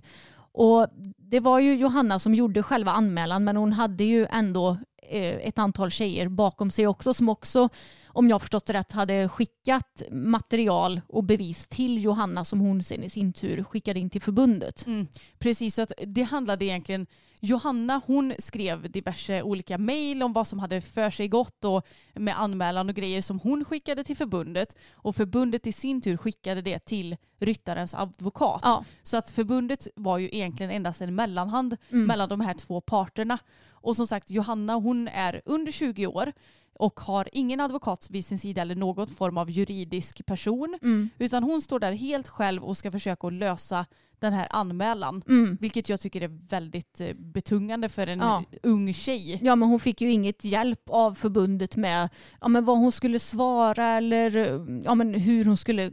Och 0.52 0.86
det 1.32 1.40
var 1.40 1.58
ju 1.58 1.74
Johanna 1.74 2.18
som 2.18 2.34
gjorde 2.34 2.62
själva 2.62 2.92
anmälan 2.92 3.44
men 3.44 3.56
hon 3.56 3.72
hade 3.72 4.04
ju 4.04 4.26
ändå 4.30 4.78
eh, 5.02 5.48
ett 5.48 5.58
antal 5.58 5.90
tjejer 5.90 6.28
bakom 6.28 6.70
sig 6.70 6.86
också 6.86 7.14
som 7.14 7.28
också, 7.28 7.68
om 8.06 8.28
jag 8.28 8.40
förstått 8.40 8.66
det 8.66 8.72
rätt, 8.72 8.92
hade 8.92 9.28
skickat 9.28 10.02
material 10.10 11.00
och 11.08 11.24
bevis 11.24 11.66
till 11.66 12.04
Johanna 12.04 12.44
som 12.44 12.60
hon 12.60 12.82
sen 12.82 13.02
i 13.02 13.10
sin 13.10 13.32
tur 13.32 13.64
skickade 13.64 14.00
in 14.00 14.10
till 14.10 14.22
förbundet. 14.22 14.86
Mm, 14.86 15.06
precis, 15.38 15.74
så 15.74 15.82
att 15.82 15.92
det 16.06 16.22
handlade 16.22 16.64
egentligen 16.64 17.06
Johanna 17.44 18.00
hon 18.06 18.34
skrev 18.38 18.90
diverse 18.90 19.42
olika 19.42 19.78
mejl 19.78 20.22
om 20.22 20.32
vad 20.32 20.46
som 20.46 20.58
hade 20.58 20.80
för 20.80 21.10
sig 21.10 21.28
gått 21.28 21.64
och 21.64 21.86
med 22.14 22.40
anmälan 22.40 22.88
och 22.88 22.94
grejer 22.94 23.22
som 23.22 23.38
hon 23.40 23.64
skickade 23.64 24.04
till 24.04 24.16
förbundet 24.16 24.76
och 24.92 25.16
förbundet 25.16 25.66
i 25.66 25.72
sin 25.72 26.00
tur 26.00 26.16
skickade 26.16 26.62
det 26.62 26.78
till 26.78 27.16
ryttarens 27.38 27.94
advokat. 27.94 28.60
Ja. 28.64 28.84
Så 29.02 29.16
att 29.16 29.30
förbundet 29.30 29.88
var 29.94 30.18
ju 30.18 30.28
egentligen 30.32 30.72
endast 30.72 31.00
en 31.00 31.14
mellanhand 31.22 31.76
Mm. 31.90 32.06
mellan 32.06 32.28
de 32.28 32.40
här 32.40 32.54
två 32.54 32.80
parterna. 32.80 33.38
Och 33.84 33.96
som 33.96 34.06
sagt 34.06 34.30
Johanna 34.30 34.74
hon 34.74 35.08
är 35.08 35.42
under 35.44 35.72
20 35.72 36.06
år 36.06 36.32
och 36.74 37.00
har 37.00 37.28
ingen 37.32 37.60
advokat 37.60 38.06
vid 38.10 38.24
sin 38.24 38.38
sida 38.38 38.62
eller 38.62 38.74
någon 38.74 39.06
form 39.08 39.38
av 39.38 39.50
juridisk 39.50 40.26
person. 40.26 40.78
Mm. 40.82 41.10
Utan 41.18 41.42
hon 41.42 41.62
står 41.62 41.78
där 41.80 41.92
helt 41.92 42.28
själv 42.28 42.64
och 42.64 42.76
ska 42.76 42.90
försöka 42.90 43.26
att 43.26 43.32
lösa 43.32 43.86
den 44.18 44.32
här 44.32 44.46
anmälan. 44.50 45.22
Mm. 45.28 45.58
Vilket 45.60 45.88
jag 45.88 46.00
tycker 46.00 46.20
är 46.20 46.30
väldigt 46.48 47.00
eh, 47.00 47.14
betungande 47.18 47.88
för 47.88 48.06
en 48.06 48.18
Ja. 48.18 48.44
ung 48.62 48.94
tjej. 48.94 49.38
Ja 49.42 49.56
men 49.56 49.68
hon 49.68 49.80
fick 49.80 50.00
ju 50.00 50.10
inget 50.12 50.44
hjälp 50.44 50.82
av 50.90 51.14
förbundet 51.14 51.76
med 51.76 52.08
ja, 52.40 52.48
men 52.48 52.64
vad 52.64 52.78
hon 52.78 52.92
skulle 52.92 53.18
svara 53.18 53.86
eller 53.96 54.36
ja, 54.84 54.94
men 54.94 55.14
hur 55.14 55.44
hon 55.44 55.56
skulle 55.56 55.90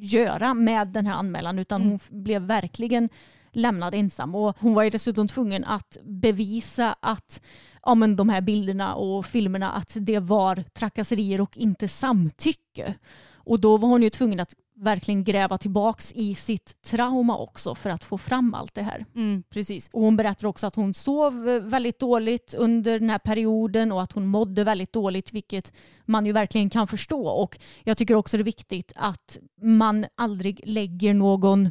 göra 0.00 0.54
med 0.54 0.88
den 0.88 1.06
här 1.06 1.14
anmälan 1.14 1.58
utan 1.58 1.82
Mm. 1.82 1.90
hon 2.10 2.22
blev 2.22 2.42
verkligen 2.42 3.08
lämnad 3.52 3.94
ensam 3.94 4.34
och 4.34 4.56
hon 4.60 4.74
var 4.74 4.82
ju 4.82 4.90
dessutom 4.90 5.28
tvungen 5.28 5.64
att 5.64 5.96
bevisa 6.02 6.96
att 7.00 7.40
ja, 7.82 7.94
men 7.94 8.16
de 8.16 8.28
här 8.28 8.40
bilderna 8.40 8.94
och 8.94 9.26
filmerna 9.26 9.70
att 9.70 9.96
det 10.00 10.18
var 10.18 10.64
trakasserier 10.72 11.40
och 11.40 11.58
inte 11.58 11.88
samtycke. 11.88 12.94
Och 13.34 13.60
då 13.60 13.76
var 13.76 13.88
hon 13.88 14.02
ju 14.02 14.10
tvungen 14.10 14.40
att 14.40 14.54
verkligen 14.80 15.24
gräva 15.24 15.58
tillbaks 15.58 16.12
i 16.12 16.34
sitt 16.34 16.82
trauma 16.82 17.36
också 17.36 17.74
för 17.74 17.90
att 17.90 18.04
få 18.04 18.18
fram 18.18 18.54
allt 18.54 18.74
det 18.74 18.82
här. 18.82 19.04
Mm, 19.14 19.42
precis. 19.50 19.88
Och 19.92 20.02
hon 20.02 20.16
berättar 20.16 20.46
också 20.46 20.66
att 20.66 20.74
hon 20.74 20.94
sov 20.94 21.48
eh, 21.48 21.60
väldigt 21.60 21.98
dåligt 21.98 22.54
under 22.54 22.98
den 22.98 23.10
här 23.10 23.18
perioden 23.18 23.92
och 23.92 24.02
att 24.02 24.12
hon 24.12 24.26
mådde 24.26 24.64
väldigt 24.64 24.92
dåligt, 24.92 25.32
vilket 25.32 25.72
man 26.04 26.26
ju 26.26 26.32
verkligen 26.32 26.70
kan 26.70 26.86
förstå. 26.86 27.28
Och 27.28 27.58
jag 27.84 27.96
tycker 27.96 28.14
också 28.14 28.36
det 28.36 28.42
är 28.42 28.44
viktigt 28.44 28.92
att 28.96 29.38
man 29.62 30.06
aldrig 30.14 30.60
lägger 30.64 31.14
någon 31.14 31.70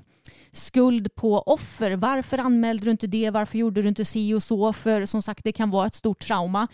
skuld 0.51 1.15
på 1.15 1.39
offer. 1.41 1.95
Varför 1.95 2.37
anmälde 2.37 2.85
du 2.85 2.91
inte 2.91 3.07
det? 3.07 3.29
Varför 3.29 3.57
gjorde 3.57 3.81
du 3.81 3.87
inte 3.89 4.05
si 4.05 4.33
och 4.33 4.43
så? 4.43 4.73
För 4.73 5.05
som 5.05 5.21
sagt, 5.21 5.43
det 5.43 5.51
kan 5.51 5.69
vara 5.69 5.87
ett 5.87 5.95
stort 5.95 6.19
trauma. 6.19 6.67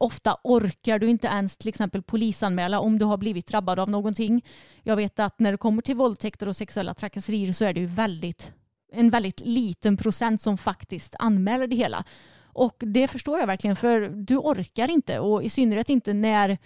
Ofta 0.00 0.36
orkar 0.44 0.98
du 0.98 1.08
inte 1.08 1.26
ens 1.26 1.56
till 1.56 1.68
exempel 1.68 2.02
polisanmäla 2.02 2.80
om 2.80 2.98
du 2.98 3.04
har 3.04 3.16
blivit 3.16 3.46
drabbad 3.46 3.78
av 3.78 3.90
någonting. 3.90 4.44
Jag 4.82 4.96
vet 4.96 5.18
att 5.18 5.38
när 5.38 5.52
det 5.52 5.58
kommer 5.58 5.82
till 5.82 5.96
våldtäkter 5.96 6.48
och 6.48 6.56
sexuella 6.56 6.94
trakasserier 6.94 7.52
så 7.52 7.64
är 7.64 7.74
det 7.74 7.80
ju 7.80 7.86
väldigt 7.86 8.52
en 8.92 9.10
väldigt 9.10 9.40
liten 9.40 9.96
procent 9.96 10.42
som 10.42 10.58
faktiskt 10.58 11.14
anmäler 11.18 11.66
det 11.66 11.76
hela. 11.76 12.04
Och 12.52 12.76
det 12.78 13.08
förstår 13.08 13.38
jag 13.38 13.46
verkligen 13.46 13.76
för 13.76 14.08
du 14.08 14.36
orkar 14.36 14.90
inte 14.90 15.18
och 15.18 15.42
i 15.42 15.48
synnerhet 15.48 15.88
inte 15.90 16.12
när 16.12 16.50
eh, 16.50 16.56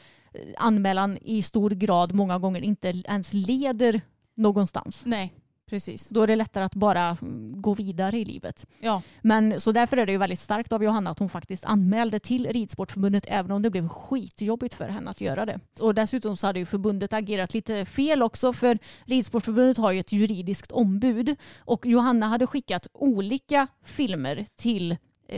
anmälan 0.57 1.19
i 1.23 1.43
stor 1.43 1.71
grad 1.71 2.13
många 2.13 2.39
gånger 2.39 2.61
inte 2.61 2.89
ens 2.89 3.33
leder 3.33 4.01
någonstans. 4.35 5.03
Nej, 5.07 5.35
Precis. 5.71 6.09
Då 6.09 6.23
är 6.23 6.27
det 6.27 6.37
lättare 6.37 6.65
att 6.65 6.75
bara 6.75 7.17
mm, 7.23 7.63
gå 7.63 7.75
vidare 7.75 8.19
i 8.19 8.25
livet. 8.25 8.67
Ja. 8.81 9.03
Men 9.23 9.61
så 9.61 9.73
därför 9.73 9.97
är 9.97 10.07
det 10.07 10.13
ju 10.13 10.19
väldigt 10.19 10.39
starkt 10.39 10.73
av 10.73 10.85
Johanna 10.85 11.11
att 11.11 11.19
hon 11.19 11.29
faktiskt 11.29 11.65
anmälde 11.65 12.19
till 12.19 12.47
Ridsportförbundet 12.47 13.25
även 13.29 13.51
om 13.51 13.63
det 13.63 13.71
blev 13.71 13.89
skitjobbigt 13.89 14.75
för 14.75 14.89
henne 14.89 15.11
att 15.11 15.21
göra 15.21 15.47
det. 15.47 15.61
Och 15.79 15.95
dessutom 15.95 16.37
så 16.37 16.47
hade 16.47 16.59
ju 16.59 16.67
förbundet 16.67 17.13
agerat 17.13 17.55
lite 17.55 17.85
fel 17.85 18.23
också 18.23 18.53
för 18.53 18.79
Ridsportförbundet 19.05 19.77
har 19.77 19.93
ju 19.93 20.01
ett 20.01 20.13
juridiskt 20.13 20.73
ombud 20.73 21.37
och 21.59 21.87
Johanna 21.87 22.27
hade 22.27 22.47
skickat 22.47 22.87
olika 22.93 23.67
filmer 23.85 24.47
till 24.57 24.97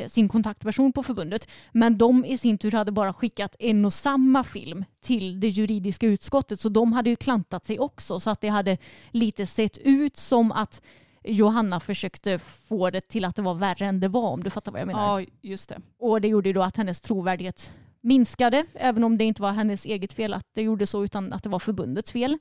sin 0.09 0.29
kontaktperson 0.29 0.93
på 0.93 1.03
förbundet. 1.03 1.49
Men 1.73 1.99
de 1.99 2.25
i 2.25 2.39
sin 2.39 2.59
tur 2.59 2.71
hade 2.71 2.93
bara 2.93 3.13
skickat 3.13 3.57
en 3.59 3.85
och 3.85 3.93
samma 3.93 4.45
film 4.45 4.85
till 5.05 5.41
det 5.41 5.49
juridiska 5.49 6.07
utskottet 6.07 6.61
så 6.61 6.69
de 6.69 6.93
hade 6.93 7.11
ju 7.11 7.17
klantat 7.17 7.67
sig 7.67 7.79
också 7.79 8.21
så 8.21 8.31
att 8.31 8.41
det 8.41 8.49
hade 8.49 8.79
lite 9.11 9.47
sett 9.47 9.79
ut 9.79 10.17
som 10.17 10.53
att 10.53 10.83
Johanna 11.25 11.81
försökte 11.81 12.39
få 12.39 12.91
det 12.91 13.09
till 13.09 13.25
att 13.25 13.37
det 13.37 13.43
var 13.43 13.55
värre 13.55 13.87
än 13.87 14.01
det 14.01 14.09
var 14.09 14.29
om 14.29 14.43
du 14.43 14.51
fattar 14.51 14.73
vad 14.73 14.81
jag 14.81 14.87
menar. 14.87 15.21
ja, 15.21 15.27
just 15.43 15.69
det. 15.69 15.81
Och 15.99 16.21
det 16.21 16.29
gjorde 16.29 16.49
ju 16.49 16.53
då 16.53 16.63
att 16.63 16.77
hennes 16.77 17.01
trovärdighet 17.01 17.73
minskade, 18.03 18.65
även 18.75 19.05
om 19.05 19.19
det 19.19 19.25
inte 19.25 19.43
var 19.43 19.53
hennes 19.53 19.87
eget 19.87 20.13
fel 20.13 20.35
att 20.35 20.47
det 20.55 20.63
gjorde 20.63 20.87
så, 20.87 21.05
utan 21.05 21.33
att 21.33 21.43
det 21.43 21.49
var 21.49 21.59
förbundets 21.59 22.13
fel. 22.13 22.39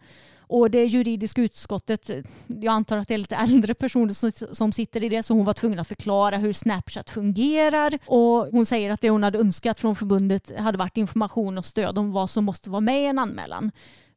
Och 0.51 0.72
det 0.72 0.86
juridiska 0.86 1.41
utskottet, 1.41 2.09
jag 2.47 2.72
antar 2.72 2.97
att 2.97 3.07
det 3.07 3.14
är 3.14 3.18
lite 3.18 3.36
äldre 3.36 3.74
personer 3.74 4.14
som, 4.14 4.32
som 4.51 4.72
sitter 4.72 5.03
i 5.03 5.09
det, 5.09 5.24
så 5.24 5.34
hon 5.34 5.45
var 5.45 5.53
tvungen 5.53 5.80
att 5.80 5.88
förklara 5.88 6.38
hur 6.38 6.53
Snapchat 6.53 7.09
fungerar. 7.09 7.99
Och 8.05 8.47
hon 8.51 8.66
säger 8.66 8.89
att 8.89 9.01
det 9.01 9.09
hon 9.09 9.24
hade 9.24 9.39
önskat 9.39 9.80
från 9.80 9.95
förbundet 9.95 10.59
hade 10.59 10.78
varit 10.78 10.97
information 10.97 11.57
och 11.57 11.66
stöd 11.66 11.97
om 11.97 12.12
vad 12.12 12.30
som 12.30 12.43
måste 12.43 12.70
vara 12.70 12.82
med 12.82 13.03
i 13.03 13.05
en 13.05 13.20
anmälan. 13.20 13.72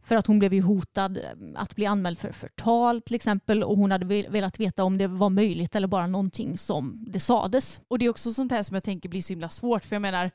För 0.05 0.16
att 0.16 0.26
hon 0.26 0.38
blev 0.38 0.55
ju 0.55 0.61
hotad 0.61 1.18
eh, 1.18 1.24
att 1.55 1.76
bli 1.76 1.86
anmäld 1.86 2.18
för 2.18 2.32
förtal 2.32 3.03
till 3.03 3.14
exempel 3.14 3.64
och 3.64 3.76
hon 3.76 3.90
hade 3.90 4.22
velat 4.28 4.61
veta 4.61 4.84
om 4.84 4.99
det 4.99 5.07
var 5.07 5.30
möjligt 5.30 5.76
eller 5.76 5.88
bara 5.88 6.07
någonting 6.07 6.59
som 6.59 7.05
det 7.09 7.20
sades. 7.20 7.80
Och 7.88 7.99
det 7.99 8.05
är 8.05 8.11
också 8.11 8.34
sånt 8.34 8.53
här 8.53 8.62
som 8.62 8.74
jag 8.74 8.84
tänker 8.84 9.09
blir 9.09 9.22
så 9.22 9.32
himla 9.32 9.49
svårt 9.49 9.84
för 9.84 9.97
jag 9.97 10.03
menar 10.03 10.30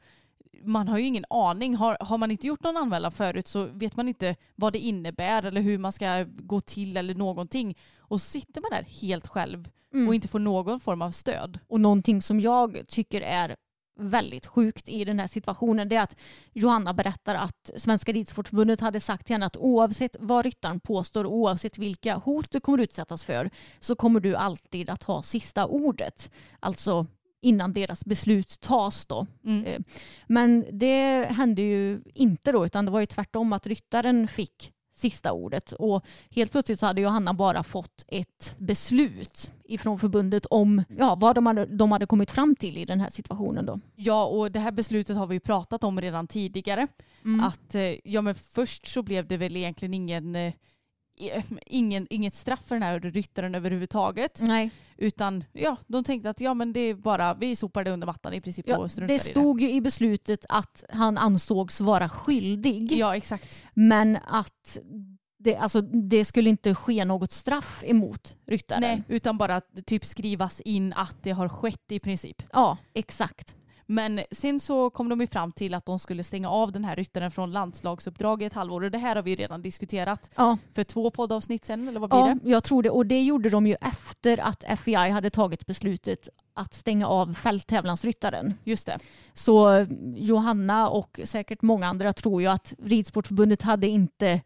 man 0.64 0.88
har 0.88 0.97
ju 0.97 1.06
ingen 1.06 1.26
aning. 1.30 1.76
Har, 1.76 1.97
har 2.00 2.18
man 2.18 2.32
inte 2.32 2.47
gjort 2.47 2.64
någon 2.64 2.78
anmälan 2.78 3.12
förut 3.12 3.47
så 3.47 3.66
vet 3.66 3.95
man 3.95 4.08
inte 4.08 4.36
vad 4.56 4.74
det 4.74 4.80
innebär 4.80 5.43
eller 5.43 5.62
hur 5.62 5.78
man 5.78 5.91
ska 5.91 6.26
gå 6.28 6.62
till 6.62 6.97
eller 6.97 7.16
någonting. 7.16 7.78
Och 7.97 8.22
så 8.22 8.26
sitter 8.26 8.62
man 8.62 8.70
där 8.72 8.84
helt 9.02 9.28
själv 9.28 9.70
och 10.08 10.16
inte 10.16 10.28
får 10.28 10.39
någon 10.39 10.80
form 10.80 11.02
av 11.02 11.12
stöd. 11.12 11.60
Och 11.68 11.82
någonting 11.82 12.22
som 12.22 12.39
jag 12.39 12.88
tycker 12.88 13.22
är 13.22 13.56
väldigt 14.00 14.45
sjukt 14.45 14.89
i 14.89 15.06
den 15.06 15.20
här 15.20 15.28
situationen 15.28 15.89
det 15.89 15.95
är 15.95 16.04
att 16.04 16.16
Johanna 16.54 16.93
berättar 16.93 17.36
att 17.36 17.72
Svenska 17.76 18.12
Ridsportförbundet 18.12 18.80
hade 18.80 19.00
sagt 19.00 19.26
till 19.26 19.34
henne 19.34 19.45
att 19.45 19.58
oavsett 19.58 20.16
vad 20.20 20.45
ryttaren 20.45 20.80
påstår 20.80 21.26
oavsett 21.26 21.78
vilka 21.78 22.16
hot 22.16 22.52
du 22.52 22.60
kommer 22.60 22.78
utsättas 22.78 23.24
för 23.24 23.50
så 23.80 23.95
kommer 23.95 24.20
du 24.20 24.36
alltid 24.36 24.89
att 24.89 25.04
ha 25.04 25.22
sista 25.22 25.66
ordet. 25.66 26.32
Alltså 26.60 27.08
innan 27.41 27.73
deras 27.73 28.05
beslut 28.05 28.59
tas 28.59 29.05
då. 29.05 29.27
Mm. 29.45 29.65
Eh, 29.65 29.79
Men 30.27 30.65
det 30.71 31.27
hände 31.29 31.61
ju 31.61 32.01
inte 32.13 32.51
då 32.51 32.65
utan 32.65 32.85
det 32.85 32.91
var 32.91 32.99
ju 32.99 33.05
tvärtom 33.05 33.53
att 33.53 33.67
ryttaren 33.67 34.27
fick 34.27 34.73
sista 34.95 35.31
ordet 35.31 35.71
och 35.71 36.05
helt 36.29 36.51
plötsligt 36.51 36.79
så 36.79 36.85
hade 36.85 37.01
Johanna 37.01 37.33
bara 37.33 37.63
fått 37.63 38.05
ett 38.07 38.55
beslut 38.57 39.51
ifrån 39.63 39.99
förbundet 39.99 40.45
om 40.45 40.83
ja, 40.97 41.15
vad 41.15 41.35
de 41.35 41.45
hade, 41.45 41.65
de 41.65 41.91
hade 41.91 42.05
kommit 42.05 42.31
fram 42.31 42.55
till 42.55 42.77
i 42.77 42.85
den 42.85 42.99
här 42.99 43.09
situationen 43.09 43.65
då. 43.65 43.79
Ja, 43.95 44.25
och 44.25 44.51
det 44.51 44.59
här 44.59 44.71
beslutet 44.71 45.17
har 45.17 45.27
vi 45.27 45.35
ju 45.35 45.39
pratat 45.39 45.83
om 45.83 46.01
redan 46.01 46.27
tidigare. 46.27 46.87
Mm. 47.25 47.45
Att 47.45 47.75
eh, 47.75 47.95
ja, 48.03 48.21
men 48.21 48.35
först 48.35 48.87
så 48.87 49.03
blev 49.03 49.27
det 49.27 49.37
väl 49.37 49.55
egentligen 49.55 49.93
ingen, 49.93 50.35
eh, 50.35 50.53
ingen, 51.65 52.07
inget 52.09 52.36
straff 52.36 52.67
för 52.67 52.76
den 52.76 52.84
här 52.84 52.99
ryttaren 52.99 53.55
överhuvudtaget. 53.55 54.41
Nej, 54.41 54.72
Utan 55.01 55.43
ja, 55.53 55.78
de 55.88 56.03
tänkte 56.03 56.30
att 56.30 56.39
ja, 56.39 56.53
men 56.53 56.74
det 56.74 56.80
är 56.80 56.93
bara, 56.93 57.34
vi 57.34 57.55
sopar 57.55 57.84
det 57.84 57.91
under 57.91 58.07
mattan 58.07 58.34
i 58.34 58.41
princip 58.41 58.67
ja, 58.67 58.78
och 58.78 58.91
struntar 58.91 59.07
det 59.07 59.13
i 59.13 59.17
det. 59.17 59.24
stod 59.24 59.61
ju 59.61 59.72
i 59.72 59.82
beslutet 59.82 60.45
att 60.49 60.84
han 60.89 61.17
ansågs 61.17 61.82
vara 61.82 62.09
skyldig 62.09 62.91
Ja, 62.91 63.15
exakt. 63.15 63.63
men 63.74 64.17
att 64.28 64.80
det, 65.39 65.55
alltså, 65.55 65.82
det 65.82 66.26
skulle 66.26 66.49
inte 66.49 66.76
ske 66.76 67.05
något 67.05 67.32
straff 67.32 67.84
emot 67.86 68.38
ryttaren. 68.45 68.82
Nej, 68.82 69.03
utan 69.07 69.38
bara 69.38 69.61
typ 69.86 70.05
skrivas 70.05 70.61
in 70.61 70.93
att 70.93 71.24
det 71.24 71.32
har 71.32 71.49
skett 71.49 71.91
i 71.91 71.99
princip. 71.99 72.43
Ja, 72.51 72.78
exakt. 72.93 73.55
Men 73.91 74.21
sen 74.31 74.59
så 74.59 74.89
kom 74.89 75.09
de 75.09 75.21
ju 75.21 75.27
fram 75.27 75.51
till 75.51 75.73
att 75.73 75.85
de 75.85 75.99
skulle 75.99 76.23
stänga 76.23 76.49
av 76.49 76.71
den 76.71 76.85
här 76.85 76.95
ryttaren 76.95 77.31
från 77.31 77.51
landslagsuppdrag 77.51 78.41
i 78.41 78.45
ett 78.45 78.53
halvår 78.53 78.83
och 78.83 78.91
det 78.91 78.97
här 78.97 79.15
har 79.15 79.23
vi 79.23 79.29
ju 79.29 79.35
redan 79.35 79.61
diskuterat 79.61 80.29
Ja, 80.35 80.57
för 80.73 80.83
två 80.83 81.09
poddavsnitt 81.09 81.65
sen 81.65 81.87
eller 81.87 81.99
vad 81.99 82.09
blir 82.09 82.19
ja, 82.19 82.37
det? 82.43 82.49
jag 82.49 82.63
tror 82.63 82.83
det. 82.83 82.89
Och 82.89 83.05
det 83.05 83.21
gjorde 83.21 83.49
de 83.49 83.67
ju 83.67 83.75
efter 83.81 84.39
att 84.39 84.63
FEI 84.79 85.09
hade 85.09 85.29
tagit 85.29 85.65
beslutet 85.65 86.29
att 86.53 86.73
stänga 86.73 87.07
av 87.07 87.33
fälttävlansryttaren. 87.33 88.53
Just 88.63 88.85
det. 88.85 88.99
Så 89.33 89.85
Johanna 90.15 90.89
och 90.89 91.19
säkert 91.23 91.61
många 91.61 91.87
andra 91.87 92.13
tror 92.13 92.41
ju 92.41 92.47
att 92.47 92.73
Ridsportförbundet 92.83 93.61
hade 93.61 93.87
inte 93.87 94.41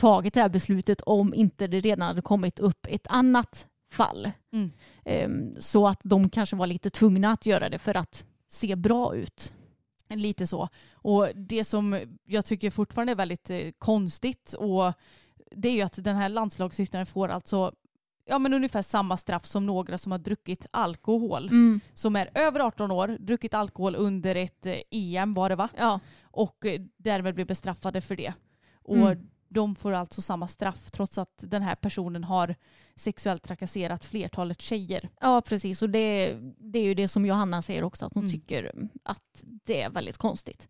tagit 0.00 0.34
det 0.34 0.40
här 0.40 0.48
beslutet 0.48 1.00
om 1.00 1.34
inte 1.34 1.66
det 1.66 1.80
redan 1.80 2.08
hade 2.08 2.22
kommit 2.22 2.58
upp 2.58 2.86
ett 2.90 3.06
annat 3.08 3.66
fall. 3.92 4.30
Mm. 4.52 4.70
Ehm, 5.04 5.54
Så 5.60 5.86
att 5.86 6.00
de 6.02 6.28
kanske 6.28 6.56
var 6.56 6.66
lite 6.66 6.90
tvungna 6.90 7.30
att 7.32 7.46
göra 7.46 7.68
det 7.68 7.78
för 7.78 7.96
att 7.96 8.24
se 8.56 8.76
bra 8.76 9.16
ut. 9.16 9.54
Lite 10.08 10.46
så. 10.46 10.68
Och 10.92 11.28
det 11.34 11.64
som 11.64 12.00
jag 12.24 12.44
tycker 12.44 12.70
fortfarande 12.70 13.12
är 13.12 13.16
väldigt 13.16 13.50
eh, 13.50 13.70
konstigt 13.78 14.52
och 14.58 14.92
det 15.50 15.68
är 15.68 15.72
ju 15.72 15.82
att 15.82 16.04
den 16.04 16.16
här 16.16 16.28
landslagsryttaren 16.28 17.06
får 17.06 17.28
alltså 17.28 17.72
ja, 18.24 18.38
men 18.38 18.54
ungefär 18.54 18.82
samma 18.82 19.16
straff 19.16 19.46
som 19.46 19.66
några 19.66 19.98
som 19.98 20.12
har 20.12 20.18
druckit 20.18 20.66
alkohol. 20.70 21.48
Som 21.94 22.16
är 22.16 22.30
över 22.34 22.60
18 22.60 22.90
år, 22.90 23.16
druckit 23.20 23.54
alkohol 23.54 23.94
under 23.94 24.34
ett 24.34 24.66
eh, 24.66 24.76
EM 24.90 25.32
var 25.32 25.48
det 25.48 25.56
va? 25.56 25.68
Ja, 25.78 26.00
Och 26.22 26.66
eh, 26.66 26.80
därmed 26.96 27.34
blir 27.34 27.44
bestraffade 27.44 28.00
för 28.00 28.16
det. 28.16 28.32
Och 28.82 28.96
Mm. 28.96 29.28
De 29.48 29.76
får 29.76 29.92
alltså 29.92 30.22
samma 30.22 30.48
straff 30.48 30.90
trots 30.90 31.18
att 31.18 31.34
den 31.38 31.62
här 31.62 31.74
personen 31.74 32.24
har 32.24 32.54
sexuellt 32.94 33.42
trakasserat 33.42 34.04
flertalet 34.04 34.60
tjejer. 34.60 35.08
ja 35.20 35.40
precis. 35.40 35.82
Och 35.82 35.90
det, 35.90 36.36
det 36.58 36.78
är 36.78 36.84
ju 36.84 36.94
det 36.94 37.08
som 37.08 37.26
Johanna 37.26 37.62
säger 37.62 37.84
också, 37.84 38.06
att 38.06 38.14
hon 38.14 38.22
Mm. 38.22 38.32
tycker 38.32 38.72
att 39.02 39.42
det 39.42 39.80
är 39.82 39.90
väldigt 39.90 40.18
konstigt. 40.18 40.68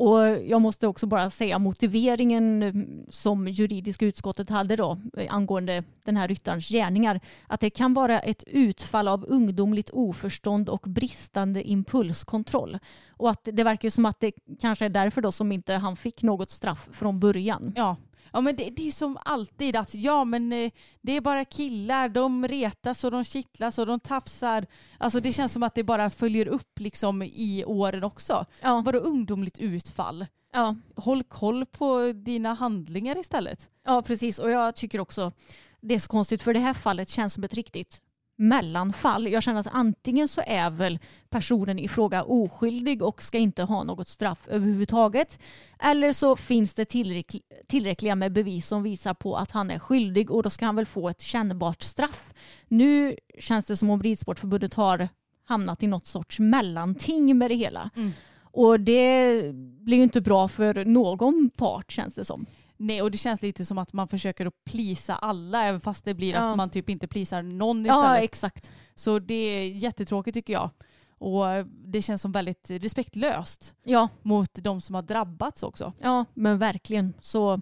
Och 0.00 0.20
jag 0.46 0.60
måste 0.60 0.86
också 0.86 1.06
bara 1.06 1.30
säga 1.30 1.58
motiveringen 1.58 2.62
eh, 2.62 2.72
som 3.08 3.48
juridiska 3.48 4.06
utskottet 4.06 4.50
hade 4.50 4.76
då 4.76 4.98
eh, 5.16 5.34
angående 5.34 5.84
den 6.04 6.16
här 6.16 6.28
ryttarens 6.28 6.68
gärningar. 6.68 7.20
Att 7.46 7.60
det 7.60 7.70
kan 7.70 7.94
vara 7.94 8.20
ett 8.20 8.44
utfall 8.46 9.08
av 9.08 9.24
ungdomligt 9.28 9.90
oförstånd 9.90 10.68
och 10.68 10.80
bristande 10.86 11.62
impulskontroll. 11.62 12.78
Och 13.08 13.30
att 13.30 13.48
det 13.52 13.64
verkar 13.64 13.90
som 13.90 14.06
att 14.06 14.20
det 14.20 14.32
kanske 14.60 14.84
är 14.84 14.88
därför 14.88 15.22
då 15.22 15.32
som 15.32 15.52
inte 15.52 15.74
han 15.74 15.96
fick 15.96 16.22
något 16.22 16.50
straff 16.50 16.88
från 16.92 17.20
början. 17.20 17.72
Ja, 17.76 17.96
ja 18.32 18.40
men 18.40 18.56
det, 18.56 18.70
det 18.70 18.82
är 18.82 18.86
ju 18.86 18.92
som 18.92 19.18
alltid 19.24 19.76
att 19.76 19.94
ja 19.94 20.24
men 20.24 20.52
eh, 20.52 20.70
det 21.00 21.16
är 21.16 21.20
bara 21.20 21.44
killar, 21.44 22.08
de 22.08 22.48
retas 22.48 23.04
och 23.04 23.10
de 23.10 23.24
kittlas 23.24 23.78
och 23.78 23.86
de 23.86 24.00
tafsar. 24.00 24.66
Alltså 24.98 25.20
det 25.20 25.32
känns 25.32 25.52
som 25.52 25.62
att 25.62 25.74
det 25.74 25.82
bara 25.84 26.10
följer 26.10 26.48
upp 26.48 26.78
liksom 26.78 27.22
i 27.22 27.64
åren 27.66 28.04
också. 28.04 28.46
Ja, 28.60 28.82
Vadå 28.86 28.98
ungdomligt 28.98 29.58
utfall? 29.58 30.26
ja, 30.52 30.76
Håll 30.96 31.24
koll 31.24 31.66
på 31.66 32.12
dina 32.12 32.54
handlingar 32.54 33.18
istället. 33.18 33.70
ja, 33.86 34.02
precis. 34.02 34.38
Och 34.38 34.50
jag 34.50 34.76
tycker 34.76 35.00
också 35.00 35.32
det 35.80 35.94
är 35.94 35.98
så 35.98 36.08
konstigt 36.08 36.42
för 36.42 36.54
det 36.54 36.60
här 36.60 36.74
fallet 36.74 37.08
känns 37.08 37.32
som 37.34 37.44
ett 37.44 37.54
riktigt 37.54 38.00
mellanfall. 38.40 39.28
Jag 39.28 39.42
känner 39.42 39.60
att 39.60 39.66
antingen 39.72 40.28
så 40.28 40.42
är 40.46 40.70
väl 40.70 40.98
personen 41.30 41.78
i 41.78 41.88
fråga 41.88 42.24
oskyldig 42.24 43.02
och 43.02 43.22
ska 43.22 43.38
inte 43.38 43.62
ha 43.62 43.82
något 43.82 44.08
straff 44.08 44.48
överhuvudtaget. 44.48 45.38
Eller 45.78 46.12
så 46.12 46.36
finns 46.36 46.74
det 46.74 46.84
tillräckl- 46.84 47.42
tillräckliga 47.66 48.14
med 48.14 48.32
bevis 48.32 48.66
som 48.66 48.82
visar 48.82 49.14
på 49.14 49.36
att 49.36 49.50
han 49.50 49.70
är 49.70 49.78
skyldig 49.78 50.30
och 50.30 50.42
då 50.42 50.50
ska 50.50 50.66
han 50.66 50.76
väl 50.76 50.86
få 50.86 51.08
ett 51.08 51.20
kännbart 51.20 51.82
straff. 51.82 52.34
Nu 52.68 53.16
känns 53.38 53.66
det 53.66 53.76
som 53.76 53.90
om 53.90 54.02
Ridsportförbundet 54.02 54.74
har 54.74 55.08
hamnat 55.44 55.82
i 55.82 55.86
något 55.86 56.06
sorts 56.06 56.38
mellanting 56.38 57.38
med 57.38 57.50
det 57.50 57.54
hela. 57.54 57.90
Mm. 57.96 58.12
Och 58.42 58.80
det 58.80 59.42
blir 59.54 59.96
ju 59.96 60.02
inte 60.02 60.20
bra 60.20 60.48
för 60.48 60.84
någon 60.84 61.50
part 61.56 61.90
känns 61.92 62.14
det 62.14 62.24
som. 62.24 62.46
Nej 62.82 63.02
och 63.02 63.10
det 63.10 63.18
känns 63.18 63.42
lite 63.42 63.64
som 63.64 63.78
att 63.78 63.92
man 63.92 64.08
försöker 64.08 64.46
att 64.46 64.64
plisa 64.64 65.14
alla 65.14 65.64
även 65.64 65.80
fast 65.80 66.04
det 66.04 66.14
blir 66.14 66.32
Ja. 66.32 66.40
att 66.50 66.56
man 66.56 66.70
typ 66.70 66.88
inte 66.90 67.06
plisar 67.06 67.42
någon 67.42 67.84
Ja, 67.84 68.02
istället. 68.02 68.22
exakt. 68.30 68.70
Så 68.94 69.18
det 69.18 69.34
är 69.34 69.68
jättetråkigt 69.68 70.34
tycker 70.34 70.52
jag. 70.52 70.70
Och 71.18 71.44
det 71.84 72.02
känns 72.02 72.22
som 72.22 72.32
väldigt 72.32 72.70
respektlöst 72.70 73.74
Ja, 73.84 74.08
mot 74.22 74.54
de 74.54 74.80
som 74.80 74.94
har 74.94 75.02
drabbats 75.02 75.62
också. 75.62 75.92
Ja, 75.98 76.24
men 76.34 76.58
verkligen. 76.58 77.14
Så 77.20 77.60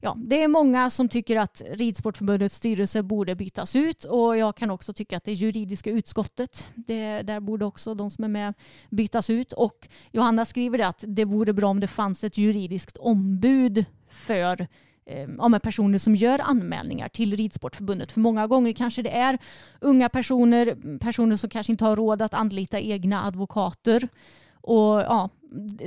ja, 0.00 0.14
det 0.16 0.42
är 0.42 0.48
många 0.48 0.90
som 0.90 1.08
tycker 1.08 1.36
att 1.36 1.62
Ridsportförbundets 1.70 2.56
styrelse 2.56 3.02
borde 3.02 3.34
bytas 3.34 3.76
ut 3.76 4.04
och 4.04 4.36
jag 4.36 4.56
kan 4.56 4.70
också 4.70 4.92
tycka 4.92 5.16
att 5.16 5.24
det 5.24 5.32
juridiska 5.32 5.90
utskottet, 5.90 6.68
det, 6.74 7.22
där 7.22 7.40
borde 7.40 7.64
också 7.64 7.94
de 7.94 8.10
som 8.10 8.24
är 8.24 8.28
med 8.28 8.54
bytas 8.90 9.30
ut. 9.30 9.52
Och 9.52 9.88
Johanna 10.12 10.44
skriver 10.44 10.78
det 10.78 10.86
att 10.86 11.04
det 11.06 11.24
vore 11.24 11.52
bra 11.52 11.68
om 11.68 11.80
det 11.80 11.86
fanns 11.88 12.24
ett 12.24 12.38
juridiskt 12.38 12.96
ombud 12.96 13.84
för 14.10 14.66
ehm, 15.06 15.34
ja, 15.38 15.48
med 15.48 15.62
personer 15.62 15.98
som 15.98 16.14
gör 16.14 16.38
anmälningar 16.38 17.08
till 17.08 17.36
Ridsportförbundet. 17.36 18.12
För 18.12 18.20
många 18.20 18.46
gånger 18.46 18.72
kanske 18.72 19.02
det 19.02 19.16
är 19.16 19.38
unga 19.80 20.08
personer, 20.08 20.98
personer 20.98 21.36
som 21.36 21.50
kanske 21.50 21.72
inte 21.72 21.84
har 21.84 21.96
råd 21.96 22.22
att 22.22 22.34
anlita 22.34 22.80
egna 22.80 23.24
advokater. 23.24 24.08
Och 24.62 25.00
ja, 25.00 25.28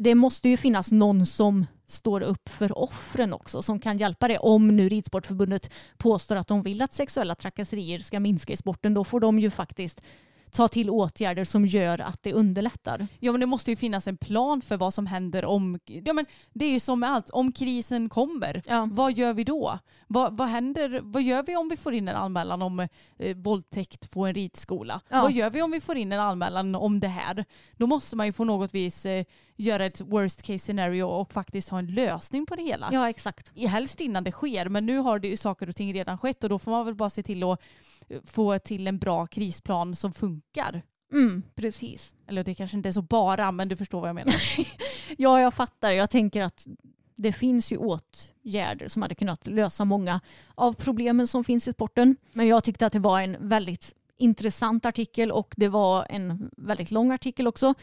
det 0.01 0.15
måste 0.15 0.49
ju 0.49 0.57
finnas 0.57 0.91
någon 0.91 1.25
som 1.25 1.65
står 1.87 2.21
upp 2.21 2.49
för 2.49 2.77
offren 2.77 3.33
också 3.33 3.61
som 3.61 3.79
kan 3.79 3.97
hjälpa 3.97 4.27
det. 4.27 4.37
Om 4.37 4.75
nu 4.75 4.89
Ridsportförbundet 4.89 5.71
påstår 5.97 6.35
att 6.35 6.47
de 6.47 6.63
vill 6.63 6.81
att 6.81 6.93
sexuella 6.93 7.35
trakasserier 7.35 7.99
ska 7.99 8.19
minska 8.19 8.53
i 8.53 8.57
sporten 8.57 8.93
då 8.93 9.03
får 9.03 9.19
de 9.19 9.39
ju 9.39 9.49
faktiskt 9.49 10.01
ta 10.53 10.67
till 10.67 10.89
åtgärder 10.89 11.43
som 11.43 11.65
gör 11.65 12.01
att 12.01 12.23
det 12.23 12.33
underlättar. 12.33 13.07
Ja 13.19 13.31
men 13.31 13.41
det 13.41 13.45
måste 13.47 13.71
ju 13.71 13.77
finnas 13.77 14.07
en 14.07 14.17
plan 14.17 14.61
för 14.61 14.77
vad 14.77 14.93
som 14.93 15.05
händer 15.07 15.45
om, 15.45 15.79
ja 15.85 16.13
men 16.13 16.25
det 16.53 16.65
är 16.65 16.71
ju 16.71 16.79
som 16.79 16.99
med 16.99 17.09
allt, 17.09 17.29
om 17.29 17.51
krisen 17.51 18.09
kommer, 18.09 18.61
Ja. 18.67 18.87
vad 18.91 19.17
gör 19.17 19.33
vi 19.33 19.43
då? 19.43 19.79
Vad, 20.07 20.37
vad 20.37 20.47
händer, 20.47 20.99
vad 21.03 21.23
gör 21.23 21.43
vi 21.43 21.55
om 21.55 21.69
vi 21.69 21.77
får 21.77 21.93
in 21.93 22.07
en 22.07 22.15
anmälan 22.15 22.61
om 22.61 22.79
eh, 23.19 23.35
våldtäkt 23.37 24.11
på 24.11 24.25
en 24.25 24.33
ridskola? 24.33 25.01
Ja. 25.09 25.21
Vad 25.21 25.31
gör 25.31 25.49
vi 25.49 25.61
om 25.61 25.71
vi 25.71 25.81
får 25.81 25.97
in 25.97 26.11
en 26.11 26.19
anmälan 26.19 26.75
om 26.75 26.99
det 26.99 27.07
här? 27.07 27.45
Då 27.77 27.87
måste 27.87 28.15
man 28.15 28.25
ju 28.25 28.31
på 28.33 28.43
något 28.43 28.73
vis 28.75 29.05
eh, 29.05 29.25
göra 29.55 29.85
ett 29.85 30.01
worst 30.01 30.41
case 30.41 30.59
scenario 30.59 31.03
och 31.03 31.33
faktiskt 31.33 31.69
ha 31.69 31.79
en 31.79 31.87
lösning 31.93 32.45
på 32.45 32.55
det 32.55 32.63
hela. 32.63 32.89
Ja, 32.91 33.09
exakt. 33.09 33.51
I- 33.55 33.67
Helst 33.67 33.99
innan 34.01 34.23
det 34.23 34.31
sker, 34.31 34.69
men 34.69 34.85
nu 34.85 34.97
har 34.97 35.19
det 35.19 35.27
ju 35.27 35.37
saker 35.37 35.69
och 35.69 35.75
ting 35.75 35.93
redan 35.93 36.17
skett 36.17 36.43
och 36.43 36.49
då 36.49 36.59
får 36.59 36.71
man 36.71 36.85
väl 36.85 36.95
bara 36.95 37.09
se 37.09 37.23
till 37.23 37.43
att 37.43 37.61
få 38.25 38.59
till 38.59 38.87
en 38.87 38.97
bra 38.97 39.27
krisplan 39.27 39.95
som 39.95 40.13
funkar. 40.13 40.81
Mm, 41.13 41.43
precis. 41.55 42.15
Eller 42.27 42.43
det 42.43 42.55
kanske 42.55 42.77
inte 42.77 42.89
är 42.89 42.93
så 42.93 43.01
bara, 43.01 43.51
men 43.51 43.67
du 43.67 43.75
förstår 43.75 43.99
vad 43.99 44.09
jag 44.09 44.15
menar. 44.15 44.41
Ja, 45.17 45.41
jag 45.41 45.53
fattar. 45.53 45.91
Jag 45.91 46.09
tänker 46.09 46.41
att 46.41 46.67
det 47.15 47.33
finns 47.33 47.71
ju 47.71 47.77
åtgärder 47.77 48.87
som 48.87 49.01
hade 49.01 49.15
kunnat 49.15 49.47
lösa 49.47 49.85
många 49.85 50.21
av 50.55 50.73
problemen 50.73 51.27
som 51.27 51.43
finns 51.43 51.67
i 51.67 51.71
sporten. 51.71 52.15
Men 52.31 52.47
jag 52.47 52.63
tyckte 52.63 52.85
att 52.85 52.93
det 52.93 52.99
var 52.99 53.21
en 53.21 53.37
väldigt 53.39 53.93
intressant 54.17 54.85
artikel 54.85 55.31
och 55.31 55.53
det 55.57 55.67
var 55.67 56.05
en 56.09 56.49
väldigt 56.57 56.91
lång 56.91 57.11
artikel 57.11 57.47
också. 57.47 57.73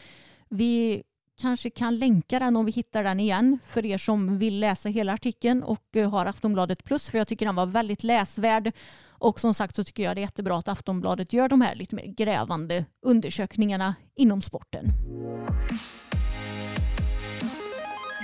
Vi 0.49 1.03
kanske 1.41 1.69
kan 1.69 1.95
länka 1.95 2.39
den 2.39 2.55
om 2.55 2.65
vi 2.65 2.71
hittar 2.71 3.03
den 3.03 3.19
igen 3.19 3.59
för 3.65 3.85
er 3.85 3.97
som 3.97 4.37
vill 4.39 4.59
läsa 4.59 4.89
hela 4.89 5.13
artikeln 5.13 5.63
och 5.63 5.95
eh, 5.95 6.09
har 6.11 6.25
Aftonbladet 6.25 6.83
plus 6.83 7.09
för 7.09 7.17
jag 7.17 7.27
tycker 7.27 7.45
den 7.45 7.55
var 7.55 7.65
väldigt 7.65 8.03
läsvärd. 8.03 8.71
Och 9.07 9.39
som 9.39 9.53
sagt 9.53 9.75
så 9.75 9.83
tycker 9.83 10.03
jag 10.03 10.15
det 10.15 10.19
är 10.19 10.23
jättebra 10.23 10.57
att 10.57 10.67
Aftonbladet 10.67 11.33
gör 11.33 11.49
de 11.49 11.61
här 11.61 11.75
lite 11.75 11.95
mer 11.95 12.05
grävande 12.05 12.85
undersökningarna 13.01 13.95
inom 14.15 14.41
sporten. 14.41 14.85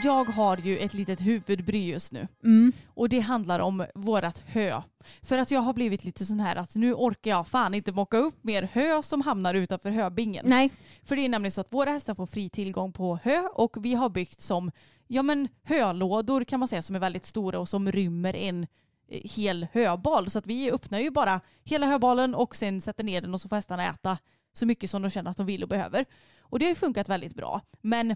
Jag 0.03 0.25
har 0.25 0.57
ju 0.57 0.77
ett 0.77 0.93
litet 0.93 1.21
huvudbry 1.21 1.85
just 1.89 2.11
nu 2.11 2.27
Mm. 2.43 2.71
och 2.87 3.09
det 3.09 3.19
handlar 3.19 3.59
om 3.59 3.85
vårat 3.95 4.43
hö. 4.47 4.81
För 5.21 5.37
att 5.37 5.51
jag 5.51 5.59
har 5.61 5.73
blivit 5.73 6.03
lite 6.03 6.25
sån 6.25 6.39
här 6.39 6.55
att 6.55 6.75
nu 6.75 6.93
orkar 6.93 7.31
jag 7.31 7.47
fan 7.47 7.73
inte 7.73 7.91
mocka 7.91 8.17
upp 8.17 8.43
mer 8.43 8.69
hö 8.73 9.03
som 9.03 9.21
hamnar 9.21 9.53
utanför 9.53 9.89
höbingen. 9.89 10.45
Nej, 10.47 10.69
För 11.03 11.15
det 11.15 11.21
är 11.25 11.29
nämligen 11.29 11.51
så 11.51 11.61
att 11.61 11.73
våra 11.73 11.89
hästar 11.89 12.13
får 12.13 12.25
fri 12.25 12.49
tillgång 12.49 12.93
på 12.93 13.19
hö 13.23 13.41
och 13.53 13.77
vi 13.85 13.93
har 13.93 14.09
byggt 14.09 14.41
som 14.41 14.71
ja 15.07 15.21
men 15.21 15.47
hölådor 15.63 16.43
kan 16.43 16.59
man 16.59 16.67
säga 16.67 16.81
som 16.81 16.95
är 16.95 16.99
väldigt 16.99 17.25
stora 17.25 17.59
och 17.59 17.69
som 17.69 17.91
rymmer 17.91 18.35
en 18.35 18.63
eh, 19.09 19.21
hel 19.23 19.67
höbal. 19.73 20.29
Så 20.29 20.39
att 20.39 20.47
vi 20.47 20.71
öppnar 20.71 20.99
ju 20.99 21.11
bara 21.11 21.41
hela 21.63 21.85
höbalen 21.87 22.35
och 22.35 22.55
sen 22.55 22.81
sätter 22.81 23.03
ner 23.03 23.21
den 23.21 23.33
och 23.33 23.41
så 23.41 23.49
får 23.49 23.55
hästarna 23.55 23.87
äta 23.89 24.17
så 24.53 24.65
mycket 24.65 24.89
som 24.89 25.01
de 25.01 25.09
känner 25.09 25.31
att 25.31 25.37
de 25.37 25.45
vill 25.45 25.63
och 25.63 25.69
behöver. 25.69 26.05
Och 26.39 26.59
det 26.59 26.65
har 26.65 26.69
ju 26.69 26.75
funkat 26.75 27.09
väldigt 27.09 27.35
bra. 27.35 27.61
Men 27.81 28.15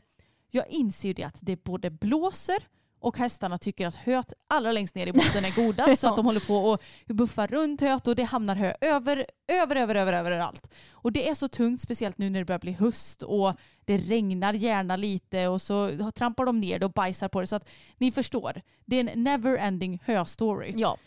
jag 0.52 0.68
inser 0.68 1.08
ju 1.08 1.14
det 1.14 1.24
att 1.24 1.38
det 1.40 1.64
både 1.64 1.90
blåser 1.90 2.58
och 3.02 3.18
hästarna 3.18 3.58
tycker 3.58 3.88
att 3.88 3.96
höet 3.96 4.34
allra 4.48 4.72
längst 4.72 4.96
ner 4.96 5.08
i 5.08 5.14
botten 5.14 5.46
är 5.46 5.56
godast 5.56 6.00
så 6.02 6.08
att 6.08 6.16
de 6.16 6.26
håller 6.26 6.40
på 6.40 6.56
och 6.56 6.82
buffar 7.08 7.48
runt 7.48 7.82
höet 7.82 8.08
och 8.08 8.16
det 8.16 8.24
hamnar 8.24 8.56
hö 8.56 8.74
över, 8.82 9.26
över, 9.48 9.76
över, 9.76 9.96
över, 9.96 10.14
överallt. 10.14 10.72
Och 10.92 11.12
det 11.12 11.30
är 11.30 11.36
så 11.36 11.48
tungt, 11.48 11.82
speciellt 11.82 12.18
nu 12.18 12.30
när 12.30 12.40
det 12.40 12.46
börjar 12.46 12.60
bli 12.60 12.72
höst 12.72 13.24
och 13.24 13.54
det 13.86 13.98
regnar 13.98 14.54
gärna 14.54 14.96
lite 14.96 15.48
och 15.48 15.62
så 15.62 16.12
trampar 16.16 16.46
de 16.46 16.60
ner 16.60 16.80
det 16.80 16.86
och 16.86 16.92
bajsar 16.92 17.28
på 17.28 17.42
det. 17.42 17.48
Så 17.48 17.56
att 17.56 17.70
ni 17.98 18.12
förstår, 18.12 18.62
det 18.86 18.96
är 18.96 19.10
en 19.10 19.24
never 19.24 19.58
ending 19.58 20.00
hö-story. 20.06 20.74
ja. 20.76 20.98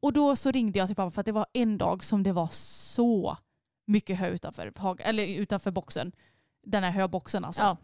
Och 0.00 0.12
då 0.12 0.36
så 0.36 0.50
ringde 0.50 0.78
jag 0.78 0.88
till 0.88 0.96
pappa 0.96 1.10
för 1.10 1.20
att 1.20 1.26
det 1.26 1.32
var 1.32 1.46
en 1.52 1.78
dag 1.78 2.04
som 2.04 2.22
det 2.22 2.32
var 2.32 2.48
så 2.52 3.36
mycket 3.86 4.18
hö 4.18 4.28
utanför, 4.28 4.72
eller 4.98 5.26
utanför 5.26 5.70
boxen. 5.70 6.12
Den 6.66 6.84
här 6.84 6.90
höboxen 6.90 7.44
alltså. 7.44 7.62
Ja. 7.62 7.76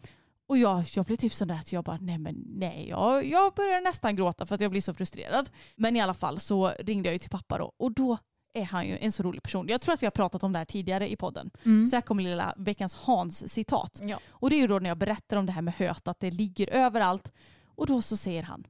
Och 0.51 0.57
jag, 0.57 0.83
jag 0.93 1.05
blev 1.05 1.15
typ 1.15 1.33
sådär 1.33 1.55
att 1.55 1.71
jag 1.71 1.83
bara, 1.83 1.97
nej 2.01 2.17
men 2.17 2.35
nej, 2.47 2.89
jag, 2.89 3.25
jag 3.25 3.53
börjar 3.53 3.81
nästan 3.81 4.15
gråta 4.15 4.45
för 4.45 4.55
att 4.55 4.61
jag 4.61 4.71
blir 4.71 4.81
så 4.81 4.93
frustrerad. 4.93 5.49
Men 5.75 5.95
i 5.95 6.01
alla 6.01 6.13
fall 6.13 6.39
så 6.39 6.67
ringde 6.79 7.09
jag 7.09 7.13
ju 7.13 7.19
till 7.19 7.29
pappa 7.29 7.57
då 7.57 7.73
och 7.77 7.91
då 7.91 8.17
är 8.53 8.63
han 8.63 8.87
ju 8.87 8.97
en 8.97 9.11
så 9.11 9.23
rolig 9.23 9.43
person. 9.43 9.67
Jag 9.69 9.81
tror 9.81 9.93
att 9.93 10.01
vi 10.01 10.05
har 10.05 10.11
pratat 10.11 10.43
om 10.43 10.53
det 10.53 10.57
här 10.57 10.65
tidigare 10.65 11.11
i 11.11 11.15
podden. 11.15 11.51
Mm. 11.65 11.87
Så 11.87 11.95
här 11.95 12.01
kommer 12.01 12.23
lilla 12.23 12.53
veckans 12.57 12.95
Hans 12.95 13.53
citat. 13.53 13.99
Ja. 14.03 14.19
Och 14.29 14.49
det 14.49 14.55
är 14.55 14.57
ju 14.57 14.67
då 14.67 14.79
när 14.79 14.89
jag 14.89 14.97
berättar 14.97 15.37
om 15.37 15.45
det 15.45 15.51
här 15.51 15.61
med 15.61 15.73
höet, 15.73 16.07
att 16.07 16.19
det 16.19 16.31
ligger 16.31 16.69
överallt. 16.69 17.33
Och 17.65 17.87
då 17.87 18.01
så 18.01 18.17
säger 18.17 18.43
han, 18.43 18.63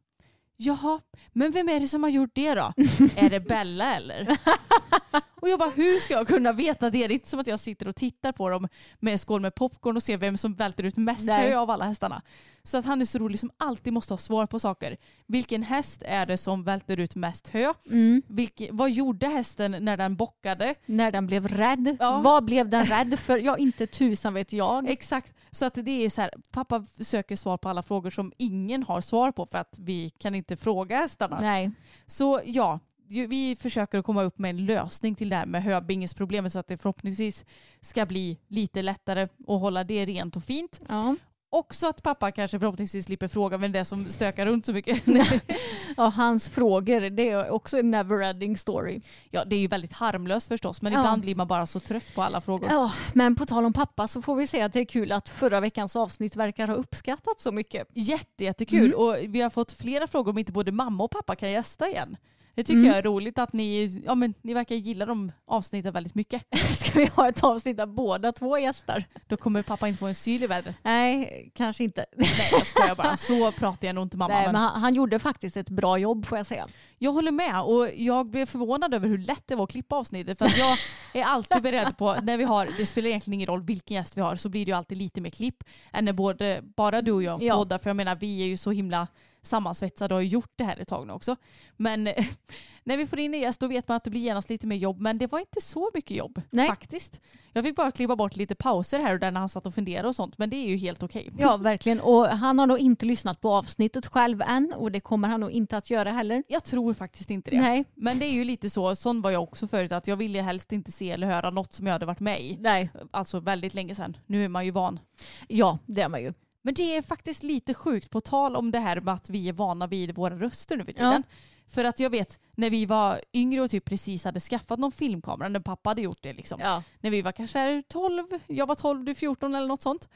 jaha, 0.58 1.00
men 1.32 1.52
vem 1.52 1.70
är 1.70 1.80
det 1.80 1.88
som 1.88 2.04
har 2.04 2.10
gjort 2.10 2.32
det 2.34 2.54
då? 2.56 2.74
är 3.16 3.30
det 3.30 3.40
Bella 3.40 3.96
eller? 3.96 4.38
och 5.42 5.50
jag 5.50 5.60
bara, 5.60 5.70
hur 5.70 6.00
ska 6.00 6.14
jag 6.14 6.28
kunna 6.28 6.52
veta 6.52 6.90
det? 6.90 7.08
Det 7.08 7.14
är 7.14 7.16
inte 7.16 7.30
som 7.30 7.40
att 7.40 7.48
jag 7.48 7.60
sitter 7.60 7.88
och 7.88 7.96
tittar 7.96 8.32
på 8.32 8.50
dem 8.50 8.68
med 9.00 9.12
en 9.12 9.20
skål 9.20 9.42
med 9.42 9.56
popcorn 9.56 9.98
och 9.98 10.04
ser 10.04 10.18
vem 10.18 10.38
som 10.38 10.54
välter 10.54 10.84
ut 10.84 10.98
mest 10.98 11.28
Nej. 11.28 11.50
hö 11.50 11.58
av 11.58 11.70
alla 11.70 11.86
hästarna. 11.86 12.22
Så 12.64 12.78
att 12.78 12.86
han 12.86 13.02
är 13.02 13.06
så 13.06 13.20
rolig 13.20 13.40
som 13.40 13.52
alltid 13.58 13.94
måste 13.94 14.14
ha 14.14 14.18
svar 14.18 14.46
på 14.46 14.60
saker. 14.60 14.98
Vilken 15.28 15.64
häst 15.64 16.04
är 16.06 16.26
det 16.26 16.38
som 16.38 16.64
välter 16.64 16.98
ut 16.98 17.16
mest 17.16 17.48
hö? 17.48 17.74
Mm. 17.92 18.22
Vilke, 18.28 18.70
vad 18.72 18.92
gjorde 18.92 19.28
hästen 19.28 19.76
när 19.80 19.98
den 19.98 20.16
bockade? 20.16 20.76
När 20.86 21.12
den 21.12 21.28
blev 21.28 21.48
rädd. 21.48 21.98
Ja. 22.00 22.22
Vad 22.22 22.46
blev 22.46 22.70
den 22.70 22.86
rädd 22.86 23.20
för? 23.20 23.38
Ja, 23.38 23.58
inte 23.58 23.88
tusan 23.88 24.34
vet 24.34 24.54
jag. 24.54 24.90
Exakt. 24.90 25.34
Så 25.52 25.66
att 25.66 25.74
det 25.74 26.06
är 26.06 26.10
så 26.10 26.22
här, 26.22 26.32
pappa 26.52 26.86
söker 27.00 27.36
svar 27.36 27.58
på 27.58 27.70
alla 27.70 27.84
frågor 27.84 28.10
som 28.10 28.34
ingen 28.38 28.84
har 28.84 29.02
svar 29.02 29.32
på 29.32 29.46
för 29.46 29.58
att 29.58 29.76
vi 29.80 30.10
kan 30.10 30.36
inte 30.36 30.58
fråga 30.58 30.98
hästarna. 30.98 31.38
Nej. 31.42 31.72
Så 32.06 32.42
ja, 32.46 32.80
vi 33.12 33.56
försöker 33.56 33.98
att 34.00 34.06
komma 34.06 34.24
upp 34.24 34.38
med 34.40 34.50
en 34.50 34.66
lösning 34.66 35.16
till 35.16 35.30
det 35.30 35.36
här 35.36 35.46
med 35.46 35.64
höbingesproblemet 35.64 36.54
så 36.54 36.60
att 36.60 36.68
det 36.68 36.78
förhoppningsvis 36.78 37.46
ska 37.82 38.06
bli 38.06 38.38
lite 38.48 38.82
lättare 38.82 39.22
att 39.24 39.62
hålla 39.62 39.84
det 39.84 40.06
rent 40.06 40.36
och 40.36 40.44
fint. 40.44 40.82
Ja. 40.90 41.16
Och 41.54 41.76
så 41.76 41.90
att 41.90 42.04
pappa 42.04 42.32
kanske 42.32 42.60
förhoppningsvis 42.60 43.06
slipper 43.06 43.28
fråga 43.28 43.58
vem 43.58 43.72
det 43.72 43.80
är 43.80 43.84
som 43.84 44.10
stökar 44.10 44.46
runt 44.46 44.66
så 44.66 44.74
mycket. 44.74 45.02
ja, 45.98 46.08
hans 46.16 46.50
frågor, 46.50 47.10
det 47.10 47.30
är 47.30 47.50
också 47.50 47.80
en 47.80 47.96
never-ending 47.96 48.56
story. 48.56 49.02
ja, 49.30 49.46
det 49.46 49.56
är 49.56 49.60
ju 49.60 49.68
väldigt 49.68 49.94
harmlöst 49.94 50.48
förstås 50.48 50.82
men 50.82 50.94
Ja. 50.94 51.00
ibland 51.00 51.22
blir 51.22 51.36
man 51.36 51.48
bara 51.48 51.68
så 51.68 51.80
trött 51.80 52.16
på 52.16 52.22
alla 52.22 52.42
frågor. 52.42 52.70
Ja, 52.70 52.92
men 53.14 53.36
på 53.36 53.46
tal 53.46 53.66
om 53.66 53.74
pappa 53.74 54.08
så 54.08 54.22
får 54.22 54.36
vi 54.36 54.48
säga 54.48 54.66
att 54.66 54.74
det 54.74 54.80
är 54.80 54.86
kul 54.86 55.12
att 55.12 55.30
förra 55.30 55.60
veckans 55.60 55.96
avsnitt 55.96 56.36
verkar 56.36 56.68
ha 56.68 56.76
uppskattats 56.76 57.44
så 57.44 57.52
mycket. 57.52 57.88
Jätte, 57.94 58.44
jättekul 58.44 58.86
Mm. 58.94 59.00
och 59.00 59.16
vi 59.28 59.42
har 59.42 59.50
fått 59.50 59.72
flera 59.72 60.08
frågor 60.08 60.32
om 60.32 60.38
inte 60.38 60.52
både 60.52 60.72
mamma 60.72 61.04
och 61.04 61.12
pappa 61.12 61.36
kan 61.36 61.52
gästa 61.52 61.88
igen. 61.90 62.18
Det 62.56 62.64
tycker 62.64 62.78
Mm. 62.78 62.86
jag 62.90 62.98
är 62.98 63.02
roligt 63.02 63.40
att 63.40 63.54
ni, 63.54 64.02
ja, 64.06 64.16
men, 64.16 64.34
ni 64.42 64.54
verkar 64.54 64.76
gilla 64.76 65.06
de 65.06 65.32
avsnitten 65.46 65.94
väldigt 65.94 66.16
mycket. 66.16 66.44
Ska 66.78 67.00
vi 67.00 67.06
ha 67.06 67.30
ett 67.30 67.44
avsnitt 67.44 67.78
där 67.78 67.86
båda 67.86 68.32
två 68.32 68.58
gästar? 68.58 69.04
Då 69.28 69.38
kommer 69.38 69.64
pappa 69.64 69.88
inte 69.88 70.00
få 70.00 70.08
en 70.08 70.16
syl 70.16 70.44
i 70.44 70.48
vädret. 70.48 70.76
Nej, 70.84 71.52
kanske 71.56 71.84
inte. 71.84 72.06
Nej 72.18 72.30
jag 72.52 72.68
skojar 72.68 72.96
bara, 72.96 73.18
så 73.18 73.52
pratar 73.52 73.88
jag 73.88 73.96
nog 73.96 74.06
inte 74.06 74.18
mamma. 74.18 74.34
Nej, 74.34 74.44
men 74.44 74.52
men 74.54 74.62
han, 74.62 74.82
han 74.82 74.94
gjorde 74.94 75.20
faktiskt 75.20 75.58
ett 75.58 75.70
bra 75.70 75.98
jobb 75.98 76.26
får 76.26 76.38
jag 76.38 76.48
säga. 76.48 76.66
Jag 76.98 77.12
håller 77.12 77.32
med 77.32 77.62
och 77.62 77.88
jag 77.96 78.26
blev 78.30 78.46
förvånad 78.46 78.94
över 78.94 79.08
hur 79.08 79.18
lätt 79.18 79.48
det 79.48 79.56
var 79.56 79.64
att 79.64 79.70
klippa 79.72 79.96
avsnittet. 79.96 80.38
För 80.38 80.52
jag 80.60 80.78
är 81.14 81.24
alltid 81.24 81.62
beredd 81.64 81.98
på, 81.98 82.16
när 82.24 82.38
vi 82.38 82.44
har, 82.44 82.70
det 82.78 82.86
spelar 82.86 83.08
egentligen 83.10 83.34
ingen 83.34 83.48
roll 83.48 83.62
vilken 83.64 83.96
gäst 83.98 84.18
vi 84.18 84.22
har, 84.22 84.36
så 84.36 84.50
blir 84.50 84.66
det 84.66 84.72
ju 84.72 84.78
alltid 84.78 84.98
lite 84.98 85.22
mer 85.22 85.30
klipp 85.30 85.64
än 85.94 86.06
när 86.06 86.14
både, 86.14 86.62
bara 86.76 87.02
du 87.02 87.12
och 87.12 87.24
jag 87.24 87.44
Ja. 87.44 87.56
poddar. 87.56 87.78
För 87.78 87.90
jag 87.90 87.96
menar 87.98 88.16
vi 88.16 88.42
är 88.42 88.46
ju 88.46 88.58
så 88.58 88.72
himla 88.72 89.08
sammansvetsade 89.42 90.14
och 90.14 90.18
har 90.18 90.24
gjort 90.24 90.52
det 90.56 90.64
här 90.64 90.78
ett 90.78 90.88
tag 90.88 91.08
nu 91.08 91.14
också. 91.14 91.36
Men 91.78 92.08
eh, 92.08 92.26
när 92.84 92.98
vi 92.98 93.08
får 93.08 93.20
in 93.20 93.34
en 93.34 93.40
gäst 93.40 93.60
då 93.60 93.68
vet 93.68 93.88
man 93.88 93.98
att 93.98 94.04
det 94.04 94.10
blir 94.10 94.22
genast 94.22 94.50
lite 94.50 94.68
mer 94.68 94.76
jobb. 94.76 95.02
Men 95.02 95.18
det 95.18 95.32
var 95.32 95.40
inte 95.40 95.62
så 95.62 95.92
mycket 95.94 96.18
jobb 96.18 96.42
Nej. 96.50 96.68
faktiskt. 96.68 97.22
Jag 97.54 97.64
fick 97.64 97.76
bara 97.76 97.92
klippa 97.92 98.16
bort 98.16 98.36
lite 98.36 98.56
pauser 98.56 99.00
här 99.00 99.14
och 99.14 99.20
där 99.20 99.32
när 99.32 99.40
han 99.40 99.50
satt 99.50 99.66
och 99.66 99.74
funderade 99.74 100.08
och 100.08 100.16
sånt. 100.16 100.38
Men 100.38 100.50
det 100.50 100.56
är 100.56 100.68
ju 100.68 100.78
helt 100.78 101.04
okej. 101.04 101.30
Ja, 101.38 101.58
verkligen. 101.58 102.00
Och 102.00 102.28
han 102.28 102.60
har 102.60 102.68
nog 102.68 102.80
inte 102.80 103.06
lyssnat 103.06 103.42
på 103.42 103.54
avsnittet 103.54 104.08
själv 104.08 104.42
än 104.42 104.74
och 104.76 104.92
det 104.92 105.00
kommer 105.00 105.28
han 105.28 105.40
nog 105.40 105.52
inte 105.52 105.78
att 105.78 105.90
göra 105.90 106.12
heller. 106.12 106.44
Jag 106.48 106.64
tror 106.64 106.94
faktiskt 106.94 107.30
inte 107.30 107.52
det. 107.52 107.62
Nej, 107.62 107.86
Men 107.96 108.20
det 108.20 108.26
är 108.26 108.32
ju 108.34 108.44
lite 108.44 108.70
så, 108.70 108.96
sån 108.96 109.22
var 109.22 109.32
jag 109.32 109.44
också 109.44 109.68
förut, 109.68 109.92
att 109.92 110.08
jag 110.08 110.16
ville 110.16 110.42
helst 110.42 110.72
inte 110.72 110.92
se 110.92 111.12
eller 111.12 111.28
höra 111.28 111.50
något 111.50 111.74
som 111.74 111.86
jag 111.86 111.94
hade 111.94 112.06
varit 112.06 112.20
med 112.20 112.42
i. 112.42 112.58
nej. 112.60 112.90
Alltså 113.12 113.40
väldigt 113.40 113.74
länge 113.74 113.96
sedan. 113.96 114.18
Nu 114.26 114.46
är 114.46 114.50
man 114.50 114.66
ju 114.66 114.72
van. 114.72 115.00
Ja, 115.48 115.78
det 115.86 116.02
är 116.02 116.10
man 116.10 116.22
ju. 116.22 116.34
Men 116.62 116.74
det 116.74 116.96
är 116.96 117.02
faktiskt 117.02 117.44
lite 117.44 117.74
sjukt 117.74 118.10
på 118.10 118.22
tal 118.22 118.56
om 118.56 118.72
det 118.72 118.80
här 118.80 119.02
med 119.02 119.14
att 119.14 119.30
vi 119.30 119.50
är 119.50 119.54
vana 119.54 119.88
vid 119.88 120.16
våra 120.16 120.36
röster 120.36 120.78
nu 120.78 120.86
för 120.86 120.94
tiden. 120.94 121.24
För 121.68 121.84
att 121.84 122.00
jag 122.00 122.10
vet 122.10 122.40
när 122.56 122.70
vi 122.70 122.86
var 122.86 123.22
yngre 123.34 123.62
och 123.62 123.72
typ 123.72 123.86
precis 123.86 124.24
hade 124.24 124.40
skaffat 124.40 124.80
någon 124.80 124.92
filmkamera, 124.92 125.50
när 125.50 125.60
pappa 125.60 125.90
hade 125.90 126.02
gjort 126.02 126.22
det 126.22 126.34
liksom. 126.34 126.60
Ja. 126.64 126.84
När 127.00 127.10
vi 127.10 127.22
var 127.22 127.32
kanske 127.32 127.84
12, 127.88 128.26
jag 128.48 128.68
var 128.68 128.76
12, 128.76 129.04
du 129.04 129.16
14 129.16 129.56
eller 129.56 129.68
något 129.68 129.82
sånt. 129.82 130.10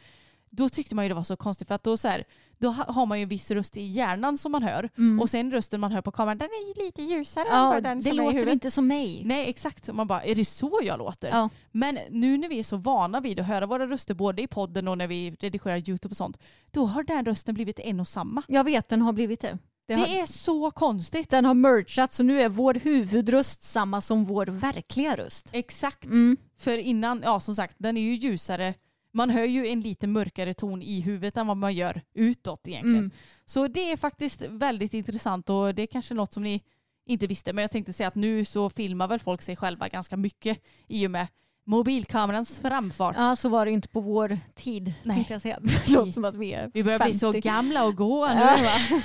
Då 0.56 0.70
tyckte 0.70 0.96
man 0.96 1.06
ju 1.06 1.10
det 1.10 1.16
var 1.16 1.24
så 1.24 1.36
konstigt 1.36 1.68
för 1.68 1.76
att 1.76 1.84
då, 1.84 1.98
så 1.98 2.08
här, 2.08 2.24
då 2.58 2.70
ha- 2.70 2.92
har 2.94 3.06
man 3.06 3.20
ju 3.20 3.24
en 3.24 3.30
viss 3.30 3.52
röst 3.52 3.78
i 3.78 3.82
hjärnan 3.82 4.38
som 4.38 4.52
man 4.52 4.64
hör 4.64 4.90
Mm. 4.98 5.20
och 5.20 5.30
sen 5.30 5.52
rösten 5.52 5.80
man 5.80 5.92
hör 5.92 6.02
på 6.02 6.12
kameran 6.12 6.38
den 6.38 6.48
är 6.50 6.86
lite 6.86 7.02
ljusare 7.02 7.48
än 7.48 7.56
Ja, 7.58 7.70
vad 7.70 7.84
den 7.84 7.98
det 7.98 8.04
som 8.04 8.12
är 8.12 8.14
i 8.14 8.18
låter 8.18 8.34
huvudet. 8.34 8.54
inte 8.54 8.72
som 8.72 8.88
mig. 8.88 9.22
Nej 9.26 9.50
exakt, 9.50 9.94
man 9.94 10.08
bara 10.08 10.24
är 10.24 10.36
det 10.36 10.46
så 10.46 10.80
jag 10.84 10.98
låter? 11.00 11.30
Ja. 11.30 11.50
Men 11.72 12.00
nu 12.10 12.38
när 12.38 12.50
vi 12.50 12.60
är 12.60 12.64
så 12.64 12.78
vana 12.78 13.20
vid 13.20 13.40
att 13.40 13.48
höra 13.48 13.66
våra 13.66 13.88
röster 13.88 14.14
både 14.14 14.42
i 14.42 14.48
podden 14.48 14.88
och 14.88 14.98
när 14.98 15.08
vi 15.08 15.32
redigerar 15.40 15.90
YouTube 15.90 16.14
och 16.14 16.18
sånt, 16.18 16.38
då 16.72 16.86
har 16.86 17.04
den 17.04 17.26
rösten 17.26 17.56
blivit 17.56 17.80
en 17.80 18.00
och 18.00 18.08
samma. 18.08 18.44
Jag 18.48 18.64
vet, 18.64 18.90
den 18.90 19.02
har 19.02 19.14
blivit 19.14 19.40
det. 19.42 19.58
Det 19.88 19.94
har, 19.94 20.08
Det 20.08 20.20
är 20.20 20.26
så 20.26 20.72
konstigt. 20.72 21.30
Den 21.30 21.46
har 21.46 21.54
mergat 21.54 22.14
så 22.14 22.24
nu 22.24 22.42
är 22.42 22.50
vår 22.50 22.74
huvudröst 22.74 23.64
samma 23.64 24.02
som 24.02 24.26
vår 24.26 24.46
verkliga 24.46 25.16
röst. 25.18 25.50
Exakt. 25.52 26.06
Mm. 26.06 26.38
För 26.58 26.78
innan, 26.78 27.22
ja 27.26 27.40
som 27.40 27.56
sagt, 27.56 27.76
den 27.78 27.98
är 27.98 28.02
ju 28.02 28.16
ljusare. 28.16 28.74
Man 29.16 29.30
hör 29.30 29.44
ju 29.44 29.68
en 29.68 29.82
lite 29.82 30.08
mörkare 30.08 30.54
ton 30.54 30.82
i 30.82 31.02
huvudet 31.02 31.38
än 31.38 31.48
vad 31.48 31.58
man 31.58 31.74
gör 31.74 32.02
utåt 32.14 32.68
egentligen. 32.68 32.98
Mm. 32.98 33.12
Så 33.46 33.68
det 33.68 33.92
är 33.92 33.98
faktiskt 33.98 34.42
väldigt 34.42 34.94
intressant 34.94 35.50
och 35.50 35.76
det 35.76 35.82
är 35.82 35.88
kanske 35.88 36.14
något 36.14 36.34
som 36.34 36.44
ni 36.44 36.62
inte 37.06 37.28
visste. 37.28 37.54
Men 37.54 37.62
jag 37.62 37.72
tänkte 37.72 37.94
säga 37.94 38.08
att 38.08 38.16
nu 38.16 38.46
så 38.46 38.70
filmar 38.70 39.08
väl 39.08 39.20
folk 39.20 39.42
sig 39.42 39.56
själva 39.56 39.88
ganska 39.88 40.18
mycket 40.18 40.60
i 40.88 41.08
och 41.08 41.12
med 41.12 41.28
mobilkamerans 41.66 42.60
framfart. 42.60 43.16
Ja, 43.18 43.36
så 43.36 43.50
var 43.50 43.66
det 43.66 43.72
inte 43.72 43.88
på 43.88 44.00
vår 44.00 44.40
tid, 44.56 44.94
Nej. 45.04 45.16
tänkte 45.16 45.34
jag 45.34 45.42
säga. 45.42 45.60
Det 45.86 45.92
låter 45.92 46.12
som 46.12 46.26
att 46.26 46.36
vi 46.36 46.54
är 46.54 46.72
Vi 46.74 46.84
börjar 46.84 47.00
bli 47.00 47.14
så 47.14 47.32
50. 47.32 47.48
gamla 47.50 47.86
och 47.86 47.96
goa 47.96 48.34
nu 48.34 48.42
Ja. 48.42 49.02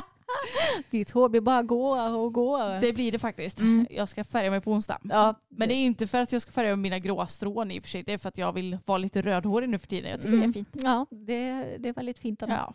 Ditt 0.90 1.10
hår 1.10 1.28
blir 1.28 1.40
bara 1.40 1.62
gå 1.62 1.90
och 2.00 2.32
gå. 2.32 2.78
Det 2.80 2.92
blir 2.92 3.12
det 3.12 3.18
faktiskt. 3.18 3.60
Mm. 3.60 3.86
Jag 3.90 4.08
ska 4.08 4.24
färga 4.24 4.50
mig 4.50 4.60
på 4.60 4.72
onsdag. 4.72 4.98
ja, 5.02 5.34
Men 5.48 5.68
det 5.68 5.74
är 5.74 5.84
inte 5.84 6.06
för 6.06 6.20
att 6.20 6.32
jag 6.32 6.42
ska 6.42 6.50
färga 6.52 6.76
mina 6.76 6.98
gråa 6.98 7.26
strån 7.26 7.70
i 7.70 7.78
och 7.78 7.82
för 7.82 7.90
sig. 7.90 8.02
Det 8.02 8.12
är 8.12 8.18
för 8.18 8.28
att 8.28 8.38
jag 8.38 8.52
vill 8.52 8.78
vara 8.86 8.98
lite 8.98 9.22
rödhårig 9.22 9.68
nu 9.68 9.78
för 9.78 9.86
tiden. 9.86 10.10
Jag 10.10 10.20
tycker 10.20 10.34
Mm. 10.34 10.40
det 10.52 10.58
är 10.58 10.64
fint. 10.64 10.68
Ja, 10.72 11.06
det, 11.10 11.76
det 11.78 11.88
är 11.88 11.92
väldigt 11.92 12.18
fint. 12.18 12.42
Anna. 12.42 12.54
Ja. 12.54 12.74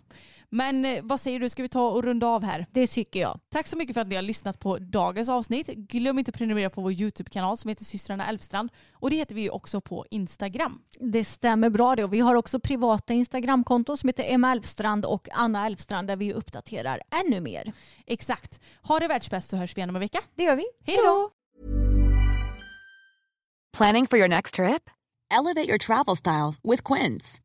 Men 0.56 0.86
eh, 0.86 1.04
vad 1.04 1.20
säger 1.20 1.40
du, 1.40 1.50
ska 1.50 1.64
vi 1.64 1.70
ta 1.70 1.90
och 1.90 2.04
runda 2.04 2.28
av 2.28 2.44
här? 2.44 2.66
Det 2.72 2.88
tycker 2.88 3.20
jag. 3.20 3.40
Tack 3.50 3.68
så 3.68 3.78
mycket 3.78 3.94
för 3.94 4.02
att 4.02 4.08
ni 4.08 4.16
har 4.16 4.22
lyssnat 4.22 4.60
på 4.60 4.78
dagens 4.78 5.30
avsnitt. 5.30 5.68
Glöm 5.68 6.20
inte 6.20 6.30
att 6.30 6.38
prenumerera 6.38 6.70
på 6.70 6.82
vår 6.82 6.92
YouTube-kanal 6.92 7.58
som 7.58 7.70
heter 7.70 7.86
systrarna 7.86 8.28
Elfstrand. 8.28 8.70
Och 8.94 9.10
det 9.10 9.16
heter 9.16 9.36
vi 9.36 9.42
ju 9.42 9.50
också 9.50 9.82
på 9.82 10.06
Instagram. 10.10 10.82
Det 11.00 11.26
stämmer 11.26 11.70
bra 11.70 11.96
det. 11.96 12.04
Och 12.04 12.14
vi 12.14 12.20
har 12.20 12.36
också 12.36 12.60
privata 12.60 13.14
Instagramkonton 13.14 13.98
som 13.98 14.10
heter 14.10 14.24
Emma 14.28 14.52
Elfstrand 14.52 15.06
och 15.06 15.28
Anna 15.32 15.66
Elfstrand 15.66 16.08
där 16.08 16.16
vi 16.16 16.34
uppdaterar 16.34 17.02
ännu 17.26 17.42
mer. 17.42 17.74
Exakt. 18.06 18.60
Ha 18.82 19.00
det 19.00 19.08
världsbäst 19.08 19.50
så 19.50 19.58
hörs 19.58 19.78
vi 19.78 19.80
igen 19.80 19.90
om 19.90 19.96
en 19.96 20.00
vecka. 20.00 20.20
Det 20.36 20.44
gör 20.44 20.56
vi. 20.56 20.66
Hej 20.86 20.98
då! 20.98 21.30
Planning 23.78 24.08
for 24.08 24.20
your 24.20 24.30
next 24.30 24.56
trip? 24.56 24.90
Elevate 25.40 25.68
your 25.68 25.78
travel 25.78 26.16
style 26.16 26.54
with 26.72 26.94
Quince. 26.94 27.45